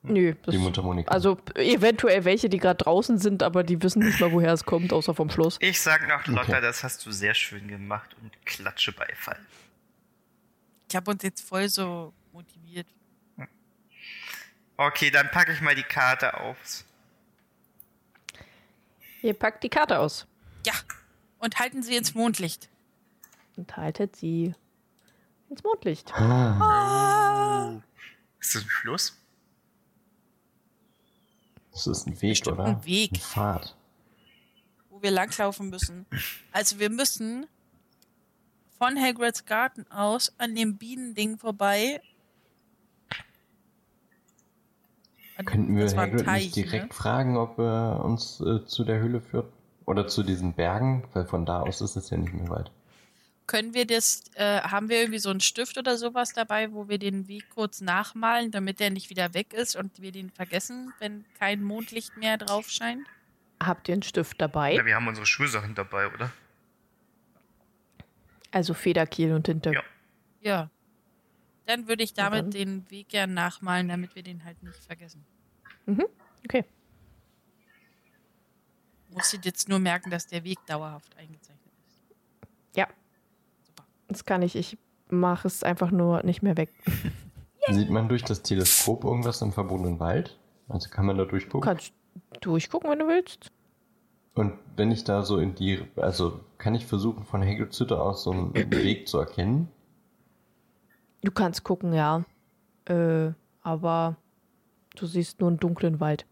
[0.06, 1.10] Nö, das, Die Mundharmonika.
[1.12, 4.92] also eventuell welche, die gerade draußen sind, aber die wissen nicht mal, woher es kommt,
[4.92, 5.58] außer vom Schloss.
[5.62, 6.62] Ich sag noch, Lotta, Okay.
[6.62, 9.40] das hast du sehr schön gemacht und klatsche Beifall.
[10.90, 12.88] Ich habe uns jetzt voll so motiviert.
[14.76, 16.84] Okay, dann packe ich mal die Karte auf.
[19.22, 20.28] Ihr packt die Karte aus
[20.66, 20.74] Ja.
[21.40, 22.70] Und halten Sie ins Mondlicht.
[23.56, 24.54] und haltet sie
[25.50, 26.12] ins Mondlicht.
[26.14, 27.82] Ah,
[28.40, 29.18] Ist das ein Fluss?
[31.74, 32.64] Das ist ein Weg, oder?
[32.66, 33.12] ein Weg.
[33.14, 33.76] Ein Pfad.
[34.90, 36.06] wo wir langlaufen müssen.
[36.52, 37.46] Also wir müssen
[38.78, 42.02] von Hagrids Garten aus an dem Bienending vorbei.
[45.38, 46.94] An- Könnten wir Hagrid Teich, nicht direkt ne?
[46.94, 49.52] fragen, ob er uns äh, zu der Höhle führt?
[49.86, 51.04] Oder zu diesen Bergen?
[51.14, 52.72] Weil von da aus ist es ja nicht mehr weit.
[53.46, 56.98] Können wir das, äh, haben wir irgendwie so einen Stift oder sowas dabei, wo wir
[56.98, 61.26] den Weg kurz nachmalen, damit der nicht wieder weg ist und wir den vergessen, wenn
[61.38, 63.06] kein Mondlicht mehr drauf scheint?
[63.62, 64.74] Habt ihr einen Stift dabei?
[64.76, 66.32] Ja, wir haben unsere Schulsachen dabei, oder?
[68.52, 69.74] Also Federkiel und Tinte.
[69.74, 69.84] Ja.
[70.42, 70.70] Ja.
[71.66, 75.26] Dann würde ich damit den Weg gern nachmalen, damit wir den halt nicht vergessen.
[76.46, 76.66] Okay.
[79.10, 82.02] Muss ich jetzt nur merken, dass der Weg dauerhaft eingezeichnet ist.
[82.76, 82.88] Ja.
[84.14, 84.56] Das kann ich.
[84.56, 84.78] Ich
[85.10, 86.70] mache es einfach nur nicht mehr weg.
[87.70, 90.38] Sieht man durch das Teleskop irgendwas im verbotenen Wald?
[90.68, 91.62] Also kann man da Du durchgucken?
[91.62, 91.94] kannst
[92.42, 93.52] durchgucken, wenn du willst.
[94.36, 98.24] Und wenn ich da so in die, also kann ich versuchen, von Hagrid's Hütte aus
[98.24, 99.68] so einen Weg zu erkennen?
[101.22, 102.24] Du kannst gucken, ja.
[102.86, 103.32] Äh,
[103.62, 104.18] aber
[104.96, 106.26] du siehst nur einen dunklen Wald.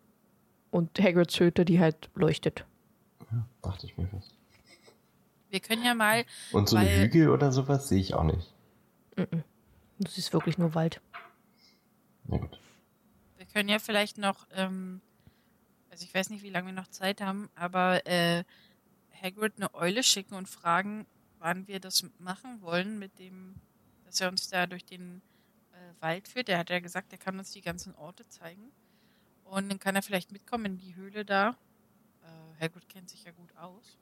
[0.69, 2.65] Und Hagrids Hütte, die halt leuchtet.
[3.61, 4.33] Dachte ich mir fast.
[5.51, 8.53] Wir können ja mal, Und so eine Weil- Hügel oder sowas sehe ich auch nicht.
[9.15, 11.01] Du siehst wirklich nur Wald.
[12.25, 12.59] Na gut.
[13.37, 15.01] wir können ja vielleicht noch, ähm,
[15.89, 18.43] also ich weiß nicht, wie lange wir noch Zeit haben, aber äh,
[19.21, 21.05] Hagrid eine Eule schicken und fragen,
[21.39, 23.55] wann wir das machen wollen, mit dem,
[24.05, 25.21] dass er uns da durch den
[25.73, 26.47] äh, Wald führt.
[26.47, 28.71] Der hat ja gesagt, er kann uns die ganzen Orte zeigen.
[29.43, 31.57] Und dann kann er vielleicht mitkommen in die Höhle da.
[32.23, 33.97] Äh, Hagrid kennt sich ja gut aus.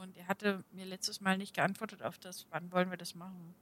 [0.00, 3.54] Und er hatte mir letztes Mal nicht geantwortet auf das, wann wollen wir das machen.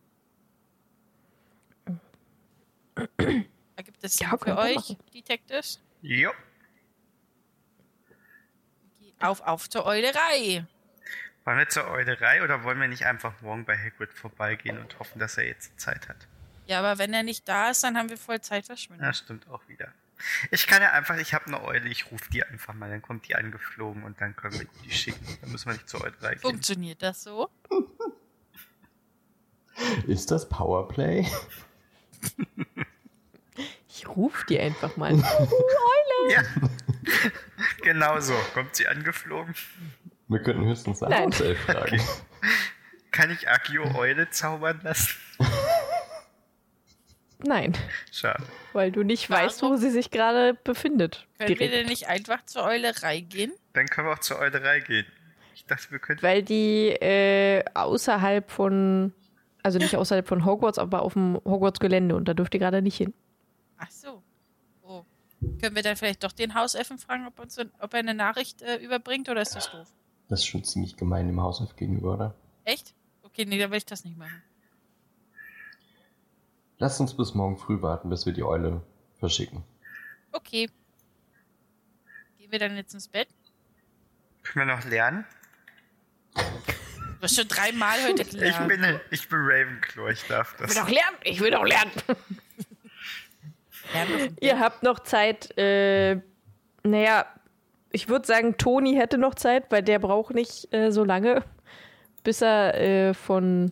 [3.76, 4.98] Ergibt es Ja, für euch, machen.
[5.12, 5.80] Detectives?
[6.02, 6.30] Jo.
[9.20, 10.66] Auf, auf zur Eulerei.
[11.44, 15.18] Wollen wir zur Eulerei oder wollen wir nicht einfach morgen bei Hagrid vorbeigehen und hoffen,
[15.18, 16.28] dass er jetzt Zeit hat?
[16.66, 19.04] Ja, aber wenn er nicht da ist, dann haben wir voll Zeit verschwendet.
[19.04, 19.92] Ja, stimmt auch wieder.
[20.50, 23.28] Ich kann ja einfach, ich habe eine Eule, ich rufe die einfach mal, dann kommt
[23.28, 25.38] die angeflogen und dann können wir die schicken.
[25.40, 26.40] Dann müssen wir nicht zur Eulerei gehen.
[26.40, 27.48] Funktioniert das so?
[30.06, 31.26] Ist das Powerplay?
[33.92, 35.14] Ich ruf die einfach mal.
[36.30, 36.42] Ja.
[37.82, 38.34] genau so.
[38.54, 39.54] Kommt sie angeflogen?
[40.28, 41.32] Wir könnten höchstens eine Nein.
[41.32, 42.00] Fragen.
[43.10, 45.16] Kann ich Agio Eule zaubern lassen?
[47.44, 47.76] Nein,
[48.12, 48.42] Schade.
[48.72, 49.78] weil du nicht weißt, wo Warum?
[49.78, 51.26] sie sich gerade befindet.
[51.38, 51.74] Können wir Direkt.
[51.74, 53.52] denn nicht einfach zur Eulerei gehen?
[53.72, 55.06] Dann können wir auch zur Eulerei gehen.
[55.54, 56.22] Ich dachte, wir könnten.
[56.22, 59.12] Weil die äh, außerhalb von,
[59.62, 62.96] also nicht außerhalb von Hogwarts, aber auf dem Hogwarts-Gelände und da dürft ihr gerade nicht
[62.96, 63.14] hin.
[63.78, 64.22] Ach so.
[64.82, 65.04] Oh.
[65.60, 68.76] Können wir dann vielleicht doch den Hauselfen fragen, ob, uns, ob er eine Nachricht äh,
[68.76, 69.88] überbringt oder ist das doof?
[70.28, 72.34] Das ist schon ziemlich gemein dem Hauself gegenüber, oder?
[72.64, 72.94] Echt?
[73.22, 74.42] Okay, nee, dann will ich das nicht machen.
[76.80, 78.80] Lass uns bis morgen früh warten, bis wir die Eule
[79.18, 79.62] verschicken.
[80.32, 80.68] Okay.
[82.38, 83.28] Gehen wir dann jetzt ins Bett?
[84.42, 85.24] Können wir noch lernen?
[86.34, 88.68] Du hast schon dreimal heute Ich gelernt.
[88.68, 90.76] bin, ich bin Ravenclaw, ich darf Ich will das.
[90.76, 91.90] doch lernen, ich will doch lernen.
[93.92, 94.42] Lern doch im Bett.
[94.42, 96.18] Ihr habt noch Zeit, äh,
[96.82, 97.26] naja,
[97.92, 101.44] ich würde sagen, Toni hätte noch Zeit, weil der braucht nicht äh, so lange,
[102.24, 103.70] bis er äh, von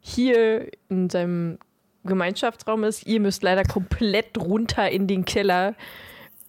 [0.00, 1.58] hier in seinem
[2.06, 3.06] Gemeinschaftsraum ist.
[3.06, 5.74] Ihr müsst leider komplett runter in den Keller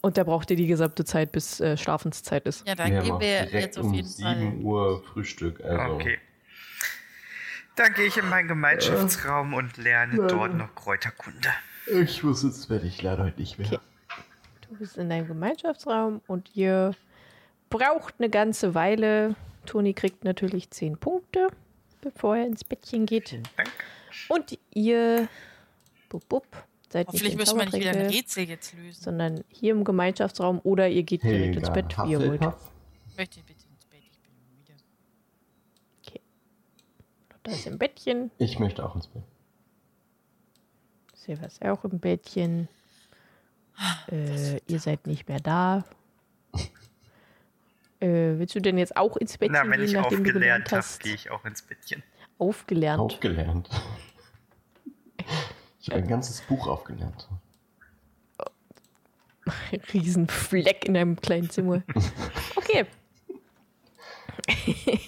[0.02, 2.68] Und der braucht ihr die gesamte Zeit, bis äh, Schlafenszeit ist.
[2.68, 4.54] Ja, dann wir haben gehen wir jetzt auf um jeden 7 Fall.
[4.64, 5.62] Uhr Frühstück.
[5.64, 5.96] Also.
[5.96, 6.20] Okay.
[7.76, 11.50] Dann gehe ich in meinen Gemeinschaftsraum und lerne dort noch Kräuterkunde.
[11.88, 13.68] Ich muss ins Bett, ich lerne heute nicht mehr.
[13.68, 13.80] Okay.
[14.70, 16.92] Du bist in deinem Gemeinschaftsraum und ihr
[17.70, 19.36] braucht eine ganze Weile.
[19.66, 21.48] Toni kriegt natürlich 10 Punkte,
[22.02, 23.34] bevor er ins Bettchen geht.
[23.58, 23.70] Dank.
[24.30, 25.28] Und ihr
[26.10, 26.46] bup, bup,
[26.90, 29.02] seid Hoffentlich nicht in müssen wir nicht wieder ein Rätsel jetzt lösen.
[29.02, 32.42] sondern hier im Gemeinschaftsraum oder ihr geht direkt ins Helga Bett, wie ihr wollt.
[32.42, 34.74] Möchte ich bitte ins Bett, ich bin müde.
[37.44, 38.32] Da ist im Bettchen.
[38.38, 39.24] Ich möchte auch ins Bett.
[41.14, 42.68] Silva ist auch im Bettchen.
[44.12, 45.84] Äh, ihr seid nicht mehr da.
[48.00, 50.66] Äh, willst du denn jetzt auch ins Bettchen Na, wenn gehen, ich nachdem du gelernt
[50.66, 51.00] aufgelernt habe, hast?
[51.00, 52.04] gehe ich auch ins Bettchen.
[52.38, 53.02] Aufgelernt.
[53.02, 53.70] Aufgelernt.
[55.80, 57.28] Ich habe ein ganzes Buch aufgelernt.
[59.94, 61.84] Riesenfleck in einem kleinen Zimmer.
[62.56, 62.86] Okay.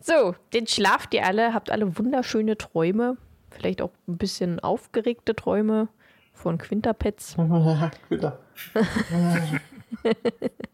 [0.00, 3.16] so, den schlaft ihr alle, habt alle wunderschöne Träume.
[3.50, 5.88] Vielleicht auch ein bisschen aufgeregte Träume
[6.32, 7.36] von Quinterpets.
[8.08, 8.38] Wieder.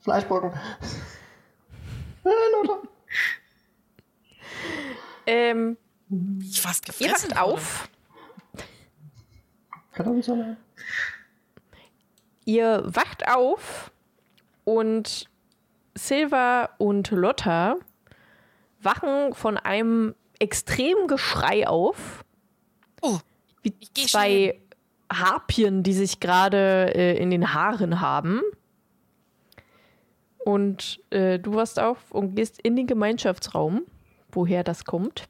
[0.01, 0.53] Fleischbrocken.
[2.25, 2.29] Äh.
[5.27, 5.77] Ähm,
[6.41, 7.31] Ich fast ihr gefressen.
[7.33, 7.89] wacht auf.
[9.99, 10.57] Kartoffelsalat.
[12.45, 13.91] Ihr wacht auf
[14.65, 15.29] und
[15.97, 17.77] Silva und Lotta
[18.81, 22.25] wachen von einem extremen Geschrei auf.
[23.03, 23.19] Oh,
[23.63, 24.61] Wie Ich geh zwei
[25.13, 28.41] Harpien, die sich gerade äh, in den Haaren haben.
[30.45, 33.83] Und äh, du wachst auf und gehst in den Gemeinschaftsraum,
[34.31, 35.29] woher das kommt.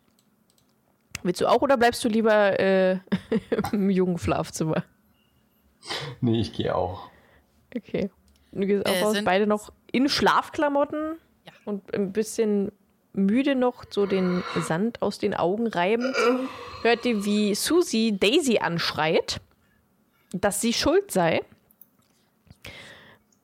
[1.23, 2.99] Willst du auch oder bleibst du lieber äh,
[3.73, 4.85] im jungen Schlafzimmer?
[6.21, 7.11] Nee, ich gehe auch.
[7.77, 8.11] Okay.
[8.53, 11.53] Du gehst auch Äh, raus, beide noch in Schlafklamotten Ja.
[11.65, 12.73] und ein bisschen
[13.13, 16.15] müde noch, so den Sand aus den Augen reibend.
[16.83, 19.41] Hört ihr, wie Susie Daisy anschreit,
[20.33, 21.43] dass sie schuld sei.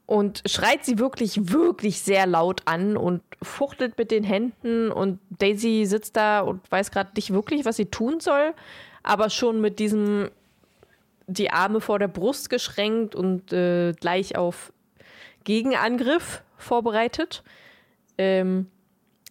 [0.07, 4.91] Und schreit sie wirklich, wirklich sehr laut an und fuchtelt mit den Händen.
[4.91, 8.55] Und Daisy sitzt da und weiß gerade nicht wirklich, was sie tun soll,
[9.03, 10.31] aber schon mit diesem
[11.27, 14.73] die Arme vor der Brust geschränkt und äh, gleich auf
[15.45, 17.43] Gegenangriff vorbereitet.
[18.19, 18.67] Ähm,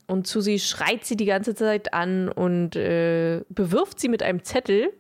[0.07, 4.91] und Susi schreit sie die ganze Zeit an und äh, bewirft sie mit einem Zettel,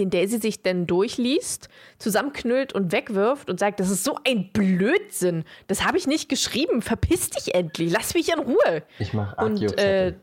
[0.00, 1.68] den Daisy sich dann durchliest,
[1.98, 5.44] zusammenknüllt und wegwirft und sagt, das ist so ein Blödsinn.
[5.68, 6.82] Das habe ich nicht geschrieben.
[6.82, 7.92] Verpiss dich endlich.
[7.92, 8.82] Lass mich in Ruhe.
[8.98, 10.14] Ich mache Und äh.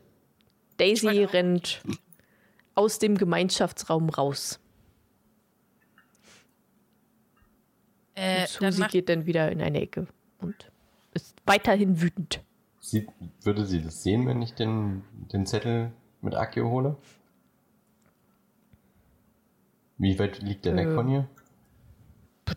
[0.76, 1.82] Daisy Ich rennt
[2.74, 4.60] aus dem Gemeinschaftsraum raus.
[8.14, 10.06] Äh, Und Susi geht dann wieder in eine Ecke
[10.40, 10.70] und
[11.14, 12.42] ist weiterhin wütend.
[12.80, 13.06] Sie,
[13.42, 16.96] würde sie das sehen, wenn ich den, den Zettel mit Akio hole?
[19.98, 21.28] Wie weit liegt der weg Äh, von hier?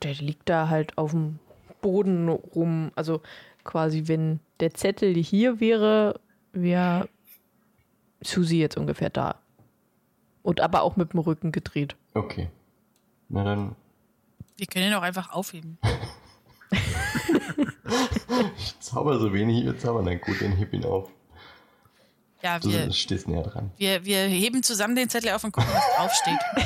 [0.02, 1.40] Der liegt da halt auf dem
[1.82, 2.92] Boden rum.
[2.96, 3.22] Also
[3.64, 6.20] quasi, wenn der Zettel hier wäre,
[6.54, 7.10] wäre
[8.22, 9.36] Susi jetzt ungefähr da.
[10.44, 11.96] Und aber auch mit dem Rücken gedreht.
[12.14, 12.50] Okay.
[13.30, 13.76] Na dann,
[14.58, 15.78] wir können ihn auch einfach aufheben.
[18.58, 21.10] ich zauber so wenig, wir zaubern dann gut, dann heb ihn auf.
[22.44, 23.72] Ja, Du wir, stehst näher dran.
[23.78, 26.40] wir, wir heben zusammen den Zettel auf und gucken, was draufsteht.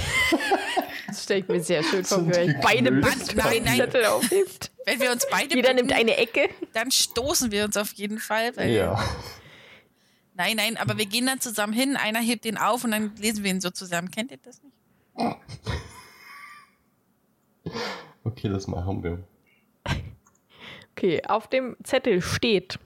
[1.08, 2.92] Das stelle ich mir sehr schön vor, euch beide.
[2.92, 3.78] Band Nein, nein.
[3.78, 4.72] Zettel aufhebt.
[4.86, 6.50] Wenn wir uns beide Jeder bücken, nimmt eine Ecke.
[6.74, 8.52] dann stoßen wir uns auf jeden Fall.
[8.58, 9.02] Weil, Ja.
[10.34, 13.46] Nein, nein, aber wir gehen dann zusammen hin, einer hebt den auf und dann lesen
[13.46, 14.12] wir ihn so zusammen.
[14.12, 14.76] Kennt ihr das nicht?
[18.24, 19.24] Okay, das machen wir.
[20.92, 22.80] Okay, auf dem Zettel steht: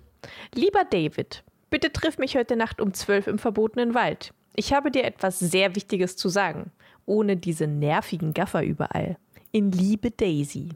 [0.54, 4.34] Lieber David, bitte triff mich heute Nacht um 12 im verbotenen Wald.
[4.56, 6.72] Ich habe dir etwas sehr Wichtiges zu sagen.
[7.06, 9.18] Ohne diese nervigen Gaffer überall.
[9.52, 10.70] In Liebe Daisy.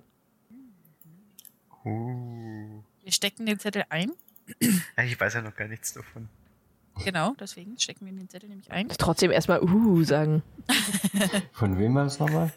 [1.85, 2.81] Uh.
[3.03, 4.11] Wir stecken den Zettel ein.
[4.97, 6.29] Ja, ich weiß ja noch gar nichts davon.
[7.03, 8.87] Genau, deswegen stecken wir den Zettel nämlich ein.
[8.89, 10.43] Trotzdem erstmal uh sagen.
[11.51, 12.51] Von wem war das nochmal?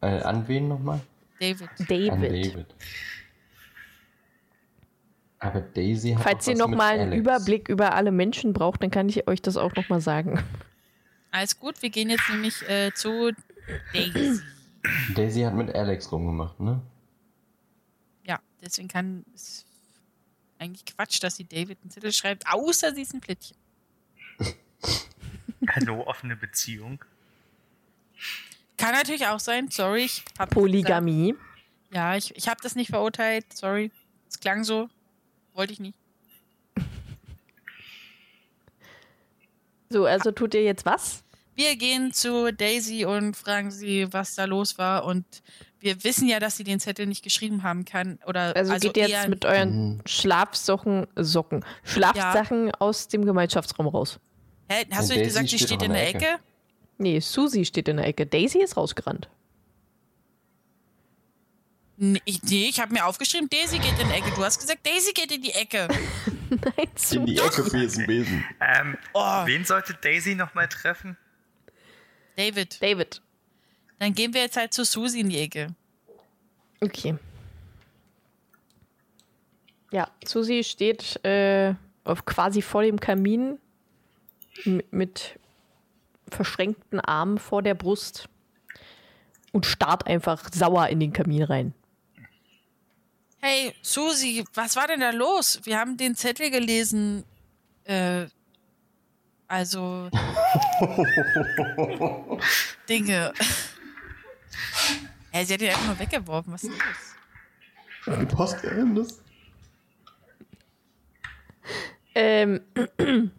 [0.00, 1.00] Äh, an wen nochmal?
[1.40, 1.68] David.
[2.10, 2.66] An David.
[5.40, 7.20] Aber Daisy hat Falls ihr was noch mit mal einen Alex.
[7.20, 10.42] Überblick über alle Menschen braucht, dann kann ich euch das auch noch mal sagen.
[11.30, 13.32] Alles gut, wir gehen jetzt nämlich äh, zu
[13.92, 14.40] Daisy.
[15.14, 16.80] Daisy hat mit Alex rumgemacht, ne?
[18.24, 19.64] Ja, deswegen kann es
[20.58, 23.56] eigentlich Quatsch, dass sie David einen Zettel schreibt, außer sie ist ein Flittchen.
[25.68, 27.04] Hallo, offene Beziehung.
[28.76, 31.34] Kann natürlich auch sein, sorry, ich hab Polygamie.
[31.92, 33.46] Ja, ich, ich habe das nicht verurteilt.
[33.52, 33.90] Sorry.
[34.28, 34.88] Es klang so.
[35.58, 35.98] Wollte ich nicht.
[39.90, 41.24] So, also tut ihr jetzt was?
[41.56, 45.04] Wir gehen zu Daisy und fragen sie, was da los war.
[45.04, 45.24] Und
[45.80, 48.20] wir wissen ja, dass sie den Zettel nicht geschrieben haben kann.
[48.24, 50.02] Oder, Also, geht ihr jetzt mit euren Mhm.
[50.06, 54.20] Schlafsocken, Socken, Schlafsachen aus dem Gemeinschaftsraum raus.
[54.68, 56.42] Hä, hast du Und nicht gesagt, Daisy die steht in in der der Ecke?
[56.98, 58.26] Nee, Susi steht in der Ecke.
[58.26, 59.28] Daisy ist rausgerannt.
[62.00, 64.30] Nee, ich, nee, ich habe mir aufgeschrieben, Daisy geht in die Ecke.
[64.36, 65.88] Du hast gesagt, Daisy geht in die Ecke.
[66.50, 67.24] Nein, In Susi.
[67.24, 68.44] die Ecke, Besen, Besen.
[68.60, 71.16] Ähm, Oh, wen sollte Daisy nochmal treffen?
[72.36, 73.20] David, David.
[73.98, 75.74] dann gehen wir jetzt halt zu Susi in die Ecke.
[76.80, 77.16] Okay.
[79.90, 83.58] Ja, Susi steht äh, auf quasi vor dem Kamin
[84.92, 85.38] mit
[86.30, 88.28] verschränkten Armen vor der Brust
[89.52, 91.74] und starrt einfach sauer in den Kamin rein.
[93.40, 95.60] Hey, Susi, was war denn da los?
[95.62, 97.24] Wir haben den Zettel gelesen.
[97.84, 98.26] Äh,
[99.46, 100.10] also.
[102.88, 103.32] Dinge.
[105.30, 106.54] Hey, sie hat ihn einfach nur weggeworfen.
[106.54, 106.72] Was ist
[108.06, 108.28] los?
[108.28, 109.22] Postgeheimnis.
[112.14, 112.62] Ähm,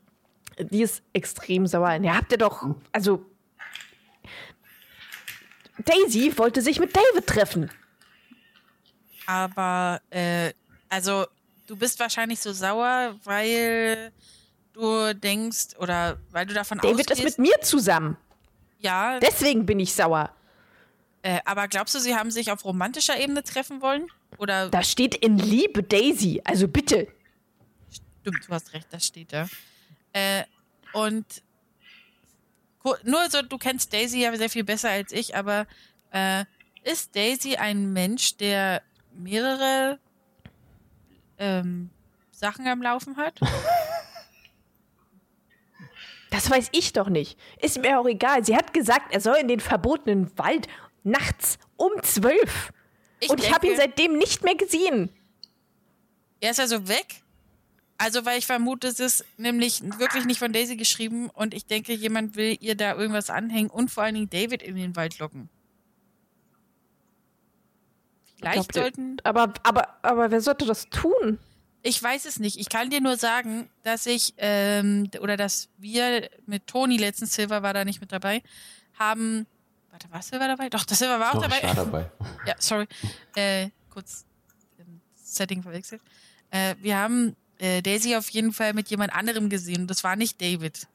[0.59, 1.93] die ist extrem sauer.
[1.95, 3.25] Ja, habt ihr doch, also
[5.83, 7.71] Daisy wollte sich mit David treffen.
[9.29, 10.53] Aber, äh,
[10.89, 11.27] also,
[11.67, 14.11] du bist wahrscheinlich so sauer, weil
[14.73, 17.37] du denkst, oder weil du davon David ist ausgehst.
[17.37, 18.17] mit mir zusammen.
[18.79, 20.33] ja, Deswegen bin ich sauer.
[21.21, 24.07] äh, aber glaubst du, sie haben sich auf romantischer Ebene treffen wollen?
[24.39, 26.41] Oder Da steht in Liebe Daisy.
[26.43, 27.07] Also bitte.
[28.21, 29.47] Stimmt, du hast recht, das steht da.
[30.13, 30.43] Äh,
[30.93, 31.25] und
[33.03, 35.67] nur so, du kennst Daisy ja sehr viel besser als ich, aber
[36.11, 36.45] äh,
[36.83, 38.81] ist Daisy ein Mensch, der
[39.19, 39.99] mehrere
[41.37, 41.89] ähm,
[42.31, 43.39] Sachen am Laufen hat?
[46.31, 47.39] Das weiß ich doch nicht.
[47.59, 48.45] Ist mir auch egal.
[48.45, 50.67] Sie hat gesagt, er soll in den verbotenen Wald
[51.03, 52.71] nachts um zwölf.
[53.27, 55.09] Und ich habe ihn seitdem nicht mehr gesehen.
[56.39, 57.23] Er ist also weg.
[57.97, 61.93] Also, weil ich vermute, es ist nämlich wirklich nicht von Daisy geschrieben und ich denke,
[61.93, 65.49] jemand will ihr da irgendwas anhängen und vor allen Dingen David in den Wald locken.
[68.39, 69.17] Vielleicht Glaubt ihr- sollten.
[69.23, 71.39] Aber, aber, aber wer sollte das tun?
[71.81, 72.57] Ich weiß es nicht.
[72.59, 77.63] Ich kann dir nur sagen, dass ich ähm, oder dass wir mit Toni letztens Silver
[77.63, 78.41] war da nicht mit dabei
[78.97, 79.45] haben.
[79.91, 80.69] Warte, war Silver dabei?
[80.69, 81.67] Doch, das Silver war auch Doch, ich dabei.
[81.67, 82.11] war dabei.
[82.45, 82.87] Ja, sorry.
[83.35, 84.25] Äh, kurz
[84.77, 86.01] ähm, Setting verwechselt.
[86.51, 89.81] Äh, wir haben äh, Daisy auf jeden Fall mit jemand anderem gesehen.
[89.81, 90.85] und Das war nicht David.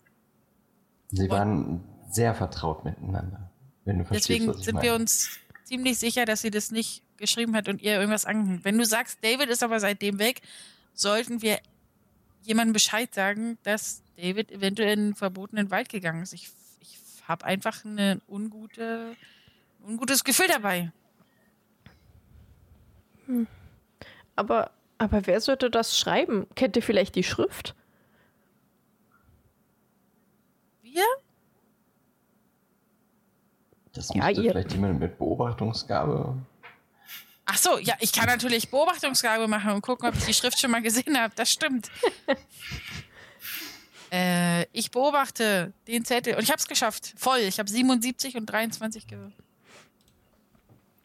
[1.10, 3.50] Sie waren sehr vertraut miteinander.
[3.84, 4.86] Wenn du verstehst, Deswegen was ich sind meine.
[4.86, 5.28] wir uns
[5.64, 8.64] ziemlich sicher, dass sie das nicht geschrieben hat und ihr irgendwas angehängt.
[8.64, 10.40] Wenn du sagst, David ist aber seitdem weg,
[10.94, 11.58] sollten wir
[12.42, 16.32] jemandem Bescheid sagen, dass David eventuell in den verbotenen Wald gegangen ist.
[16.34, 16.48] Ich,
[16.80, 19.16] ich habe einfach eine ungute,
[19.80, 20.92] ein ungutes Gefühl dabei.
[24.36, 26.46] Aber, aber wer sollte das schreiben?
[26.54, 27.74] Kennt ihr vielleicht die Schrift?
[30.82, 31.02] Wir?
[33.94, 36.36] Das Ja, müsste ihr- vielleicht jemand mit Beobachtungsgabe.
[37.54, 40.72] Ach so, ja, ich kann natürlich Beobachtungsgabe machen und gucken, ob ich die Schrift schon
[40.72, 41.32] mal gesehen habe.
[41.36, 41.88] Das stimmt.
[44.12, 47.14] äh, ich beobachte den Zettel und ich habe es geschafft.
[47.16, 47.38] Voll.
[47.38, 49.18] Ich habe 77 und 23 ge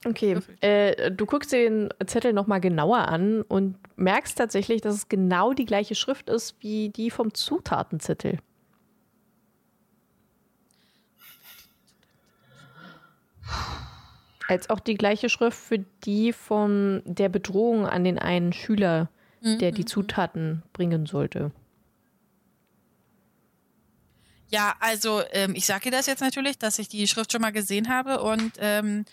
[0.05, 0.39] Okay.
[0.61, 5.65] Äh, du guckst den Zettel nochmal genauer an und merkst tatsächlich, dass es genau die
[5.65, 8.39] gleiche Schrift ist wie die vom Zutatenzettel.
[14.49, 19.09] Als auch die gleiche Schrift für die von der Bedrohung an den einen Schüler,
[19.41, 21.51] der die Zutaten bringen sollte.
[24.49, 27.51] Ja, also ähm, ich sage dir das jetzt natürlich, dass ich die Schrift schon mal
[27.51, 29.05] gesehen habe und ähm,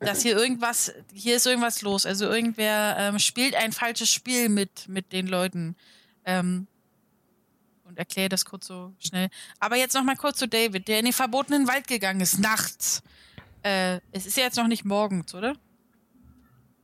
[0.00, 2.04] dass hier irgendwas, hier ist irgendwas los.
[2.04, 5.76] Also irgendwer ähm, spielt ein falsches Spiel mit, mit den Leuten.
[6.24, 6.66] Ähm,
[7.84, 9.28] und erkläre das kurz so schnell.
[9.60, 13.02] Aber jetzt noch mal kurz zu David, der in den verbotenen Wald gegangen ist, nachts.
[13.62, 15.54] Äh, es ist ja jetzt noch nicht morgens, oder?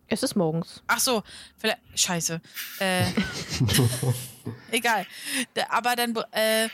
[0.08, 0.82] Es ist morgens.
[0.86, 1.22] Ach so,
[1.58, 2.40] vielleicht, scheiße.
[2.78, 3.04] Äh,
[4.70, 5.04] egal.
[5.54, 6.68] Da- Aber dann, äh,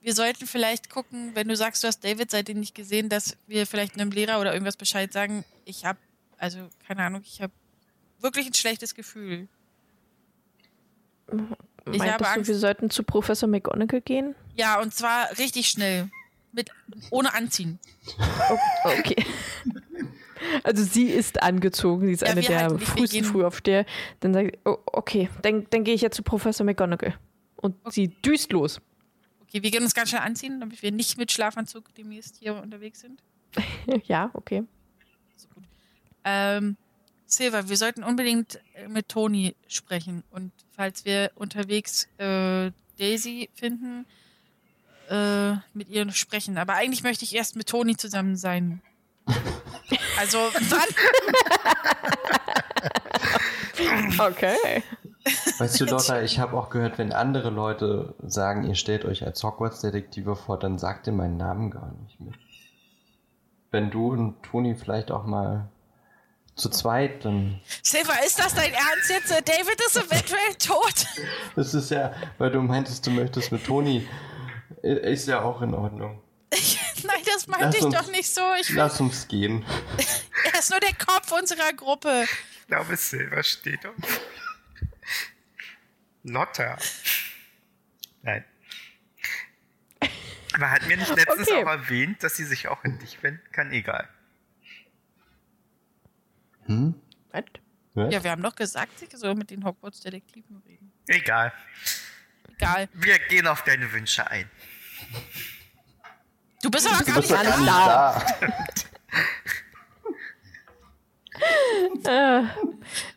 [0.00, 3.66] wir sollten vielleicht gucken, wenn du sagst, du hast David seitdem nicht gesehen, dass wir
[3.66, 5.44] vielleicht einem Lehrer oder irgendwas Bescheid sagen.
[5.64, 5.98] Ich habe,
[6.36, 7.52] also keine Ahnung, ich habe
[8.18, 9.46] wirklich ein schlechtes Gefühl.
[11.30, 11.58] Ich habe
[11.98, 12.48] Meintest du, Angst.
[12.48, 14.34] wir sollten zu Professor McGonagall gehen?
[14.56, 16.10] Ja, und zwar richtig schnell.
[16.52, 16.70] Mit,
[17.10, 17.78] ohne Anziehen.
[18.18, 19.24] Oh, okay.
[20.62, 23.84] Also sie ist angezogen, sie ist Ja, eine der halt frühesten Frühaufsteher.
[24.20, 27.18] Dann sagt sie, oh, okay, dann, dann gehe ich jetzt zu Professor McGonagall.
[27.56, 28.80] Und sie düst los.
[29.42, 33.00] Okay, wir gehen uns ganz schnell anziehen, damit wir nicht mit Schlafanzug demnächst hier unterwegs
[33.00, 33.22] sind.
[34.04, 34.62] ja, okay.
[35.36, 35.64] So gut.
[36.24, 36.76] Ähm,
[37.26, 40.22] Silva, wir sollten unbedingt äh, mit Toni sprechen.
[40.30, 44.06] Und falls wir unterwegs äh, Daisy finden,
[45.08, 46.58] äh, mit ihr sprechen.
[46.58, 48.80] Aber eigentlich möchte ich erst mit Toni zusammen sein.
[50.18, 50.88] Also, wann?
[54.18, 54.82] Okay.
[55.58, 59.42] Weißt du, Lotta, ich habe auch gehört, wenn andere Leute sagen, ihr stellt euch als
[59.42, 62.34] Hogwarts-Detektive vor, dann sagt ihr meinen Namen gar nicht mit.
[63.70, 65.68] Wenn du und Toni vielleicht auch mal
[66.54, 67.60] zu zweit, dann.
[67.82, 69.30] Silva, ist das dein Ernst jetzt?
[69.30, 71.06] David ist eventuell tot.
[71.54, 74.08] Das ist ja, weil du meintest, du möchtest mit Toni.
[74.82, 76.22] Ist ja auch in Ordnung.
[77.04, 78.42] Nein, das meinte Lass ich uns- doch nicht so.
[78.60, 79.64] Ich, Lass uns gehen.
[80.52, 82.24] er ist nur der Kopf unserer Gruppe.
[82.60, 83.94] Ich glaube, Silver steht auf.
[86.24, 86.76] Lotta.
[88.22, 88.44] Nein.
[90.54, 91.62] Aber hat mir nicht letztens Okay.
[91.64, 93.70] auch erwähnt, dass sie sich auch an dich wenden kann?
[93.70, 94.08] Egal.
[96.66, 96.94] Hm?
[97.30, 97.44] Was?
[97.94, 98.12] Was?
[98.12, 100.92] Ja, wir haben doch gesagt, sie soll mit den Hogwarts-Detektiven reden.
[101.06, 101.52] Egal.
[102.58, 102.88] Egal.
[102.92, 104.50] Wir gehen auf deine Wünsche ein.
[106.62, 108.22] Du bist aber du gar bist nicht doch gar nicht da.
[112.02, 112.40] da.
[112.40, 112.42] Äh,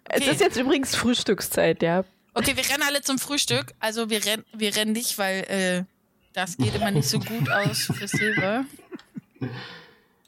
[0.09, 0.31] Es Okay.
[0.31, 2.03] ist jetzt übrigens Frühstückszeit, ja.
[2.33, 3.73] Okay, wir rennen alle zum Frühstück.
[3.79, 5.83] Also wir rennen, wir rennen nicht, weil äh,
[6.33, 8.65] das geht immer nicht so gut aus für Silver.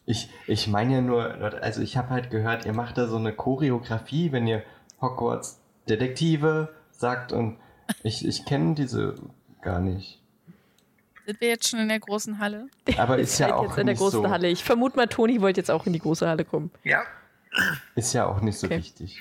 [0.05, 1.23] Ich, ich meine ja nur,
[1.61, 4.63] also ich habe halt gehört, ihr macht da so eine Choreografie, wenn ihr
[5.01, 7.57] Hogwarts Detektive sagt und
[8.03, 9.15] ich, ich kenne diese
[9.61, 10.19] gar nicht.
[11.25, 12.67] Sind wir jetzt schon in der großen Halle?
[12.97, 14.49] Aber ist ja seid auch jetzt in der nicht großen so, Halle.
[14.49, 16.69] Ich vermute mal, Toni wollte jetzt auch in die große Halle kommen.
[16.83, 17.03] Ja,
[17.95, 18.77] ist ja auch nicht so Okay.
[18.79, 19.19] wichtig.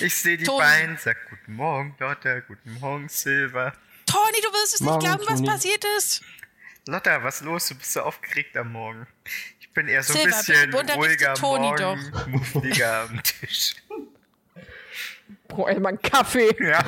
[0.00, 0.58] ich sehe die Toni.
[0.58, 3.72] beiden, sag Guten Morgen, Lotta, Guten Morgen, Silver.
[4.06, 5.46] Toni, du wirst es nicht Morgen, glauben, was Toni.
[5.48, 6.22] passiert ist.
[6.88, 7.68] Lotta, was los?
[7.68, 9.06] Du bist so aufgeregt am Morgen.
[9.60, 13.74] Ich bin eher so ein Silber, bisschen ruhiger Toni Morgen, muffliger am Tisch.
[15.46, 16.50] Boah, mal einen Kaffee.
[16.62, 16.82] Ja,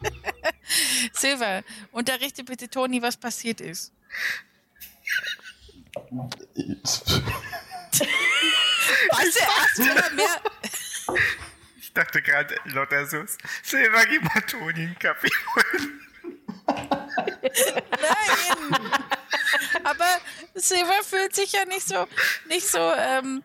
[1.12, 1.62] Silver,
[1.92, 3.92] unterrichte bitte Toni, was passiert ist.
[9.10, 10.40] Weißt du, erst mehr.
[11.80, 13.24] ich dachte gerade, Lotta so,
[13.62, 16.00] Silver, gib mal Toni einen Kaffee holen.
[18.00, 18.90] Nein!
[19.84, 20.20] Aber
[20.54, 22.06] Silver fühlt sich ja nicht so,
[22.46, 23.42] nicht so ähm,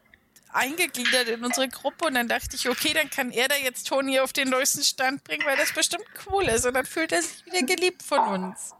[0.53, 4.19] eingegliedert in unsere Gruppe und dann dachte ich, okay, dann kann er da jetzt Toni
[4.19, 7.45] auf den neuesten Stand bringen, weil das bestimmt cool ist und dann fühlt er sich
[7.45, 8.73] wieder geliebt von uns.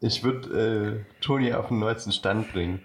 [0.00, 2.84] Ich würde äh, Toni auf den neuesten Stand bringen.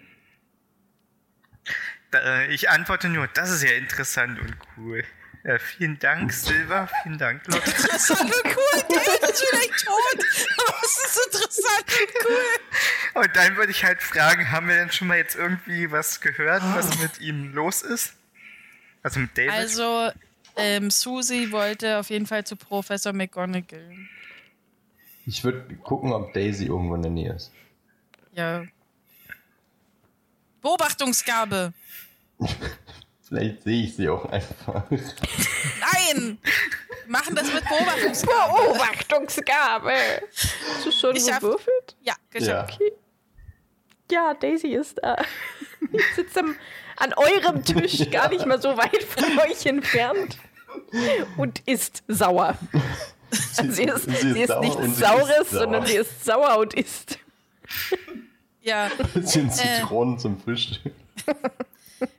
[2.12, 5.04] Da, äh, Ich antworte nur, das ist ja interessant und cool.
[5.48, 7.72] Ja, vielen Dank, Silver, vielen Dank, Lotta.
[7.72, 10.26] Interessant und cool, David ist vielleicht tot,
[10.58, 13.22] aber es ist interessant und cool.
[13.24, 16.64] Und dann würde ich halt fragen, haben wir denn schon mal jetzt irgendwie was gehört,
[16.76, 18.14] was mit ihm los ist?
[19.04, 19.52] Also mit David?
[19.52, 20.12] Also,
[20.58, 23.96] ähm, Susie wollte auf jeden Fall zu Professor McGonagall.
[25.26, 27.54] Ich würde gucken, ob Daisy irgendwo in der Nähe ist.
[28.34, 28.66] Ja.
[30.62, 31.72] Beobachtungsgabe.
[33.28, 34.84] Vielleicht sehe ich sie auch einfach.
[34.90, 36.38] Nein!
[36.42, 38.54] Wir machen das mit Beobachtungsgabe.
[38.64, 39.94] Beobachtungsgabe.
[40.76, 41.42] Hast du schon Geschafft.
[41.42, 41.96] gewürfelt?
[42.02, 42.80] Ja, geschafft.
[42.80, 42.86] Ja.
[42.88, 42.94] Okay.
[44.12, 45.18] Ja, Daisy ist da.
[45.92, 46.56] Ich sitze am,
[46.96, 50.38] an eurem Tisch, gar nicht mal so weit von euch entfernt.
[51.36, 52.58] Und ist sauer.
[53.58, 55.46] Also sie ist, sie ist, sie Saures, ist sauer.
[55.46, 57.20] sondern sie ist sauer und isst.
[58.62, 59.52] Ja, Bisschen Äh.
[59.52, 60.94] Zitronen zum Frühstück.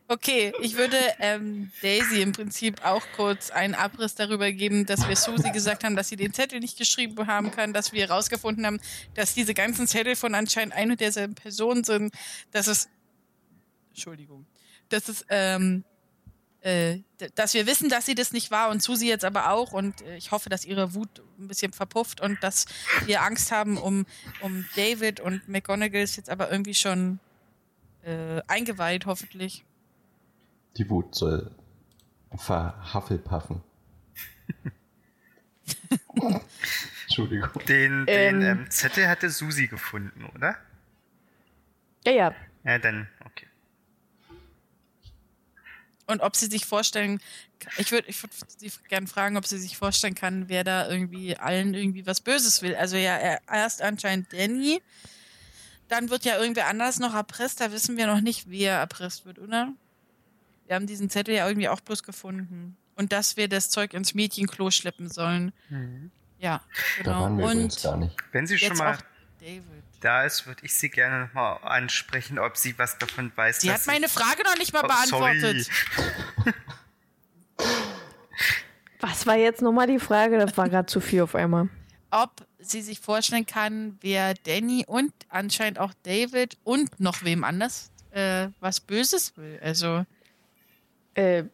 [0.09, 0.53] okay.
[0.61, 5.51] Ich würde ähm, Daisy im Prinzip auch kurz einen Abriss darüber geben, dass wir Susi
[5.51, 8.81] gesagt haben, dass sie den Zettel nicht geschrieben haben kann, dass wir herausgefunden haben,
[9.15, 12.13] dass diese ganzen Zettel von anscheinend ein und derselben Person sind,
[12.51, 12.89] dass es
[13.91, 14.47] Entschuldigung,
[14.89, 15.85] dass es ähm,
[16.61, 16.99] äh,
[17.37, 20.17] dass wir wissen, dass sie das nicht war und Susi jetzt aber auch und äh,
[20.17, 22.67] ich hoffe, dass ihre Wut ein bisschen verpufft und dass
[23.07, 24.07] wir Angst haben um,
[24.41, 27.21] um David und McGonagall ist jetzt aber irgendwie schon
[28.03, 29.65] äh, eingeweiht, hoffentlich.
[30.79, 31.51] Die Wut soll
[32.35, 33.63] verhaffelpaffen.
[37.05, 37.51] Entschuldigung.
[37.67, 38.43] Den, den Ähm.
[38.43, 40.57] ähm, Zettel hatte Susi gefunden, oder?
[42.05, 42.35] Ja, ja.
[42.65, 43.47] Ja, dann, okay.
[46.07, 47.21] Und ob sie sich vorstellen
[47.77, 51.37] ich würde ich würd sie gerne fragen, ob sie sich vorstellen kann, wer da irgendwie
[51.37, 52.75] allen irgendwie was Böses will.
[52.77, 54.81] Also ja, er- erst anscheinend Danny,
[55.89, 59.39] dann wird ja irgendwer anders noch erpresst, da wissen wir noch nicht, wer erpresst wird,
[59.39, 59.73] oder?
[60.69, 62.77] Wir haben diesen Zettel ja irgendwie auch bloß gefunden.
[62.95, 65.53] Und dass wir das Zeug ins Mädchenklo schleppen sollen.
[66.39, 66.61] Ja,
[66.99, 67.21] Da genau.
[67.23, 68.15] waren wir Und gar nicht.
[68.33, 68.97] Wenn sie schon mal
[70.01, 73.63] da ist, würde ich sie gerne nochmal ansprechen, ob sie was davon weiß.
[73.63, 75.69] Sie dass hat meine Frage noch nicht mal Oh, beantwortet.
[79.01, 80.39] Was war jetzt nochmal die Frage?
[80.39, 81.69] Das war gerade zu viel auf einmal.
[82.11, 87.91] ob sie sich vorstellen kann, wer Danny und anscheinend auch David und noch wem anders
[88.11, 89.61] äh, was Böses will.
[89.63, 90.05] Also,
[91.19, 91.45] Äh,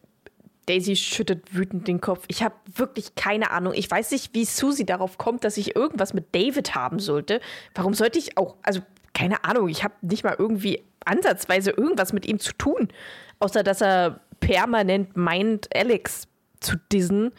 [0.67, 2.25] Daisy schüttet wütend den Kopf.
[2.27, 3.73] Ich habe wirklich keine Ahnung.
[3.75, 7.39] Ich weiß nicht, wie Susie darauf kommt, dass ich irgendwas mit David haben sollte.
[7.73, 8.81] Warum sollte ich auch, also
[9.13, 12.89] keine Ahnung, ich habe nicht mal irgendwie ansatzweise irgendwas mit ihm zu tun.
[13.39, 16.27] Außer, dass er permanent meint, Alex
[16.59, 17.31] zu dissen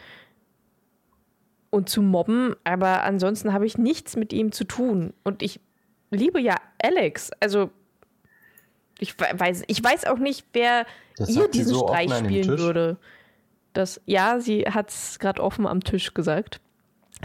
[1.70, 2.54] und zu mobben.
[2.64, 5.12] Aber ansonsten habe ich nichts mit ihm zu tun.
[5.24, 5.60] Und ich
[6.10, 7.30] liebe ja Alex.
[7.40, 7.70] Also
[8.98, 10.86] ich we- weiß, ich weiß auch nicht, wer
[11.16, 12.97] Das ihr diesen so Streich spielen würde.
[13.73, 16.60] Das, ja, sie hat es gerade offen am Tisch gesagt.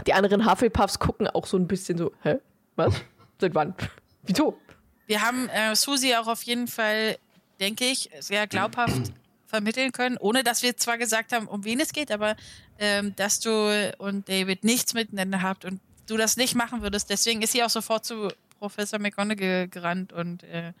[0.06, 2.36] Die anderen Hufflepuffs gucken auch so ein bisschen so, hä?
[2.76, 2.94] Was?
[3.40, 3.74] Seit wann?
[4.24, 4.58] Wieso?
[5.06, 7.18] wir haben äh, Susi auch auf jeden Fall,
[7.60, 9.12] denke ich, sehr glaubhaft
[9.46, 12.36] vermitteln können, ohne dass wir zwar gesagt haben, um wen es geht, aber
[12.78, 17.10] ähm, dass du und David nichts miteinander habt und du das nicht machen würdest.
[17.10, 18.28] Deswegen ist sie auch sofort zu
[18.58, 20.72] Professor McGonagall gerannt und äh,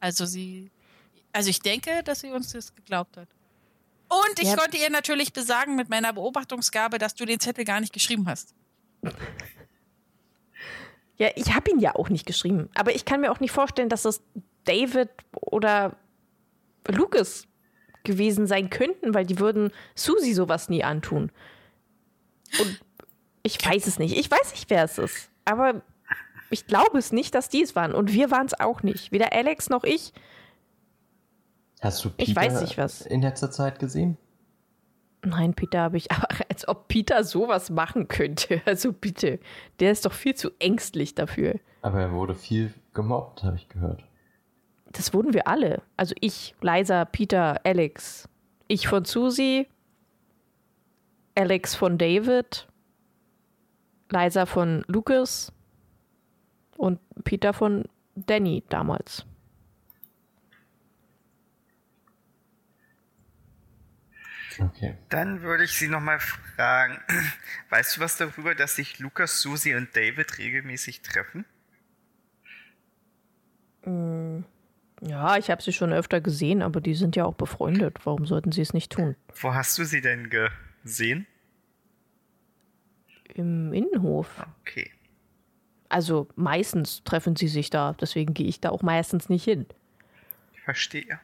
[0.00, 0.70] also sie,
[1.32, 3.28] also ich denke, dass sie uns das geglaubt hat.
[4.08, 4.56] Und ich Ja.
[4.56, 8.54] konnte ihr natürlich besagen mit meiner Beobachtungsgabe, dass du den Zettel gar nicht geschrieben hast.
[11.16, 12.70] Ja, ich habe ihn ja auch nicht geschrieben.
[12.74, 14.22] Aber ich kann mir auch nicht vorstellen, dass es
[14.64, 15.96] David oder
[16.88, 17.44] Lucas
[18.04, 21.30] gewesen sein könnten, weil die würden Susi sowas nie antun.
[22.58, 22.80] Und
[23.42, 24.16] ich weiß es nicht.
[24.16, 25.30] Ich weiß nicht, wer es ist.
[25.44, 25.82] Aber
[26.50, 27.94] ich glaube es nicht, dass die es waren.
[27.94, 29.12] Und wir waren es auch nicht.
[29.12, 30.12] Weder Alex noch ich.
[31.80, 33.00] Hast du Ich Peter weiß nicht, was.
[33.02, 34.18] in letzter Zeit gesehen?
[35.22, 38.60] Nein, Peter habe ich, aber als ob Peter sowas machen könnte.
[38.66, 39.38] Also bitte,
[39.78, 41.58] der ist doch viel zu ängstlich dafür.
[41.82, 44.04] Aber er wurde viel gemobbt, habe ich gehört.
[44.92, 45.82] Das wurden wir alle.
[45.96, 48.28] Also ich, Liza, Peter, Alex.
[48.66, 49.68] Ich von Susi,
[51.36, 52.68] Alex von David,
[54.10, 55.52] Liza von Lucas
[56.80, 57.84] und Peter von
[58.16, 59.26] Danny damals.
[64.58, 64.96] Okay.
[65.08, 66.98] Dann würde ich sie nochmal fragen,
[67.70, 71.44] weißt du was darüber, dass sich Lukas, Susi und David regelmäßig treffen?
[75.02, 77.98] Ja, ich habe sie schon öfter gesehen, aber die sind ja auch befreundet.
[78.04, 79.16] Warum sollten sie es nicht tun?
[79.40, 81.26] Wo hast du sie denn gesehen?
[83.34, 84.46] Im Innenhof.
[84.60, 84.90] Okay.
[85.90, 89.66] Also meistens treffen sie sich da, deswegen gehe ich da auch meistens nicht hin.
[90.54, 91.20] Ich verstehe.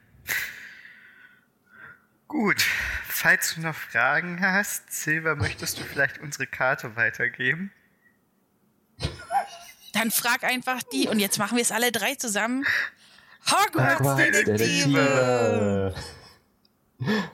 [2.26, 2.60] Gut,
[3.06, 7.70] falls du noch Fragen hast, Silver, möchtest du vielleicht unsere Karte weitergeben?
[9.92, 12.66] Dann frag einfach die und jetzt machen wir es alle drei zusammen.
[13.46, 15.94] Hogwarts Hogwarts Detektive!
[15.94, 15.94] Detektive.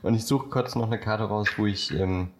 [0.02, 2.30] Und ich suche kurz noch eine Karte raus, wo ich ähm,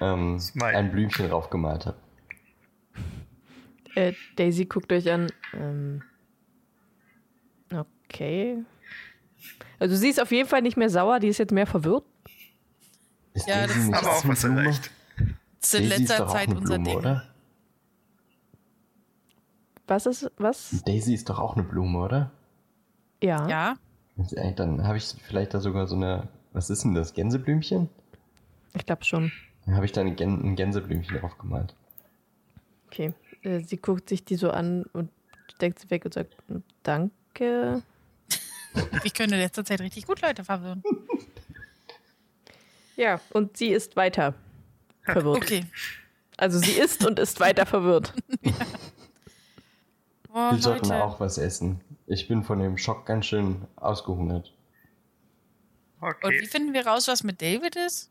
[0.00, 1.98] ähm, ein Blümchen draufgemalt habe.
[3.94, 5.26] Äh, Daisy guckt euch an.
[5.54, 6.02] Ähm,
[8.08, 8.64] okay.
[9.78, 12.04] Also sie ist auf jeden Fall nicht mehr sauer, die ist jetzt mehr verwirrt.
[13.34, 14.90] Ist Ja, Daisy das- nicht Aber auch was erreicht.
[15.60, 16.98] Das ist in Daisy ist letzter doch auch Zeit eine unser Blume, Ding.
[16.98, 17.28] oder?
[19.86, 20.82] Was ist, was?
[20.86, 22.30] Daisy ist doch auch eine Blume, oder?
[23.22, 23.46] Ja.
[23.48, 23.76] Ja,
[24.52, 27.88] Dann habe ich vielleicht da sogar so eine, was ist denn das, Gänseblümchen?
[28.74, 29.32] Ich glaube schon.
[29.66, 31.74] Dann habe ich da Gän ein Gänseblümchen draufgemalt.
[32.86, 33.12] Okay.
[33.42, 35.10] Äh, sie guckt sich die so an und
[35.54, 36.36] steckt sie weg und sagt,
[36.82, 37.82] danke.
[39.04, 40.82] ich könnte in letzter Zeit richtig gut Leute verwirren.
[42.96, 44.34] Ja, und sie ist weiter
[45.04, 45.36] verwirrt.
[45.38, 45.66] Okay.
[46.36, 48.12] Also sie ist und ist weiter verwirrt.
[50.34, 51.82] Oh, Wir sollten auch was essen.
[52.06, 54.50] Ich bin von dem Schock ganz schön ausgehungert.
[56.00, 56.40] Und Okay.
[56.40, 58.10] wie finden wir raus, was mit David ist?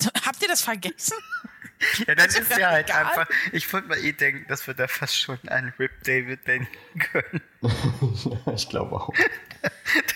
[0.26, 1.16] Habt ihr das vergessen?
[2.06, 3.04] Ja, dann Ist ja halt egal.
[3.06, 3.28] einfach.
[3.52, 7.42] Ich würde mal eh denken, dass wir da fast schon an Rip David denken können.
[8.54, 9.10] ich glaube auch.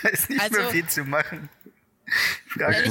[0.03, 1.49] Da ist nicht mehr Also- viel zu machen.
[2.47, 2.89] Frage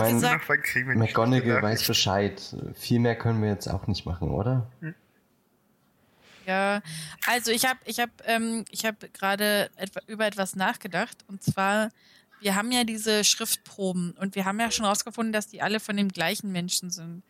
[0.64, 1.88] ich die McGonagall weiß?
[1.88, 2.40] Bescheid.
[2.76, 4.70] Viel mehr können wir jetzt auch nicht machen, oder?
[6.46, 6.82] Ja,
[7.26, 11.18] also ich habe ich hab, ähm, ich hab gerade etwa, über etwas nachgedacht.
[11.28, 11.90] Und zwar
[12.40, 15.98] wir haben ja diese Schriftproben und wir haben ja schon rausgefunden, dass die alle von
[15.98, 17.24] dem gleichen Menschen sind.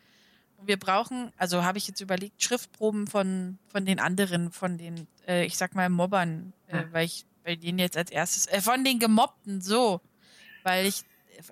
[0.60, 5.44] Wir brauchen, also habe ich jetzt überlegt, Schriftproben von, von den anderen, von den, äh,
[5.44, 8.98] ich sag mal, Mobbern, äh, weil ich bei denen jetzt als erstes, äh, von den
[8.98, 10.00] Gemobbten, so,
[10.64, 11.04] weil ich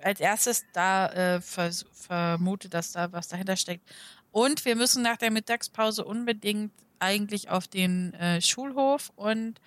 [0.03, 3.89] als erstes da äh, vers vermute, dass da was dahinter steckt.
[4.31, 9.59] Und wir müssen nach der Mittagspause unbedingt eigentlich auf den äh, Schulhof und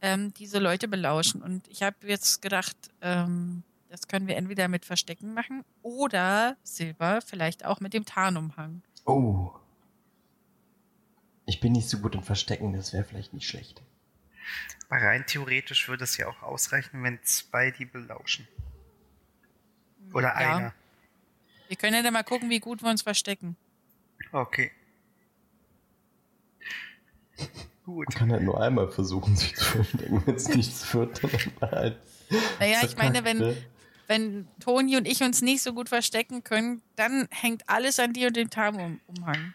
[0.00, 1.42] ähm, diese Leute belauschen.
[1.42, 3.62] Und ich habe jetzt gedacht, ähm,
[3.92, 8.80] das können wir entweder mit Verstecken machen oder Silber vielleicht auch mit dem Tarnumhang.
[9.04, 9.50] Oh.
[11.44, 13.82] Ich bin nicht so gut im Verstecken, das wäre vielleicht nicht schlecht.
[14.88, 18.48] Aber rein theoretisch würde es ja auch ausreichen, wenn zwei die belauschen.
[20.14, 20.56] Oder Ja.
[20.56, 20.74] einer.
[21.68, 23.56] Wir können ja dann mal gucken, wie gut wir uns verstecken.
[24.32, 24.70] Okay.
[27.84, 28.08] Gut.
[28.08, 30.22] Man kann halt nur einmal versuchen, sich zu verstecken.
[30.24, 31.98] Wenn es nichts wird, dann halt.
[32.58, 33.56] Naja, ich meine, wenn, ne?
[34.12, 38.26] Wenn Toni und ich uns nicht so gut verstecken können, dann hängt alles an dir
[38.28, 39.54] und dem Tarnumhang.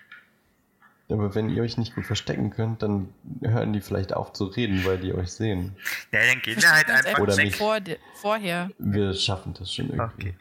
[1.10, 4.84] Aber wenn ihr euch nicht gut verstecken könnt, dann hören die vielleicht auf zu reden,
[4.84, 5.78] weil die euch sehen.
[6.12, 7.46] Ja, dann gehen wir halt einfach Oder weg.
[7.46, 7.56] nicht.
[7.56, 7.80] vor,
[8.16, 8.72] vorher.
[8.80, 10.30] Wir schaffen das schon irgendwie.
[10.30, 10.36] Okay.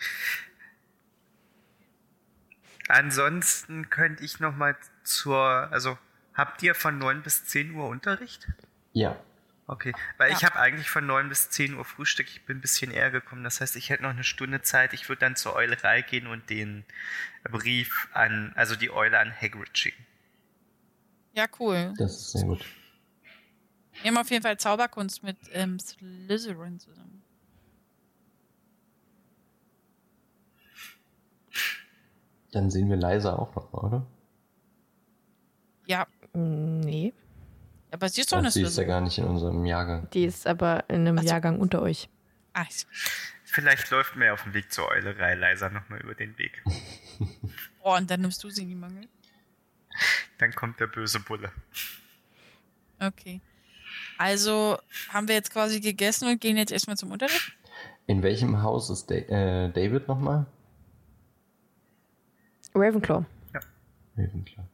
[2.88, 5.98] Ansonsten könnte ich noch mal zur, also
[6.34, 8.48] habt ihr von 9 bis 10 Uhr Unterricht?
[8.93, 9.16] Ja.
[9.68, 10.51] Okay, weil ich Ja.
[10.51, 12.28] habe eigentlich von 9 bis 10 Uhr Frühstück.
[12.28, 13.43] Ich bin ein bisschen eher gekommen.
[13.43, 14.93] Das heißt, ich hätte noch eine Stunde Zeit.
[14.93, 16.84] Ich würde dann zur Eulerei gehen und den
[17.43, 20.06] Brief an, also die Eule an Hagrid schicken.
[21.32, 21.93] Ja, cool.
[21.98, 22.64] Das ist sehr gut.
[24.02, 27.22] Wir haben auf jeden Fall Zauberkunst mit ähm, Slytherin zusammen.
[32.52, 34.06] Dann sehen wir Leisa auch noch mal, oder?
[35.86, 37.12] Ja, Mm, Nee,
[37.97, 40.09] aber sie ist doch eine sie ist ja gar nicht in unserem Jahrgang.
[40.10, 41.28] die ist aber in einem Ach so.
[41.28, 42.09] Jahrgang unter euch.
[42.52, 42.86] Ah, ich-
[43.44, 46.62] Vielleicht läuft mir auf dem Weg zur Eulerei leiser nochmal über den Weg.
[47.81, 49.09] oh, und dann nimmst du sie in die Mangel.
[50.39, 51.51] Dann kommt der böse Bulle.
[53.01, 53.40] Okay.
[54.18, 54.78] Also
[55.09, 57.52] haben wir jetzt quasi gegessen und gehen jetzt erstmal zum Unterricht?
[58.06, 60.47] In welchem Haus ist da äh, David nochmal?
[62.74, 63.24] Ravenclaw.
[64.18, 64.64] Ravenclaw.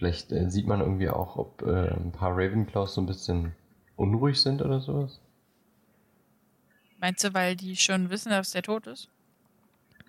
[0.00, 3.52] Vielleicht äh, sieht man irgendwie auch, ob äh, ein paar Ravenclaws so ein bisschen
[3.96, 5.20] unruhig sind oder sowas.
[6.98, 9.10] Meinst du, weil die schon wissen, dass der tot ist?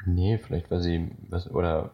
[0.05, 1.91] Nee, vielleicht weil sie was oder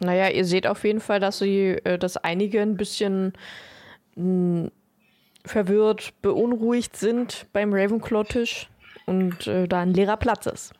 [0.00, 3.34] Naja, ihr seht auf jeden Fall, dass sie, äh, dass einige ein bisschen
[4.16, 4.70] mh,
[5.44, 8.70] verwirrt, beunruhigt sind beim Ravenclaw-Tisch
[9.04, 10.72] und äh, da ein leerer Platz ist.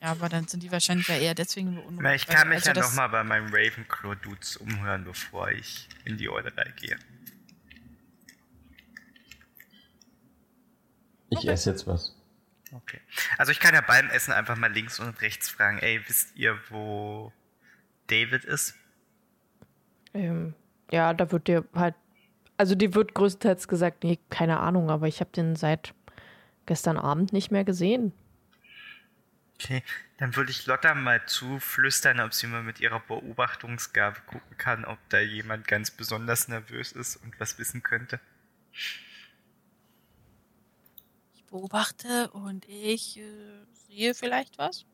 [0.00, 2.14] Ja, aber dann sind die wahrscheinlich ja eher deswegen beunruhigt.
[2.22, 6.72] Ich kann mich also ja nochmal bei meinem Ravenclaw-Dudes umhören, bevor ich in die Eulerei
[6.76, 6.96] gehe.
[11.30, 11.48] ich Okay.
[11.48, 12.14] esse jetzt was.
[12.72, 13.00] Okay.
[13.38, 16.58] Also ich kann ja beim Essen einfach mal links und rechts fragen, ey, wisst ihr,
[16.68, 17.32] wo
[18.06, 18.74] David ist?
[20.14, 20.54] Ähm,
[20.90, 21.94] ja, da wird dir halt,
[22.56, 25.94] also dir wird größtenteils gesagt, nee, keine Ahnung, aber ich habe den seit
[26.66, 28.12] gestern Abend nicht mehr gesehen.
[29.60, 29.82] Okay,
[30.18, 34.98] dann würde ich Lotta mal zuflüstern, ob sie mal mit ihrer Beobachtungsgabe gucken kann, ob
[35.08, 38.20] da jemand ganz besonders nervös ist und was wissen könnte.
[41.34, 43.22] Ich beobachte und ich äh,
[43.72, 44.86] sehe vielleicht was.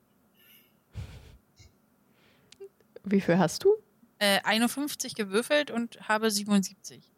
[3.04, 3.74] Wie viel hast du?
[4.18, 7.12] Äh, 51 gewürfelt und habe 77.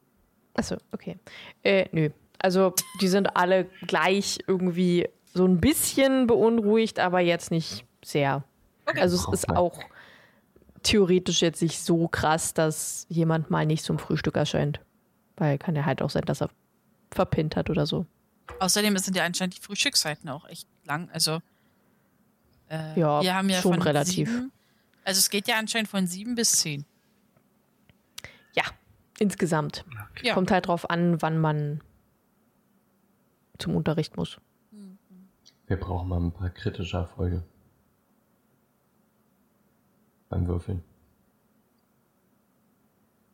[0.54, 1.18] Achso, okay.
[1.62, 2.10] Äh, nö.
[2.38, 8.44] Also, die sind alle gleich irgendwie so ein bisschen beunruhigt, aber jetzt nicht sehr.
[8.86, 9.00] Okay.
[9.00, 9.78] Also, es ist auch
[10.82, 14.80] theoretisch jetzt nicht so krass, dass jemand mal nicht zum Frühstück erscheint.
[15.36, 16.50] Weil kann ja halt auch sein, dass er
[17.10, 18.06] verpinnt hat oder so.
[18.60, 21.10] Außerdem sind ja anscheinend die Frühstückszeiten auch echt lang.
[21.12, 21.40] Also
[22.70, 24.28] äh, Ja, wir haben ja schon relativ.
[24.28, 24.52] Sieben,
[25.04, 26.84] also es geht ja anscheinend von sieben bis zehn.
[28.54, 28.64] Ja,
[29.18, 29.84] insgesamt.
[30.12, 30.28] Okay.
[30.28, 30.34] Ja.
[30.34, 31.80] Kommt halt drauf an, wann man
[33.58, 34.38] zum Unterricht muss.
[35.66, 37.42] Wir brauchen mal ein paar kritische Erfolge.
[40.28, 40.82] Beim Würfeln.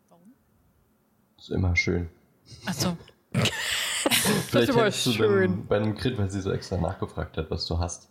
[0.09, 0.33] Warum?
[1.39, 2.09] Ist immer schön.
[2.67, 2.97] Achso.
[4.49, 5.67] Vielleicht immer hättest du schön.
[5.67, 8.11] bei einem Crit, weil sie so extra nachgefragt hat, was du hast.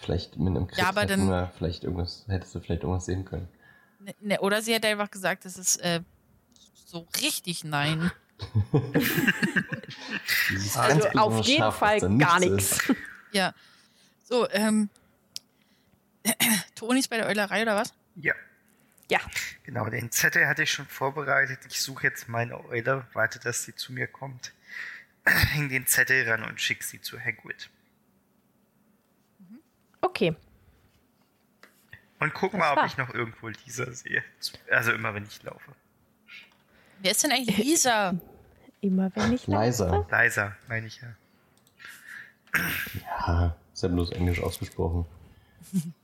[0.00, 3.24] Vielleicht mit einem Crit Ja, aber dann- wir vielleicht irgendwas, hättest du vielleicht irgendwas sehen
[3.24, 3.48] können.
[4.00, 6.02] Ne, ne, oder sie hätte einfach gesagt, das ist äh,
[6.84, 8.10] so richtig nein.
[10.76, 12.78] Also auf jeden Fall da gar nichts.
[13.32, 13.54] Ja.
[14.24, 14.88] So, ähm.
[16.74, 17.92] Toni ist bei der Eulerei oder was?
[18.16, 18.34] Ja,
[19.10, 19.20] Ja,
[19.64, 21.58] genau, den Zettel hatte ich schon vorbereitet.
[21.68, 24.52] Ich suche jetzt meine Eule, warte, dass sie zu mir kommt.
[25.26, 27.68] häng den Zettel ran und schick sie zu Hagrid.
[30.00, 30.34] Okay.
[32.20, 32.86] Und guck Das mal, ob war.
[32.86, 34.22] ich noch irgendwo Lisa sehe.
[34.70, 35.72] Also immer, wenn ich laufe.
[37.04, 38.14] Wer ist denn eigentlich Lisa?
[38.80, 40.06] Immer wenn ich Leiser.
[40.10, 41.08] Leiser, meine ich ja.
[43.26, 45.04] Ja, ist ja bloß Englisch ausgesprochen.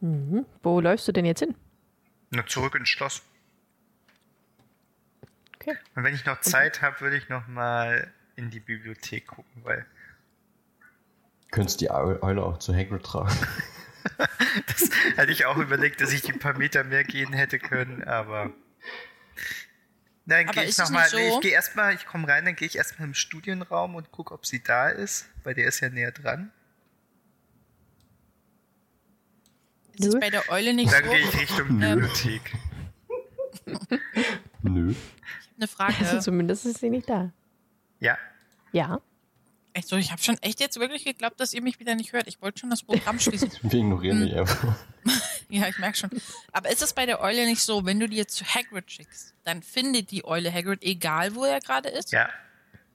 [0.00, 0.46] Mhm.
[0.62, 1.56] Wo läufst du denn jetzt hin?
[2.30, 3.20] Nur zurück ins Schloss.
[5.56, 5.76] Okay.
[5.96, 9.84] Und wenn ich noch Zeit habe, würde ich noch mal in die Bibliothek gucken, weil
[11.50, 13.34] Könntest die Eu- Eule auch zu Hagrid tragen.
[14.68, 18.52] das hatte ich auch überlegt, dass ich die paar Meter mehr gehen hätte können, aber.
[20.26, 21.08] Dann gehe ich nochmal.
[21.08, 21.16] so?
[21.16, 24.44] Ich gehe erstmal, ich komme rein, dann gehe ich erstmal im Studienraum und gucke, ob
[24.44, 26.52] sie da ist, weil der ist ja näher dran.
[29.94, 30.20] Ist Nö.
[30.20, 31.10] bei der Eule nicht Dann so?
[31.10, 32.00] gehe ich Richtung Ähm.
[32.00, 32.52] Bibliothek.
[34.62, 34.94] Nö.
[35.56, 35.94] Eine Frage.
[36.00, 37.32] Also zumindest ist sie nicht da.
[37.98, 38.16] Ja.
[38.72, 39.00] Ja.
[39.72, 42.26] Echt so, ich habe schon echt jetzt wirklich geglaubt, dass ihr mich wieder nicht hört.
[42.28, 43.50] Ich wollte schon das Programm schließen.
[43.62, 44.76] Wir ignorieren dich einfach.
[45.60, 46.10] ja, ich merke schon.
[46.52, 49.34] Aber ist es bei der Eule nicht so, wenn du die jetzt zu Hagrid schickst,
[49.44, 52.12] dann findet die Eule Hagrid, egal wo er gerade ist?
[52.12, 52.28] Ja.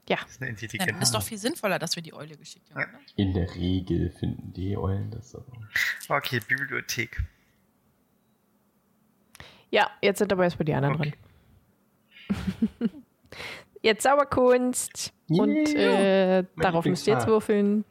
[0.09, 0.17] Ja.
[0.21, 0.53] Das ist eine
[0.85, 2.81] Dann ist doch viel sinnvoller, dass wir die Eule geschickt haben.
[2.81, 2.87] Ja.
[2.87, 2.99] Oder?
[3.15, 5.45] In der Regel finden die Eulen das aber.
[6.09, 7.23] Okay, Bibliothek.
[9.71, 11.13] Ja, jetzt sind aber erstmal die anderen Okay.
[12.79, 12.89] dran.
[13.81, 15.13] jetzt Zauberkunst.
[15.29, 16.39] Und Yeah.
[16.39, 17.85] äh, Mein darauf müsst ihr jetzt würfeln.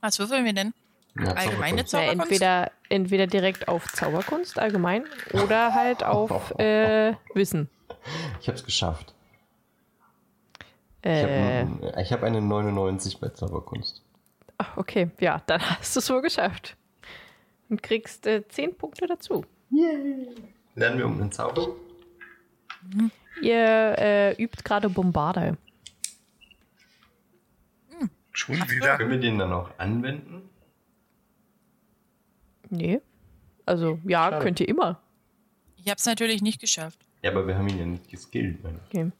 [0.00, 0.74] Was würfeln wir denn?
[1.16, 1.92] Ja, Allgemeine Zauberkunst.
[1.92, 2.22] Ja, Zauberkunst?
[2.32, 7.68] entweder, entweder direkt auf Zauberkunst allgemein oder halt auf äh, Wissen.
[8.40, 9.14] Ich hab's geschafft.
[11.02, 14.02] Ich Äh, habe ich hab eine 99 bei Zauberkunst.
[14.58, 16.76] ach, okay, ja, dann hast du es wohl geschafft.
[17.68, 19.44] Und kriegst äh, 10 Punkte dazu.
[20.74, 21.68] Lernen wir um den Zauber?
[23.40, 25.56] Ihr äh, übt gerade Bombarde.
[28.32, 28.96] Schon wieder.
[28.98, 30.50] Können wir den dann auch anwenden?
[32.76, 33.00] Nee.
[33.66, 34.44] Also, ja, Schade.
[34.44, 35.00] könnt ihr immer.
[35.76, 36.98] Ich habe es natürlich nicht geschafft.
[37.22, 38.62] Ja, aber wir haben ihn ja nicht geskillt.
[38.62, 38.98] meine ich.
[38.98, 39.12] Okay.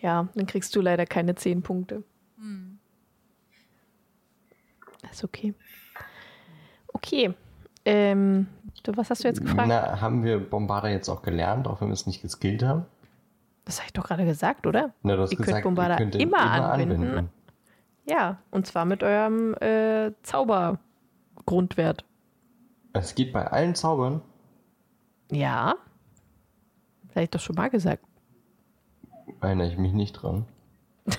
[0.00, 2.04] Ja, dann kriegst du leider keine 10 Punkte.
[5.10, 5.54] Ist okay.
[6.92, 7.34] Okay.
[7.84, 8.46] Ähm,
[8.82, 9.68] du, was hast du jetzt gefragt?
[9.68, 12.84] Na, haben wir Bombarder jetzt auch gelernt, auch wenn wir es nicht geskillt haben?
[13.64, 14.94] Das habe ich doch gerade gesagt, oder?
[15.02, 17.30] Na, du hast Ihr könnt gesagt, Bombarder ihr könnt ihn immer anwenden.
[18.08, 22.04] Ja, und zwar mit eurem äh, Zaubergrundwert.
[22.92, 24.22] Es geht bei allen Zaubern.
[25.30, 25.74] Ja.
[27.06, 28.04] Das habe ich doch schon mal gesagt.
[29.40, 30.46] Erinnere ich mich nicht dran.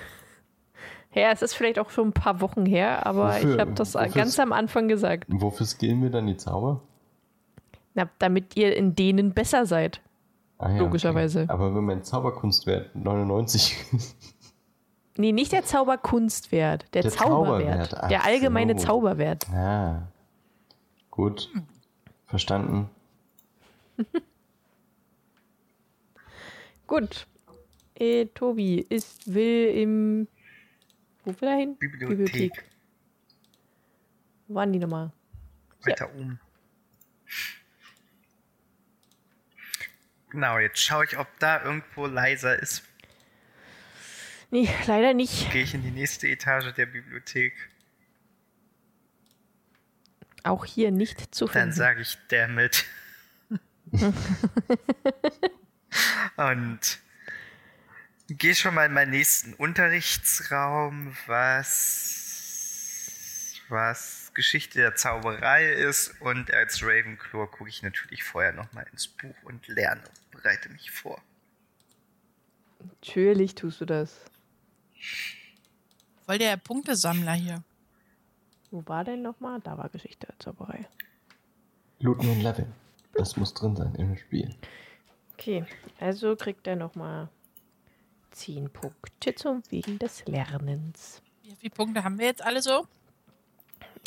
[1.12, 3.94] Ja, es ist vielleicht auch schon ein paar Wochen her, aber Wofür- ich habe das
[4.14, 5.24] ganz am Anfang gesagt.
[5.26, 6.82] Wofür skillen wir dann die Zauber?
[7.94, 10.00] Na, damit ihr in denen besser seid.
[10.58, 11.40] Ah, ja, Logischerweise.
[11.42, 11.52] Okay.
[11.52, 14.16] Aber wenn mein Zauberkunstwert 99 ist,
[15.16, 17.88] Nee, nicht der Zauberkunstwert, der, Der Zauberwert.
[17.90, 18.86] Zauberwert, der allgemeine so.
[18.86, 19.48] Zauberwert.
[19.52, 20.02] ah,
[21.10, 21.50] gut,
[22.26, 22.88] verstanden.
[26.86, 27.26] Gut.
[27.94, 30.26] Äh, Tobi ist, will im.
[31.24, 31.76] Wo will er hin?
[31.78, 32.64] Bibliothek.
[34.48, 35.12] Wo waren die nochmal?
[35.82, 36.40] Weiter oben.
[40.30, 42.82] Genau, jetzt schaue ich, ob da irgendwo leiser ist.
[44.50, 45.52] Nee, leider nicht.
[45.52, 47.69] Gehe ich in die nächste Etage der Bibliothek.
[50.42, 51.72] Auch hier nicht zu Dann finden.
[51.72, 52.84] sage ich damit.
[56.36, 57.00] Und
[58.28, 62.44] gehe schon mal in meinen nächsten Unterrichtsraum, was,
[63.68, 66.20] was Geschichte der Zauberei ist.
[66.20, 70.90] Und als Ravenclaw gucke ich natürlich vorher nochmal ins Buch und lerne und bereite mich
[70.90, 71.20] vor.
[72.78, 74.16] Natürlich tust du das.
[76.24, 77.62] Voll der Punktesammler hier.
[78.70, 79.60] Wo war denn nochmal?
[79.60, 80.86] Da war Geschichte der Zauberei.
[81.98, 82.72] Looten und Leveln.
[83.14, 84.54] Das muss drin sein im Spiel.
[85.34, 85.64] Okay,
[85.98, 87.28] also kriegt er nochmal
[88.30, 91.22] 10 Punkte zum Wegen des Lernens.
[91.42, 92.86] Wie viele Punkte haben wir jetzt alle so?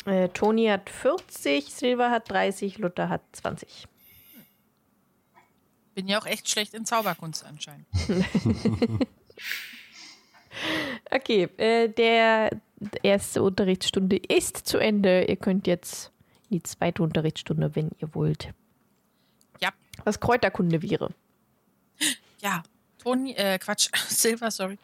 [0.06, 3.86] Äh, Toni hat 40, Silva hat 30, Luther hat 20.
[5.94, 7.86] Bin ja auch echt schlecht in Zauberkunst anscheinend.
[11.10, 12.50] Okay, äh, der
[13.02, 15.24] erste Unterrichtsstunde ist zu Ende.
[15.24, 16.12] Ihr könnt jetzt
[16.50, 18.52] in die zweite Unterrichtsstunde, wenn ihr wollt.
[19.60, 19.70] Ja,
[20.04, 21.10] Was Kräuterkunde wäre.
[22.40, 22.62] ja.
[22.98, 24.78] Toni, äh, Quatsch, Silver, sorry.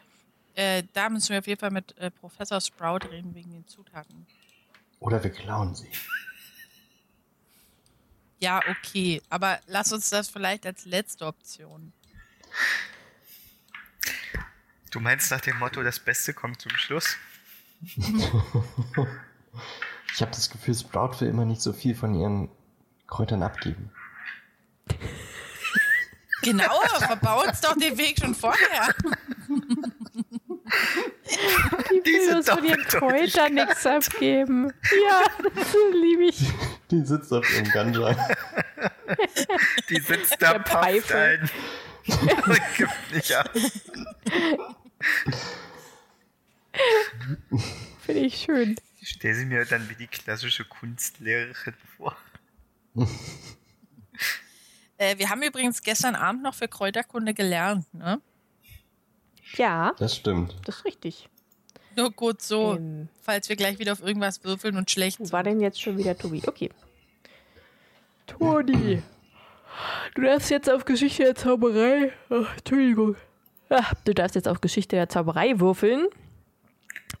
[0.53, 4.27] Äh, da müssen wir auf jeden Fall mit äh, Professor Sprout reden wegen den Zutaten.
[4.99, 5.89] Oder wir klauen sie.
[8.39, 9.21] Ja, okay.
[9.29, 11.93] Aber lass uns das vielleicht als letzte Option.
[14.91, 17.17] Du meinst nach dem Motto, das Beste kommt zum Schluss?
[20.13, 22.49] Ich habe das Gefühl, Sprout will immer nicht so viel von ihren
[23.07, 23.91] Kräutern abgeben.
[26.43, 28.95] Genau, verbau uns doch den Weg schon vorher.
[31.91, 34.73] Die will uns von ihren Kräutern nichts abgeben.
[35.07, 35.21] Ja,
[35.53, 36.43] das liebe ich.
[36.89, 38.15] Die sitzt auf ihrem Ganja.
[39.89, 41.15] Die sitzt da, Der pafft Pfeife.
[41.15, 41.49] ein
[42.47, 43.51] und gibt nicht ab.
[48.05, 48.75] Finde ich schön.
[49.01, 52.15] Ich stelle sie mir dann wie die klassische Kunstlehrerin vor.
[54.97, 58.21] Äh, wir haben übrigens gestern Abend noch für Kräuterkunde gelernt, ne?
[59.55, 60.55] Ja, Das stimmt.
[60.65, 61.27] das ist richtig.
[61.97, 63.09] Nur gut so, Ähm.
[63.21, 66.17] falls wir gleich wieder auf irgendwas würfeln und schlecht Wo war denn jetzt schon wieder
[66.17, 66.41] Tobi?
[66.45, 66.69] Okay.
[68.27, 69.01] Toni,
[70.15, 72.13] du darfst jetzt auf Geschichte der Zauberei.
[72.29, 73.15] Ach, Entschuldigung.
[74.03, 76.07] Du darfst jetzt auf Geschichte der Zauberei würfeln.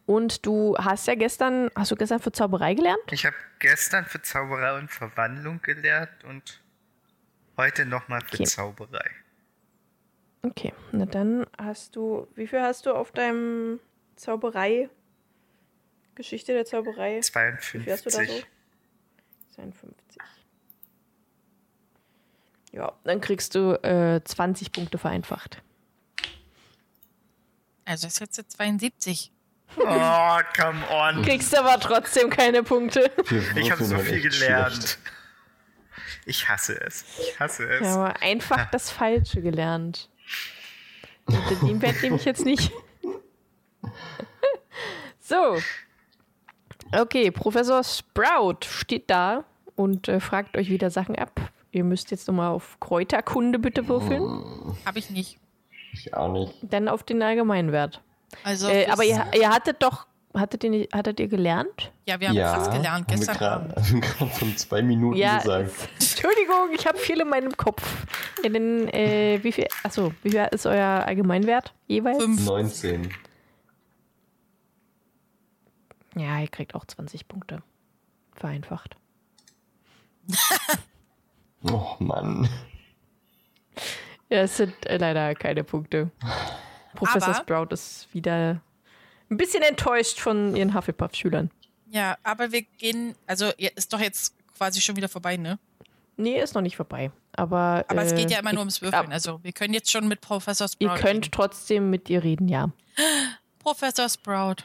[0.05, 2.99] Und du hast ja gestern, hast du gestern für Zauberei gelernt?
[3.11, 6.61] Ich habe gestern für Zauberei und Verwandlung gelernt und
[7.57, 8.43] heute nochmal für Okay.
[8.45, 9.09] Zauberei.
[10.43, 13.79] Okay, na dann hast du, wie viel hast du auf deinem
[14.15, 14.89] Zauberei,
[16.15, 17.19] Geschichte der Zauberei?
[17.19, 18.23] Wie viel hast du da so?
[18.23, 18.45] 52.
[19.55, 20.21] 52.
[22.71, 25.61] Ja, dann kriegst du äh, 20 Punkte vereinfacht.
[27.91, 29.33] Also ist jetzt 72.
[29.75, 31.23] Oh, come on.
[31.23, 33.11] Kriegst aber trotzdem keine Punkte.
[33.57, 34.73] Ich habe so viel gelernt.
[34.75, 34.99] schlecht.
[36.25, 37.03] Ich hasse es.
[37.19, 37.81] Ich hasse es.
[37.81, 40.07] Ja, aber einfach das Falsche gelernt.
[41.63, 42.71] Den Wert nehme ich jetzt nicht.
[45.19, 45.57] So.
[46.91, 49.45] Okay, Professor Sprout steht da
[49.77, 51.39] und äh, fragt euch wieder Sachen ab.
[51.71, 54.75] Ihr müsst jetzt nochmal auf Kräuterkunde bitte würfeln.
[54.85, 55.40] Habe ich nicht.
[55.93, 56.53] Ich auch nicht.
[56.61, 58.01] Dann auf den Allgemeinwert.
[58.43, 61.91] Also Äh, aber ihr, ihr hattet doch, hattet ihr, nicht, hattet ihr gelernt?
[62.07, 63.75] ja, wir haben ja, krass gelernt haben wir gestern Abend.
[63.75, 65.71] haben wir gerade von zwei Minuten Ja, gesagt.
[65.99, 67.83] Entschuldigung, ich habe viel in meinem Kopf.
[68.43, 72.23] Ja, denn, äh, wie viel, achso, wie viel ist euer Allgemeinwert jeweils?
[72.23, 72.45] Fünf.
[72.45, 73.13] 19.
[76.15, 77.61] Ja, ihr kriegt auch 20 Punkte.
[78.35, 78.95] Vereinfacht.
[81.63, 82.49] Oh Mann.
[84.31, 86.09] Ja, es sind äh, leider keine Punkte.
[86.95, 88.61] Professor Aber- Sprout ist wieder
[89.29, 91.51] ein bisschen enttäuscht von ihren Hufflepuff-Schülern.
[91.89, 95.59] Ja, aber wir gehen, also ist doch jetzt quasi schon wieder vorbei, ne?
[96.17, 97.11] Nee, ist noch nicht vorbei.
[97.33, 99.07] Aber, Aber es äh, geht ja immer nur ums Würfeln.
[99.07, 100.85] ab- Also wir können jetzt schon mit Professor Sprout.
[100.85, 101.31] Ihr könnt reden.
[101.31, 102.69] trotzdem mit ihr reden, ja.
[103.59, 104.63] Professor Sprout.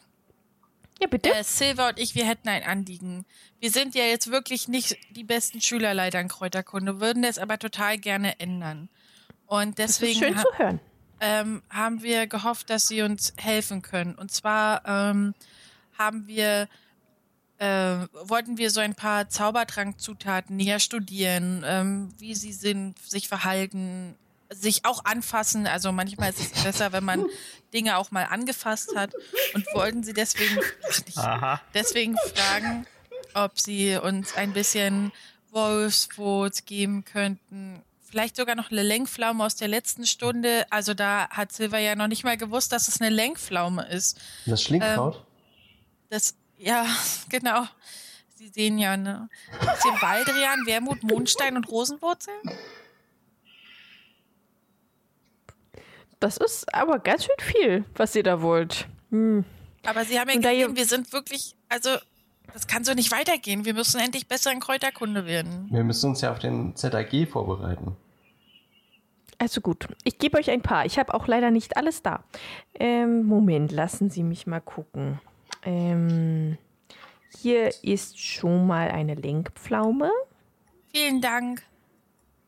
[1.01, 1.33] Ja, bitte.
[1.35, 3.25] Äh, Silver und ich, wir hätten ein Anliegen.
[3.61, 7.59] Wir sind ja jetzt wirklich nicht die besten Schüler leider in Kräuterkunde, würden das aber
[7.59, 8.89] total gerne ändern.
[9.47, 10.81] Und das ist deswegen schön ha zu hören.
[11.21, 14.15] ähm, haben wir gehofft, dass Sie uns helfen können.
[14.15, 15.35] Und zwar ähm,
[15.99, 16.69] haben wir
[17.59, 24.15] äh, wollten wir so ein paar Zaubertrankzutaten näher studieren, ähm, wie sie sind, sich verhalten,
[24.51, 25.67] sich auch anfassen.
[25.67, 27.25] Also manchmal ist es besser, wenn man
[27.73, 29.15] Dinge auch mal angefasst hat.
[29.55, 30.59] Und wollten sie deswegen,
[31.17, 32.87] ach deswegen fragen,
[33.35, 35.13] ob sie uns ein bisschen
[35.51, 37.83] Wolfsbrot geben könnten.
[38.09, 40.65] Vielleicht sogar noch eine Lenkpflaume aus der letzten Stunde.
[40.71, 44.21] Also da hat Silver ja noch nicht mal gewusst, dass es eine Lenkpflaume ist.
[44.47, 45.25] Das Schlingkraut?
[46.09, 46.87] Das, ja,
[47.29, 47.65] genau.
[48.37, 49.29] Sie sehen ja, ne?
[49.59, 52.35] Bisschen Baldrian, Wermut, Mondstein und Rosenwurzel?
[56.21, 58.87] Das ist aber ganz schön viel, was ihr da wollt.
[59.11, 59.45] Hm.
[59.85, 61.97] Aber Sie haben ja gesehen, wir sind wirklich, also,
[62.57, 63.67] das kann so nicht weitergehen.
[63.67, 65.69] Wir müssen endlich besser in Kräuterkunde werden.
[65.71, 67.95] Wir müssen uns ja auf den ZAG vorbereiten.
[69.37, 70.87] Also gut, ich gebe euch ein paar.
[70.87, 72.25] Ich habe auch leider nicht alles da.
[72.73, 75.21] Ähm, Moment, lassen Sie mich mal gucken.
[75.65, 76.57] Ähm,
[77.43, 80.11] hier ist schon mal eine Lenkpflaume.
[80.95, 81.63] Vielen Dank.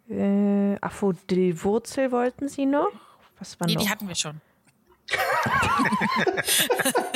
[0.08, 2.92] Äh, Aphrodillwurzel wollten Sie noch?
[3.38, 3.82] Was war Nee, noch?
[3.82, 4.40] die hatten wir schon.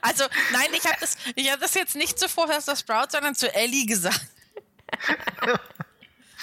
[0.00, 3.52] also, nein, ich habe das, ich hab das jetzt nicht zu Professor Sprout, sondern zu
[3.54, 4.20] Ellie gesagt.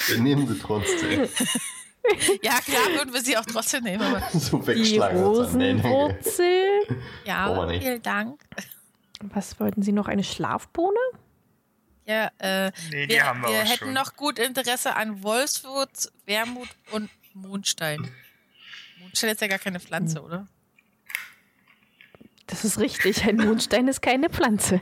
[0.08, 1.28] Wir nehmen sie trotzdem.
[2.42, 4.02] Ja, klar, würden wir sie auch trotzdem nehmen.
[4.02, 5.18] Aber so die wegschlagen.
[5.18, 5.24] nee.
[5.24, 6.80] Rosenwurzel.
[7.26, 8.42] Ja, vielen Dank.
[9.22, 10.08] Was wollten Sie noch?
[10.08, 10.98] Eine Schlafbohne?
[12.06, 13.94] Ja, äh, Nee, die wir, haben wir wir hätten schon.
[13.94, 18.10] noch gut Interesse an Wolfswurz, Wermut und Mondstein.
[19.00, 20.48] Mondstein ist ja gar keine Pflanze, oder?
[22.50, 23.26] Das ist richtig.
[23.26, 24.82] Ein Mondstein ist keine Pflanze.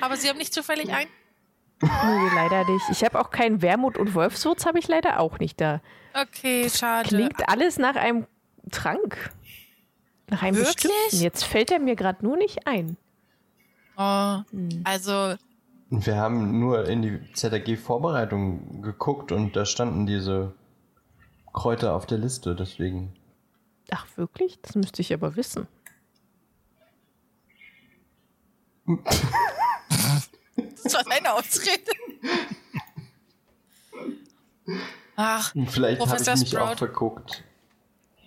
[0.00, 1.10] Aber Sie haben nicht zufällig einen?
[1.82, 2.84] Nee, leider nicht.
[2.90, 5.80] Ich habe auch keinen Wermut und Wolfswurz habe ich leider auch nicht da.
[6.14, 7.08] Okay, schade.
[7.08, 8.26] Klingt alles nach einem
[8.70, 9.32] Trank.
[10.30, 10.74] Nach einem Wirklich?
[10.76, 11.22] bestimmten.
[11.22, 12.96] Jetzt fällt er mir gerade nur nicht ein.
[13.96, 14.80] Oh, Hm.
[14.84, 15.34] also,
[15.90, 20.54] Wir haben nur in die ZRG-Vorbereitung geguckt und da standen diese
[21.52, 23.12] Kräuter auf der Liste, deswegen.
[23.90, 24.58] Ach, wirklich?
[24.62, 25.68] Das müsste ich aber wissen.
[28.86, 31.90] Das war deine Ausrede.
[35.16, 36.76] Ach, Vielleicht habe ich Professor mich auch Sprout.
[36.76, 37.44] verguckt.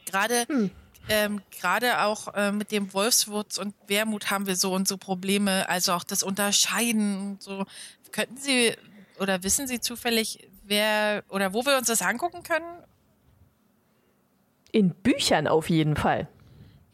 [0.05, 0.71] gerade Hm.
[1.09, 5.67] ähm, gerade auch äh, mit dem Wolfswurz und Wermut haben wir so und so Probleme,
[5.69, 7.65] also auch das Unterscheiden und so.
[8.11, 8.73] Könnten Sie
[9.19, 12.83] oder wissen Sie zufällig, wer oder wo wir uns das angucken können?
[14.71, 16.27] In Büchern auf jeden Fall.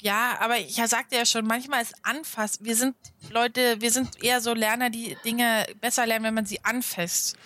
[0.04, 2.60] Ja, aber ich sagte ja schon, manchmal ist Anfass.
[2.62, 2.94] Wir sind
[3.32, 7.38] Leute, wir sind eher so Lerner, die Dinge besser lernen, wenn man sie anfasst.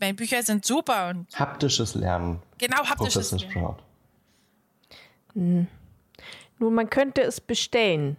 [0.00, 3.28] Meine Bücher sind super und Haptisches Lernen, genau haptisches.
[3.30, 3.76] Professor Lernen.
[5.34, 5.66] Sprout.
[6.58, 8.16] Nur man könnte es bestellen.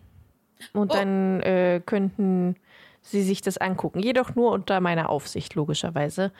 [0.74, 0.94] Und Oh.
[0.94, 2.58] dann äh, könnten
[3.02, 4.00] sie sich das angucken.
[4.02, 6.32] Jedoch nur unter meiner Aufsicht, logischerweise.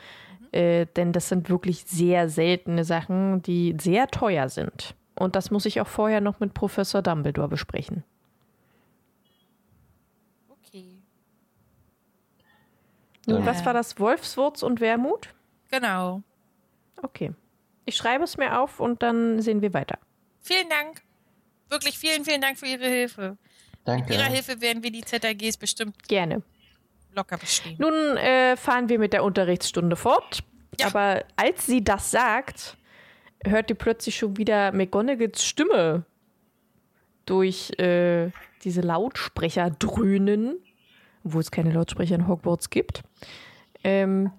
[0.52, 4.94] Äh, denn das sind wirklich sehr seltene Sachen, die sehr teuer sind.
[5.20, 8.04] Und das muss ich auch vorher noch mit Professor Dumbledore besprechen.
[10.48, 11.02] Okay.
[13.26, 13.98] Nun, Dann- was war das?
[14.00, 15.28] Wolfswurz und Wermut?
[15.70, 16.22] Genau.
[17.02, 17.34] Okay.
[17.84, 19.98] Ich schreibe es mir auf und dann sehen wir weiter.
[20.40, 21.02] Vielen Dank.
[21.68, 23.36] Wirklich vielen, vielen Dank für Ihre Hilfe.
[23.84, 24.08] Danke.
[24.08, 26.42] Mit Ihrer Hilfe werden wir die ZAGs bestimmt Gerne.
[27.14, 27.76] locker bestehen.
[27.78, 30.40] Nun äh, fahren wir mit der Unterrichtsstunde fort.
[30.78, 30.86] Ja.
[30.86, 32.78] Aber als sie das sagt,
[33.44, 36.04] hört ihr plötzlich schon wieder McGonagalls Stimme
[37.26, 38.30] durch äh,
[38.64, 40.56] diese Lautsprecher dröhnen,
[41.22, 43.02] wo es keine Lautsprecher in Hogwarts gibt.
[43.84, 44.30] Ähm,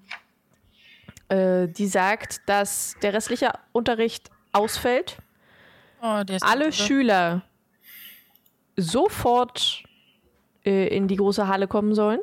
[1.29, 5.17] äh, die sagt, dass der restliche Unterricht ausfällt.
[6.01, 6.71] Oh, Alle.
[6.71, 7.43] Schüler
[8.75, 9.83] sofort
[10.65, 12.19] äh, in die große Halle kommen sollen.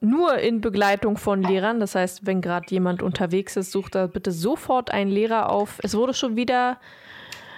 [0.00, 1.80] Nur in Begleitung von Lehrern.
[1.80, 5.78] Das heißt, wenn gerade jemand unterwegs ist, sucht da bitte sofort einen Lehrer auf.
[5.82, 6.78] Es wurde schon wieder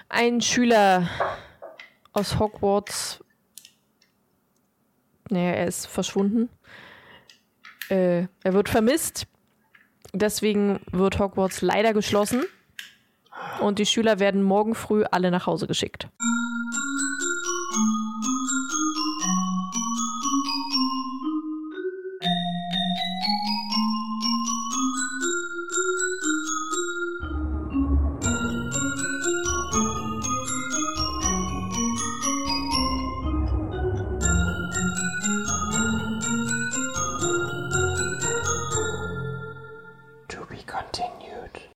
[0.09, 1.09] ein Schüler
[2.13, 3.25] aus Hogwarts.
[5.31, 6.51] Naja, er ist verschwunden.
[7.89, 9.27] Äh, er wird vermisst.
[10.13, 12.43] Deswegen wird Hogwarts leider geschlossen.
[13.61, 16.09] Und die Schüler werden morgen früh alle nach Hause geschickt.